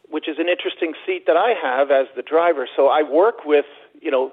which 0.08 0.28
is 0.28 0.38
an 0.38 0.48
interesting 0.48 0.94
seat 1.04 1.26
that 1.26 1.36
I 1.36 1.54
have 1.60 1.90
as 1.90 2.06
the 2.14 2.22
driver. 2.22 2.68
So 2.76 2.86
I 2.86 3.02
work 3.02 3.44
with 3.44 3.66
you 4.00 4.12
know 4.12 4.32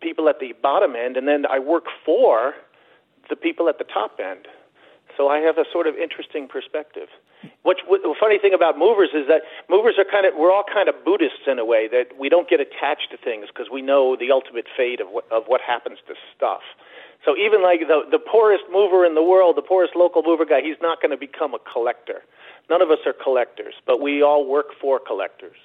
people 0.00 0.28
at 0.28 0.40
the 0.40 0.54
bottom 0.62 0.96
end, 0.96 1.16
and 1.16 1.28
then 1.28 1.46
I 1.46 1.58
work 1.58 1.84
for 2.04 2.54
the 3.28 3.36
people 3.36 3.68
at 3.68 3.78
the 3.78 3.84
top 3.84 4.18
end. 4.18 4.46
So 5.16 5.28
I 5.28 5.38
have 5.40 5.58
a 5.58 5.64
sort 5.72 5.86
of 5.86 5.96
interesting 5.96 6.48
perspective. 6.48 7.08
What, 7.62 7.78
what 7.86 8.02
the 8.02 8.14
funny 8.18 8.38
thing 8.38 8.54
about 8.54 8.78
movers 8.78 9.10
is 9.12 9.26
that 9.28 9.42
movers 9.68 9.96
are 9.98 10.04
kind 10.04 10.26
of 10.26 10.34
we're 10.36 10.52
all 10.52 10.64
kind 10.64 10.88
of 10.88 11.04
Buddhists 11.04 11.44
in 11.46 11.58
a 11.58 11.64
way 11.64 11.88
that 11.88 12.18
we 12.18 12.28
don't 12.28 12.48
get 12.48 12.60
attached 12.60 13.10
to 13.10 13.16
things 13.16 13.46
because 13.48 13.68
we 13.72 13.82
know 13.82 14.16
the 14.16 14.30
ultimate 14.30 14.66
fate 14.76 15.00
of 15.00 15.08
what, 15.08 15.24
of 15.32 15.44
what 15.46 15.60
happens 15.60 15.98
to 16.08 16.14
stuff. 16.36 16.62
So 17.24 17.36
even 17.36 17.62
like 17.62 17.80
the 17.80 18.02
the 18.10 18.18
poorest 18.18 18.64
mover 18.70 19.04
in 19.04 19.14
the 19.14 19.22
world, 19.22 19.56
the 19.56 19.62
poorest 19.62 19.96
local 19.96 20.22
mover 20.22 20.44
guy, 20.44 20.60
he's 20.62 20.80
not 20.80 21.00
going 21.00 21.12
to 21.12 21.20
become 21.20 21.54
a 21.54 21.60
collector. 21.70 22.22
None 22.68 22.82
of 22.82 22.90
us 22.90 23.00
are 23.04 23.12
collectors, 23.12 23.74
but 23.86 24.00
we 24.00 24.22
all 24.22 24.46
work 24.46 24.72
for 24.80 25.00
collectors. 25.00 25.56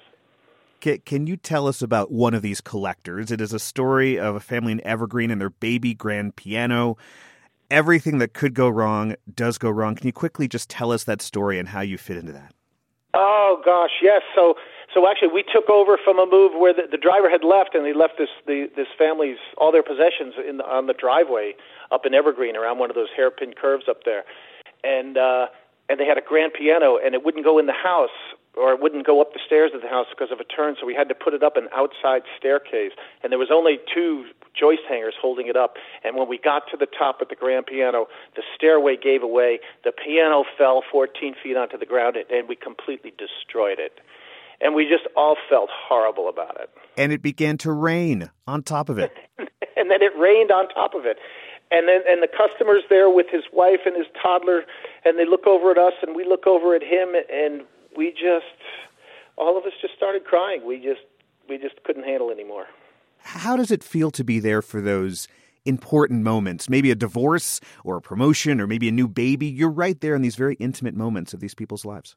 Can, 0.80 1.26
you 1.26 1.36
tell 1.36 1.66
us 1.66 1.82
about 1.82 2.10
one 2.10 2.34
of 2.34 2.42
these 2.42 2.60
collectors? 2.60 3.30
It 3.30 3.40
is 3.40 3.52
a 3.52 3.58
story 3.58 4.18
of 4.18 4.34
a 4.34 4.40
family 4.40 4.72
in 4.72 4.86
Evergreen 4.86 5.30
and 5.30 5.40
their 5.40 5.50
baby 5.50 5.94
grand 5.94 6.36
piano. 6.36 6.96
Everything 7.70 8.18
that 8.18 8.32
could 8.32 8.54
go 8.54 8.68
wrong 8.68 9.16
does 9.34 9.58
go 9.58 9.70
wrong. 9.70 9.96
Can 9.96 10.06
you 10.06 10.12
quickly 10.12 10.46
just 10.46 10.70
tell 10.70 10.92
us 10.92 11.04
that 11.04 11.20
story 11.20 11.58
and 11.58 11.68
how 11.68 11.80
you 11.80 11.98
fit 11.98 12.16
into 12.16 12.32
that? 12.32 12.54
Oh 13.14 13.60
gosh, 13.64 14.02
yes. 14.02 14.22
So 14.34 14.54
so 14.94 15.08
actually, 15.10 15.28
we 15.28 15.42
took 15.42 15.68
over 15.68 15.98
from 16.02 16.18
a 16.18 16.24
move 16.24 16.52
where 16.56 16.72
the, 16.72 16.84
the 16.90 16.96
driver 16.96 17.28
had 17.28 17.44
left, 17.44 17.74
and 17.74 17.84
they 17.84 17.92
left 17.92 18.14
this 18.18 18.28
the, 18.46 18.70
this 18.76 18.86
family's 18.96 19.38
all 19.58 19.72
their 19.72 19.82
possessions 19.82 20.34
in 20.48 20.58
the, 20.58 20.64
on 20.64 20.86
the 20.86 20.94
driveway 20.94 21.54
up 21.90 22.06
in 22.06 22.14
Evergreen 22.14 22.56
around 22.56 22.78
one 22.78 22.88
of 22.88 22.96
those 22.96 23.08
hairpin 23.14 23.52
curves 23.52 23.84
up 23.88 24.04
there, 24.04 24.24
and 24.84 25.18
uh, 25.18 25.46
and 25.88 26.00
they 26.00 26.06
had 26.06 26.18
a 26.18 26.22
grand 26.22 26.52
piano, 26.54 26.98
and 27.02 27.14
it 27.14 27.24
wouldn't 27.24 27.44
go 27.44 27.58
in 27.58 27.66
the 27.66 27.72
house 27.72 28.14
or 28.56 28.72
it 28.72 28.80
wouldn't 28.80 29.06
go 29.06 29.20
up 29.20 29.32
the 29.32 29.40
stairs 29.44 29.72
of 29.74 29.82
the 29.82 29.88
house 29.88 30.06
because 30.10 30.32
of 30.32 30.40
a 30.40 30.44
turn, 30.44 30.76
so 30.80 30.86
we 30.86 30.94
had 30.94 31.08
to 31.08 31.14
put 31.14 31.34
it 31.34 31.42
up 31.42 31.56
an 31.56 31.68
outside 31.74 32.22
staircase. 32.38 32.92
And 33.22 33.30
there 33.30 33.38
was 33.38 33.50
only 33.52 33.78
two 33.92 34.24
joist 34.58 34.82
hangers 34.88 35.14
holding 35.20 35.46
it 35.46 35.56
up. 35.56 35.76
And 36.04 36.16
when 36.16 36.28
we 36.28 36.38
got 36.38 36.62
to 36.70 36.76
the 36.76 36.86
top 36.86 37.20
of 37.20 37.28
the 37.28 37.36
grand 37.36 37.66
piano, 37.66 38.06
the 38.34 38.42
stairway 38.54 38.96
gave 38.96 39.22
away. 39.22 39.60
The 39.84 39.92
piano 39.92 40.44
fell 40.56 40.82
14 40.90 41.34
feet 41.42 41.56
onto 41.56 41.76
the 41.76 41.86
ground, 41.86 42.16
and 42.16 42.48
we 42.48 42.56
completely 42.56 43.12
destroyed 43.18 43.78
it. 43.78 44.00
And 44.58 44.74
we 44.74 44.88
just 44.88 45.06
all 45.16 45.36
felt 45.50 45.68
horrible 45.70 46.30
about 46.30 46.58
it. 46.58 46.70
And 46.96 47.12
it 47.12 47.20
began 47.20 47.58
to 47.58 47.72
rain 47.72 48.30
on 48.46 48.62
top 48.62 48.88
of 48.88 48.98
it. 48.98 49.12
and 49.38 49.90
then 49.90 50.00
it 50.00 50.16
rained 50.18 50.50
on 50.50 50.68
top 50.70 50.94
of 50.94 51.04
it 51.04 51.18
and 51.70 51.88
then 51.88 52.00
and 52.08 52.22
the 52.22 52.28
customers 52.28 52.82
there 52.88 53.10
with 53.10 53.26
his 53.30 53.42
wife 53.52 53.80
and 53.86 53.96
his 53.96 54.06
toddler 54.22 54.64
and 55.04 55.18
they 55.18 55.26
look 55.26 55.46
over 55.46 55.70
at 55.70 55.78
us 55.78 55.94
and 56.02 56.14
we 56.14 56.24
look 56.24 56.46
over 56.46 56.74
at 56.74 56.82
him 56.82 57.14
and 57.30 57.62
we 57.96 58.10
just 58.10 58.44
all 59.36 59.58
of 59.58 59.64
us 59.64 59.72
just 59.80 59.94
started 59.94 60.24
crying. 60.24 60.64
We 60.66 60.76
just 60.76 61.00
we 61.48 61.58
just 61.58 61.82
couldn't 61.84 62.04
handle 62.04 62.30
anymore. 62.30 62.66
How 63.18 63.56
does 63.56 63.70
it 63.70 63.82
feel 63.82 64.10
to 64.12 64.24
be 64.24 64.38
there 64.38 64.62
for 64.62 64.80
those 64.80 65.28
important 65.64 66.22
moments? 66.22 66.68
Maybe 66.68 66.90
a 66.90 66.94
divorce 66.94 67.60
or 67.84 67.96
a 67.96 68.00
promotion 68.00 68.60
or 68.60 68.66
maybe 68.66 68.88
a 68.88 68.92
new 68.92 69.08
baby. 69.08 69.46
You're 69.46 69.70
right 69.70 70.00
there 70.00 70.14
in 70.14 70.22
these 70.22 70.36
very 70.36 70.54
intimate 70.56 70.94
moments 70.94 71.34
of 71.34 71.40
these 71.40 71.54
people's 71.54 71.84
lives. 71.84 72.16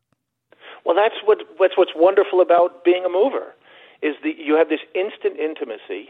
Well, 0.85 0.95
that's 0.95 1.15
what 1.25 1.39
that's 1.59 1.77
what's 1.77 1.91
wonderful 1.95 2.41
about 2.41 2.83
being 2.83 3.05
a 3.05 3.09
mover 3.09 3.55
is 4.01 4.15
that 4.23 4.37
you 4.37 4.55
have 4.55 4.69
this 4.69 4.79
instant 4.95 5.37
intimacy 5.37 6.09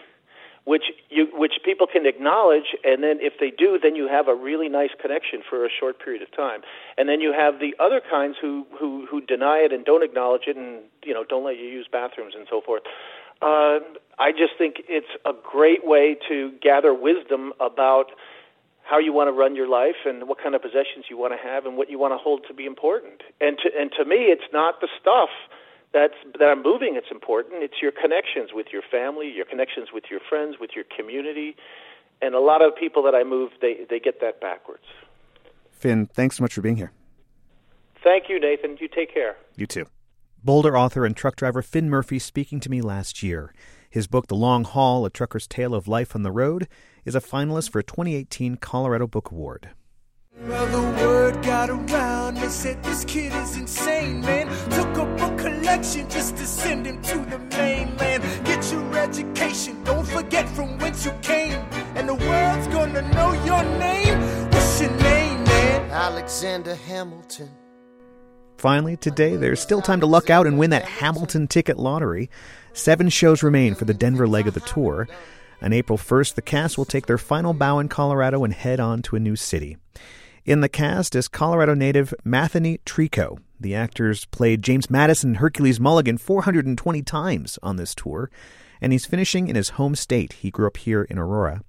which 0.65 0.83
you 1.09 1.27
which 1.33 1.53
people 1.63 1.87
can 1.87 2.05
acknowledge 2.05 2.75
and 2.83 3.03
then 3.03 3.17
if 3.21 3.33
they 3.39 3.51
do 3.51 3.79
then 3.81 3.95
you 3.95 4.07
have 4.07 4.27
a 4.27 4.35
really 4.35 4.69
nice 4.69 4.91
connection 5.01 5.41
for 5.47 5.65
a 5.65 5.69
short 5.69 5.99
period 6.03 6.21
of 6.21 6.31
time 6.35 6.61
and 6.97 7.09
then 7.09 7.21
you 7.21 7.33
have 7.33 7.59
the 7.59 7.73
other 7.79 8.01
kinds 8.01 8.35
who 8.41 8.65
who 8.79 9.05
who 9.09 9.21
deny 9.21 9.57
it 9.59 9.71
and 9.71 9.85
don't 9.85 10.03
acknowledge 10.03 10.43
it 10.47 10.55
and 10.57 10.81
you 11.03 11.13
know 11.13 11.23
don't 11.23 11.45
let 11.45 11.57
you 11.57 11.65
use 11.65 11.87
bathrooms 11.91 12.33
and 12.35 12.47
so 12.49 12.61
forth 12.61 12.83
uh, 13.41 13.79
I 14.19 14.31
just 14.31 14.57
think 14.57 14.83
it's 14.89 15.07
a 15.25 15.31
great 15.31 15.85
way 15.85 16.17
to 16.27 16.51
gather 16.61 16.93
wisdom 16.93 17.53
about 17.61 18.11
how 18.83 18.97
you 18.97 19.13
want 19.13 19.27
to 19.27 19.31
run 19.31 19.55
your 19.55 19.69
life 19.69 20.03
and 20.05 20.27
what 20.27 20.41
kind 20.41 20.55
of 20.55 20.61
possessions 20.61 21.05
you 21.09 21.17
want 21.17 21.31
to 21.31 21.37
have 21.37 21.65
and 21.65 21.77
what 21.77 21.89
you 21.89 21.99
want 21.99 22.11
to 22.11 22.17
hold 22.17 22.43
to 22.47 22.53
be 22.53 22.65
important. 22.65 23.21
And 23.39 23.57
to 23.59 23.69
and 23.79 23.91
to 23.97 24.03
me, 24.03 24.27
it's 24.27 24.51
not 24.51 24.81
the 24.81 24.89
stuff 24.99 25.29
that's 25.93 26.13
that 26.37 26.45
I'm 26.45 26.63
moving. 26.63 26.95
It's 26.95 27.11
important. 27.11 27.63
It's 27.63 27.81
your 27.81 27.91
connections 27.91 28.51
with 28.53 28.67
your 28.71 28.83
family, 28.89 29.31
your 29.33 29.45
connections 29.45 29.89
with 29.93 30.05
your 30.09 30.19
friends, 30.27 30.57
with 30.59 30.71
your 30.75 30.85
community. 30.95 31.55
And 32.21 32.35
a 32.35 32.39
lot 32.39 32.63
of 32.63 32.75
people 32.75 33.03
that 33.03 33.15
I 33.15 33.23
move, 33.23 33.51
they 33.61 33.85
they 33.89 33.99
get 33.99 34.21
that 34.21 34.39
backwards. 34.41 34.83
Finn, 35.71 36.07
thanks 36.07 36.37
so 36.37 36.43
much 36.43 36.53
for 36.53 36.61
being 36.61 36.75
here. 36.75 36.91
Thank 38.03 38.29
you, 38.29 38.39
Nathan. 38.39 38.77
You 38.79 38.87
take 38.87 39.13
care. 39.13 39.35
You 39.55 39.65
too. 39.65 39.85
Boulder 40.43 40.77
author 40.77 41.05
and 41.05 41.15
truck 41.15 41.35
driver 41.35 41.61
Finn 41.61 41.89
Murphy 41.89 42.19
speaking 42.19 42.59
to 42.61 42.69
me 42.69 42.81
last 42.81 43.23
year. 43.23 43.53
His 43.89 44.07
book, 44.07 44.27
The 44.27 44.35
Long 44.35 44.63
Haul 44.63 45.05
A 45.05 45.09
Trucker's 45.09 45.47
Tale 45.47 45.73
of 45.73 45.87
Life 45.87 46.15
on 46.15 46.23
the 46.23 46.31
Road, 46.31 46.67
is 47.03 47.15
a 47.15 47.19
finalist 47.19 47.71
for 47.71 47.79
a 47.79 47.83
2018 47.83 48.57
Colorado 48.57 49.07
Book 49.07 49.31
Award. 49.31 49.71
Well, 50.41 50.69
the 55.43 55.49
word 55.49 55.63
got 55.63 55.75
around. 55.75 55.81
They 55.81 55.83
said 55.83 56.03
this 56.03 56.03
kid 56.03 56.03
is 56.03 56.03
insane, 56.03 56.03
man. 56.03 56.03
Took 56.03 56.03
up 56.03 56.03
a 56.03 56.03
collection 56.03 56.09
just 56.09 56.37
to 56.37 56.45
send 56.45 56.85
him 56.85 57.01
to 57.03 57.17
the 57.19 57.39
mainland. 57.57 58.45
Get 58.45 58.71
your 58.71 58.97
education, 58.97 59.83
don't 59.83 60.07
forget 60.07 60.49
from 60.49 60.77
whence 60.79 61.05
you 61.05 61.13
came. 61.21 61.59
And 61.95 62.09
the 62.09 62.15
world's 62.15 62.67
gonna 62.67 63.01
know 63.13 63.33
your 63.45 63.63
name. 63.79 64.19
What's 64.51 64.81
your 64.81 64.91
name, 64.91 65.43
man? 65.43 65.91
Alexander 65.91 66.75
Hamilton. 66.75 67.49
Finally, 68.57 68.97
today, 68.97 69.37
there's 69.37 69.61
still 69.61 69.81
time 69.81 70.01
to 70.01 70.05
luck 70.05 70.29
out 70.29 70.45
and 70.45 70.59
win 70.59 70.71
that 70.71 70.83
Hamilton 70.83 71.47
ticket 71.47 71.77
lottery. 71.77 72.29
Seven 72.73 73.09
shows 73.09 73.41
remain 73.41 73.73
for 73.73 73.85
the 73.85 73.93
Denver 73.93 74.27
leg 74.27 74.47
of 74.47 74.53
the 74.53 74.59
tour. 74.59 75.07
On 75.61 75.73
April 75.73 75.97
1st, 75.97 76.35
the 76.35 76.41
cast 76.41 76.77
will 76.77 76.85
take 76.85 77.05
their 77.05 77.17
final 77.17 77.53
bow 77.53 77.79
in 77.79 77.89
Colorado 77.89 78.43
and 78.43 78.53
head 78.53 78.79
on 78.79 79.01
to 79.03 79.15
a 79.15 79.19
new 79.19 79.35
city. 79.35 79.77
In 80.49 80.61
the 80.61 80.67
cast 80.67 81.15
is 81.15 81.27
Colorado 81.27 81.75
native 81.75 82.11
Mathenee 82.25 82.79
Treco. 82.83 83.37
The 83.59 83.75
actors 83.75 84.25
played 84.25 84.63
James 84.63 84.89
Madison 84.89 85.35
Hercules 85.35 85.79
Mulligan 85.79 86.17
420 86.17 87.03
times 87.03 87.59
on 87.61 87.75
this 87.75 87.93
tour, 87.93 88.31
and 88.81 88.91
he's 88.91 89.05
finishing 89.05 89.47
in 89.47 89.55
his 89.55 89.69
home 89.77 89.93
state. 89.93 90.33
He 90.33 90.49
grew 90.49 90.65
up 90.65 90.77
here 90.77 91.03
in 91.03 91.19
Aurora. 91.19 91.61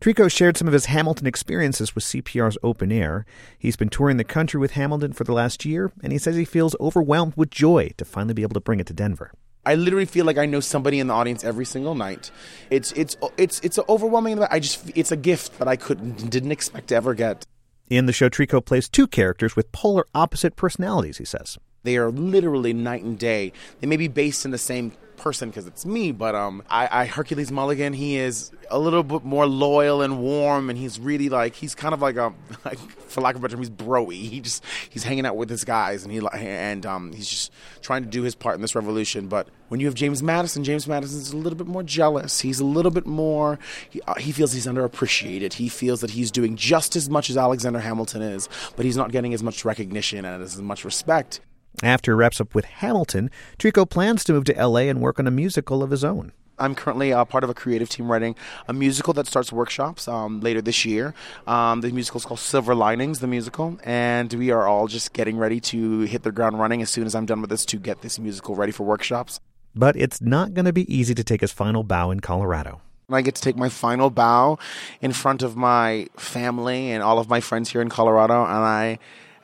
Treco 0.00 0.30
shared 0.30 0.56
some 0.56 0.68
of 0.68 0.72
his 0.72 0.86
Hamilton 0.86 1.26
experiences 1.26 1.96
with 1.96 2.04
CPR's 2.04 2.56
Open 2.62 2.92
Air. 2.92 3.26
He's 3.58 3.74
been 3.74 3.88
touring 3.88 4.18
the 4.18 4.22
country 4.22 4.60
with 4.60 4.74
Hamilton 4.74 5.14
for 5.14 5.24
the 5.24 5.32
last 5.32 5.64
year, 5.64 5.90
and 6.00 6.12
he 6.12 6.18
says 6.18 6.36
he 6.36 6.44
feels 6.44 6.76
overwhelmed 6.78 7.34
with 7.34 7.50
joy 7.50 7.90
to 7.96 8.04
finally 8.04 8.34
be 8.34 8.42
able 8.42 8.54
to 8.54 8.60
bring 8.60 8.78
it 8.78 8.86
to 8.86 8.94
Denver. 8.94 9.32
I 9.66 9.74
literally 9.74 10.06
feel 10.06 10.26
like 10.26 10.38
I 10.38 10.46
know 10.46 10.60
somebody 10.60 11.00
in 11.00 11.08
the 11.08 11.14
audience 11.14 11.42
every 11.42 11.64
single 11.64 11.96
night. 11.96 12.30
It's 12.70 12.92
it's 12.92 13.16
it's 13.36 13.58
it's 13.64 13.80
overwhelming. 13.88 14.40
I 14.44 14.60
just 14.60 14.92
it's 14.94 15.10
a 15.10 15.16
gift 15.16 15.58
that 15.58 15.66
I 15.66 15.74
couldn't 15.74 16.30
didn't 16.30 16.52
expect 16.52 16.86
to 16.88 16.94
ever 16.94 17.14
get. 17.14 17.46
In 17.88 18.06
the 18.06 18.12
show, 18.12 18.28
Treco 18.28 18.64
plays 18.64 18.88
two 18.88 19.06
characters 19.06 19.56
with 19.56 19.72
polar 19.72 20.06
opposite 20.14 20.56
personalities. 20.56 21.18
He 21.18 21.24
says 21.24 21.58
they 21.82 21.96
are 21.96 22.10
literally 22.10 22.72
night 22.72 23.02
and 23.02 23.18
day. 23.18 23.52
They 23.80 23.86
may 23.86 23.96
be 23.96 24.08
based 24.08 24.44
in 24.44 24.50
the 24.50 24.58
same 24.58 24.92
person 25.22 25.50
because 25.50 25.66
it's 25.66 25.86
me, 25.86 26.10
but 26.12 26.34
um, 26.34 26.62
I, 26.68 26.88
I 26.90 27.06
Hercules 27.06 27.52
Mulligan. 27.52 27.92
He 27.92 28.16
is 28.16 28.50
a 28.70 28.78
little 28.78 29.02
bit 29.02 29.24
more 29.24 29.46
loyal 29.46 30.02
and 30.02 30.18
warm, 30.18 30.68
and 30.68 30.78
he's 30.78 30.98
really 30.98 31.28
like 31.28 31.54
he's 31.54 31.74
kind 31.74 31.94
of 31.94 32.02
like 32.02 32.16
a, 32.16 32.34
like, 32.64 32.78
for 32.78 33.20
lack 33.20 33.36
of 33.36 33.40
a 33.40 33.42
better 33.42 33.52
term, 33.52 33.60
he's 33.60 33.70
broy. 33.70 34.12
He 34.12 34.40
just 34.40 34.64
he's 34.90 35.04
hanging 35.04 35.24
out 35.24 35.36
with 35.36 35.48
his 35.48 35.64
guys, 35.64 36.02
and 36.04 36.12
he 36.12 36.20
and 36.34 36.84
um, 36.84 37.12
he's 37.12 37.28
just 37.28 37.52
trying 37.80 38.02
to 38.02 38.08
do 38.08 38.22
his 38.22 38.34
part 38.34 38.56
in 38.56 38.62
this 38.62 38.74
revolution. 38.74 39.28
But 39.28 39.48
when 39.68 39.80
you 39.80 39.86
have 39.86 39.94
James 39.94 40.22
Madison, 40.22 40.64
James 40.64 40.86
Madison 40.86 41.20
is 41.20 41.32
a 41.32 41.36
little 41.36 41.56
bit 41.56 41.68
more 41.68 41.84
jealous. 41.84 42.40
He's 42.40 42.60
a 42.60 42.64
little 42.64 42.90
bit 42.90 43.06
more. 43.06 43.58
He, 43.88 44.02
uh, 44.02 44.14
he 44.14 44.32
feels 44.32 44.52
he's 44.52 44.66
underappreciated. 44.66 45.54
He 45.54 45.68
feels 45.68 46.00
that 46.00 46.10
he's 46.10 46.30
doing 46.30 46.56
just 46.56 46.96
as 46.96 47.08
much 47.08 47.30
as 47.30 47.36
Alexander 47.36 47.78
Hamilton 47.78 48.22
is, 48.22 48.48
but 48.76 48.84
he's 48.84 48.96
not 48.96 49.12
getting 49.12 49.32
as 49.34 49.42
much 49.42 49.64
recognition 49.64 50.24
and 50.24 50.42
as 50.42 50.60
much 50.60 50.84
respect. 50.84 51.40
After 51.82 52.14
wraps 52.14 52.40
up 52.40 52.54
with 52.54 52.64
Hamilton, 52.64 53.30
Treco 53.58 53.88
plans 53.88 54.24
to 54.24 54.32
move 54.32 54.44
to 54.44 54.66
LA 54.66 54.80
and 54.80 55.00
work 55.00 55.18
on 55.18 55.26
a 55.26 55.30
musical 55.30 55.82
of 55.82 55.90
his 55.90 56.04
own. 56.04 56.32
I'm 56.58 56.74
currently 56.74 57.12
uh, 57.12 57.24
part 57.24 57.44
of 57.44 57.50
a 57.50 57.54
creative 57.54 57.88
team 57.88 58.10
writing 58.10 58.36
a 58.68 58.72
musical 58.72 59.12
that 59.14 59.26
starts 59.26 59.52
workshops 59.52 60.06
um, 60.06 60.40
later 60.40 60.62
this 60.62 60.84
year. 60.84 61.12
Um, 61.46 61.80
the 61.80 61.90
musical 61.90 62.18
is 62.18 62.24
called 62.24 62.40
Silver 62.40 62.74
Linings, 62.74 63.18
the 63.18 63.26
musical, 63.26 63.78
and 63.84 64.32
we 64.32 64.50
are 64.50 64.66
all 64.68 64.86
just 64.86 65.12
getting 65.12 65.38
ready 65.38 65.60
to 65.60 66.00
hit 66.02 66.22
the 66.22 66.30
ground 66.30 66.60
running 66.60 66.80
as 66.82 66.90
soon 66.90 67.04
as 67.04 67.14
I'm 67.14 67.26
done 67.26 67.40
with 67.40 67.50
this 67.50 67.64
to 67.66 67.78
get 67.78 68.02
this 68.02 68.18
musical 68.18 68.54
ready 68.54 68.70
for 68.70 68.84
workshops. 68.84 69.40
But 69.74 69.96
it's 69.96 70.20
not 70.20 70.54
going 70.54 70.66
to 70.66 70.72
be 70.72 70.92
easy 70.94 71.14
to 71.14 71.24
take 71.24 71.40
his 71.40 71.52
final 71.52 71.82
bow 71.82 72.10
in 72.10 72.20
Colorado. 72.20 72.80
I 73.10 73.22
get 73.22 73.34
to 73.34 73.42
take 73.42 73.56
my 73.56 73.68
final 73.68 74.10
bow 74.10 74.58
in 75.00 75.12
front 75.12 75.42
of 75.42 75.56
my 75.56 76.06
family 76.16 76.92
and 76.92 77.02
all 77.02 77.18
of 77.18 77.28
my 77.28 77.40
friends 77.40 77.70
here 77.70 77.82
in 77.82 77.88
Colorado, 77.88 78.44
and 78.44 78.52
I 78.52 78.98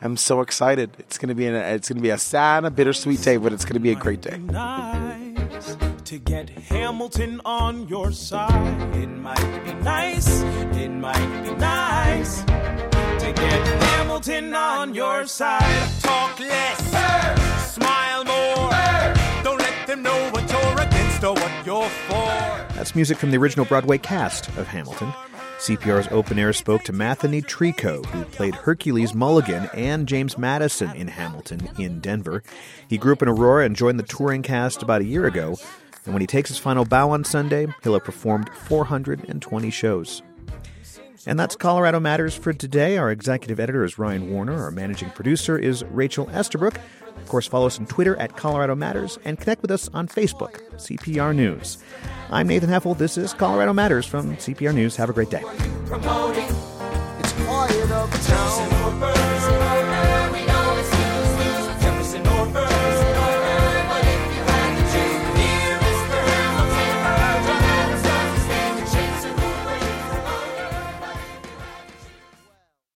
am 0.06 0.16
so 0.16 0.40
excited. 0.40 0.90
It's 0.98 1.18
gonna 1.18 1.34
be 1.34 1.46
an, 1.46 1.54
it's 1.54 1.88
gonna 1.88 2.00
be 2.00 2.10
a 2.10 2.18
sad, 2.18 2.64
a 2.64 2.70
bittersweet 2.70 3.22
day, 3.22 3.36
but 3.36 3.52
it's 3.52 3.64
gonna 3.64 3.80
be 3.80 3.90
a 3.90 3.94
great 3.94 4.20
day. 4.20 4.38
Nice 4.38 5.76
to 6.04 6.18
get 6.18 6.48
Hamilton 6.48 7.40
on 7.44 7.88
your 7.88 8.12
side. 8.12 8.96
It 8.96 9.08
might 9.08 9.64
be 9.64 9.74
nice. 9.84 10.40
It 10.40 10.90
might 10.90 11.42
be 11.42 11.50
nice 11.56 12.42
to 12.42 13.32
get 13.34 13.66
Hamilton 13.82 14.54
on 14.54 14.94
your 14.94 15.26
side. 15.26 15.90
Talk 16.00 16.38
less, 16.40 16.92
hey. 16.92 17.68
smile 17.68 18.24
more. 18.24 18.72
Hey. 18.72 19.42
Don't 19.42 19.58
let 19.58 19.86
them 19.86 20.02
know 20.02 20.30
what 20.30 20.50
you're 20.50 20.80
against 20.80 21.24
or 21.24 21.34
what 21.34 21.66
you're 21.66 21.88
for. 22.08 22.74
That's 22.74 22.94
music 22.94 23.18
from 23.18 23.32
the 23.32 23.36
original 23.36 23.66
Broadway 23.66 23.98
cast 23.98 24.48
of 24.56 24.68
Hamilton. 24.68 25.12
CPR's 25.58 26.06
open 26.12 26.38
air 26.38 26.52
spoke 26.52 26.84
to 26.84 26.92
Mathenee 26.92 27.44
Treco, 27.44 28.06
who 28.06 28.24
played 28.26 28.54
Hercules 28.54 29.12
Mulligan 29.12 29.68
and 29.74 30.06
James 30.06 30.38
Madison 30.38 30.94
in 30.94 31.08
Hamilton 31.08 31.68
in 31.78 31.98
Denver. 31.98 32.44
He 32.88 32.96
grew 32.96 33.12
up 33.12 33.22
in 33.22 33.28
Aurora 33.28 33.64
and 33.64 33.74
joined 33.74 33.98
the 33.98 34.04
touring 34.04 34.42
cast 34.42 34.84
about 34.84 35.00
a 35.00 35.04
year 35.04 35.26
ago. 35.26 35.56
And 36.04 36.14
when 36.14 36.20
he 36.20 36.28
takes 36.28 36.48
his 36.48 36.58
final 36.58 36.84
bow 36.84 37.10
on 37.10 37.24
Sunday, 37.24 37.66
he'll 37.82 37.94
have 37.94 38.04
performed 38.04 38.50
420 38.54 39.70
shows. 39.70 40.22
And 41.28 41.38
that's 41.38 41.54
Colorado 41.56 42.00
Matters 42.00 42.34
for 42.34 42.54
today. 42.54 42.96
Our 42.96 43.10
executive 43.10 43.60
editor 43.60 43.84
is 43.84 43.98
Ryan 43.98 44.30
Warner. 44.30 44.62
Our 44.62 44.70
managing 44.70 45.10
producer 45.10 45.58
is 45.58 45.84
Rachel 45.90 46.26
Estabrook. 46.30 46.80
Of 47.18 47.28
course, 47.28 47.46
follow 47.46 47.66
us 47.66 47.78
on 47.78 47.84
Twitter 47.84 48.16
at 48.16 48.34
Colorado 48.38 48.74
Matters 48.74 49.18
and 49.26 49.38
connect 49.38 49.60
with 49.60 49.70
us 49.70 49.90
on 49.92 50.08
Facebook, 50.08 50.62
CPR 50.76 51.36
News. 51.36 51.76
I'm 52.30 52.46
Nathan 52.46 52.70
Heffel. 52.70 52.96
This 52.96 53.18
is 53.18 53.34
Colorado 53.34 53.74
Matters 53.74 54.06
from 54.06 54.36
CPR 54.36 54.74
News. 54.74 54.96
Have 54.96 55.10
a 55.10 55.12
great 55.12 55.28
day. 55.28 55.42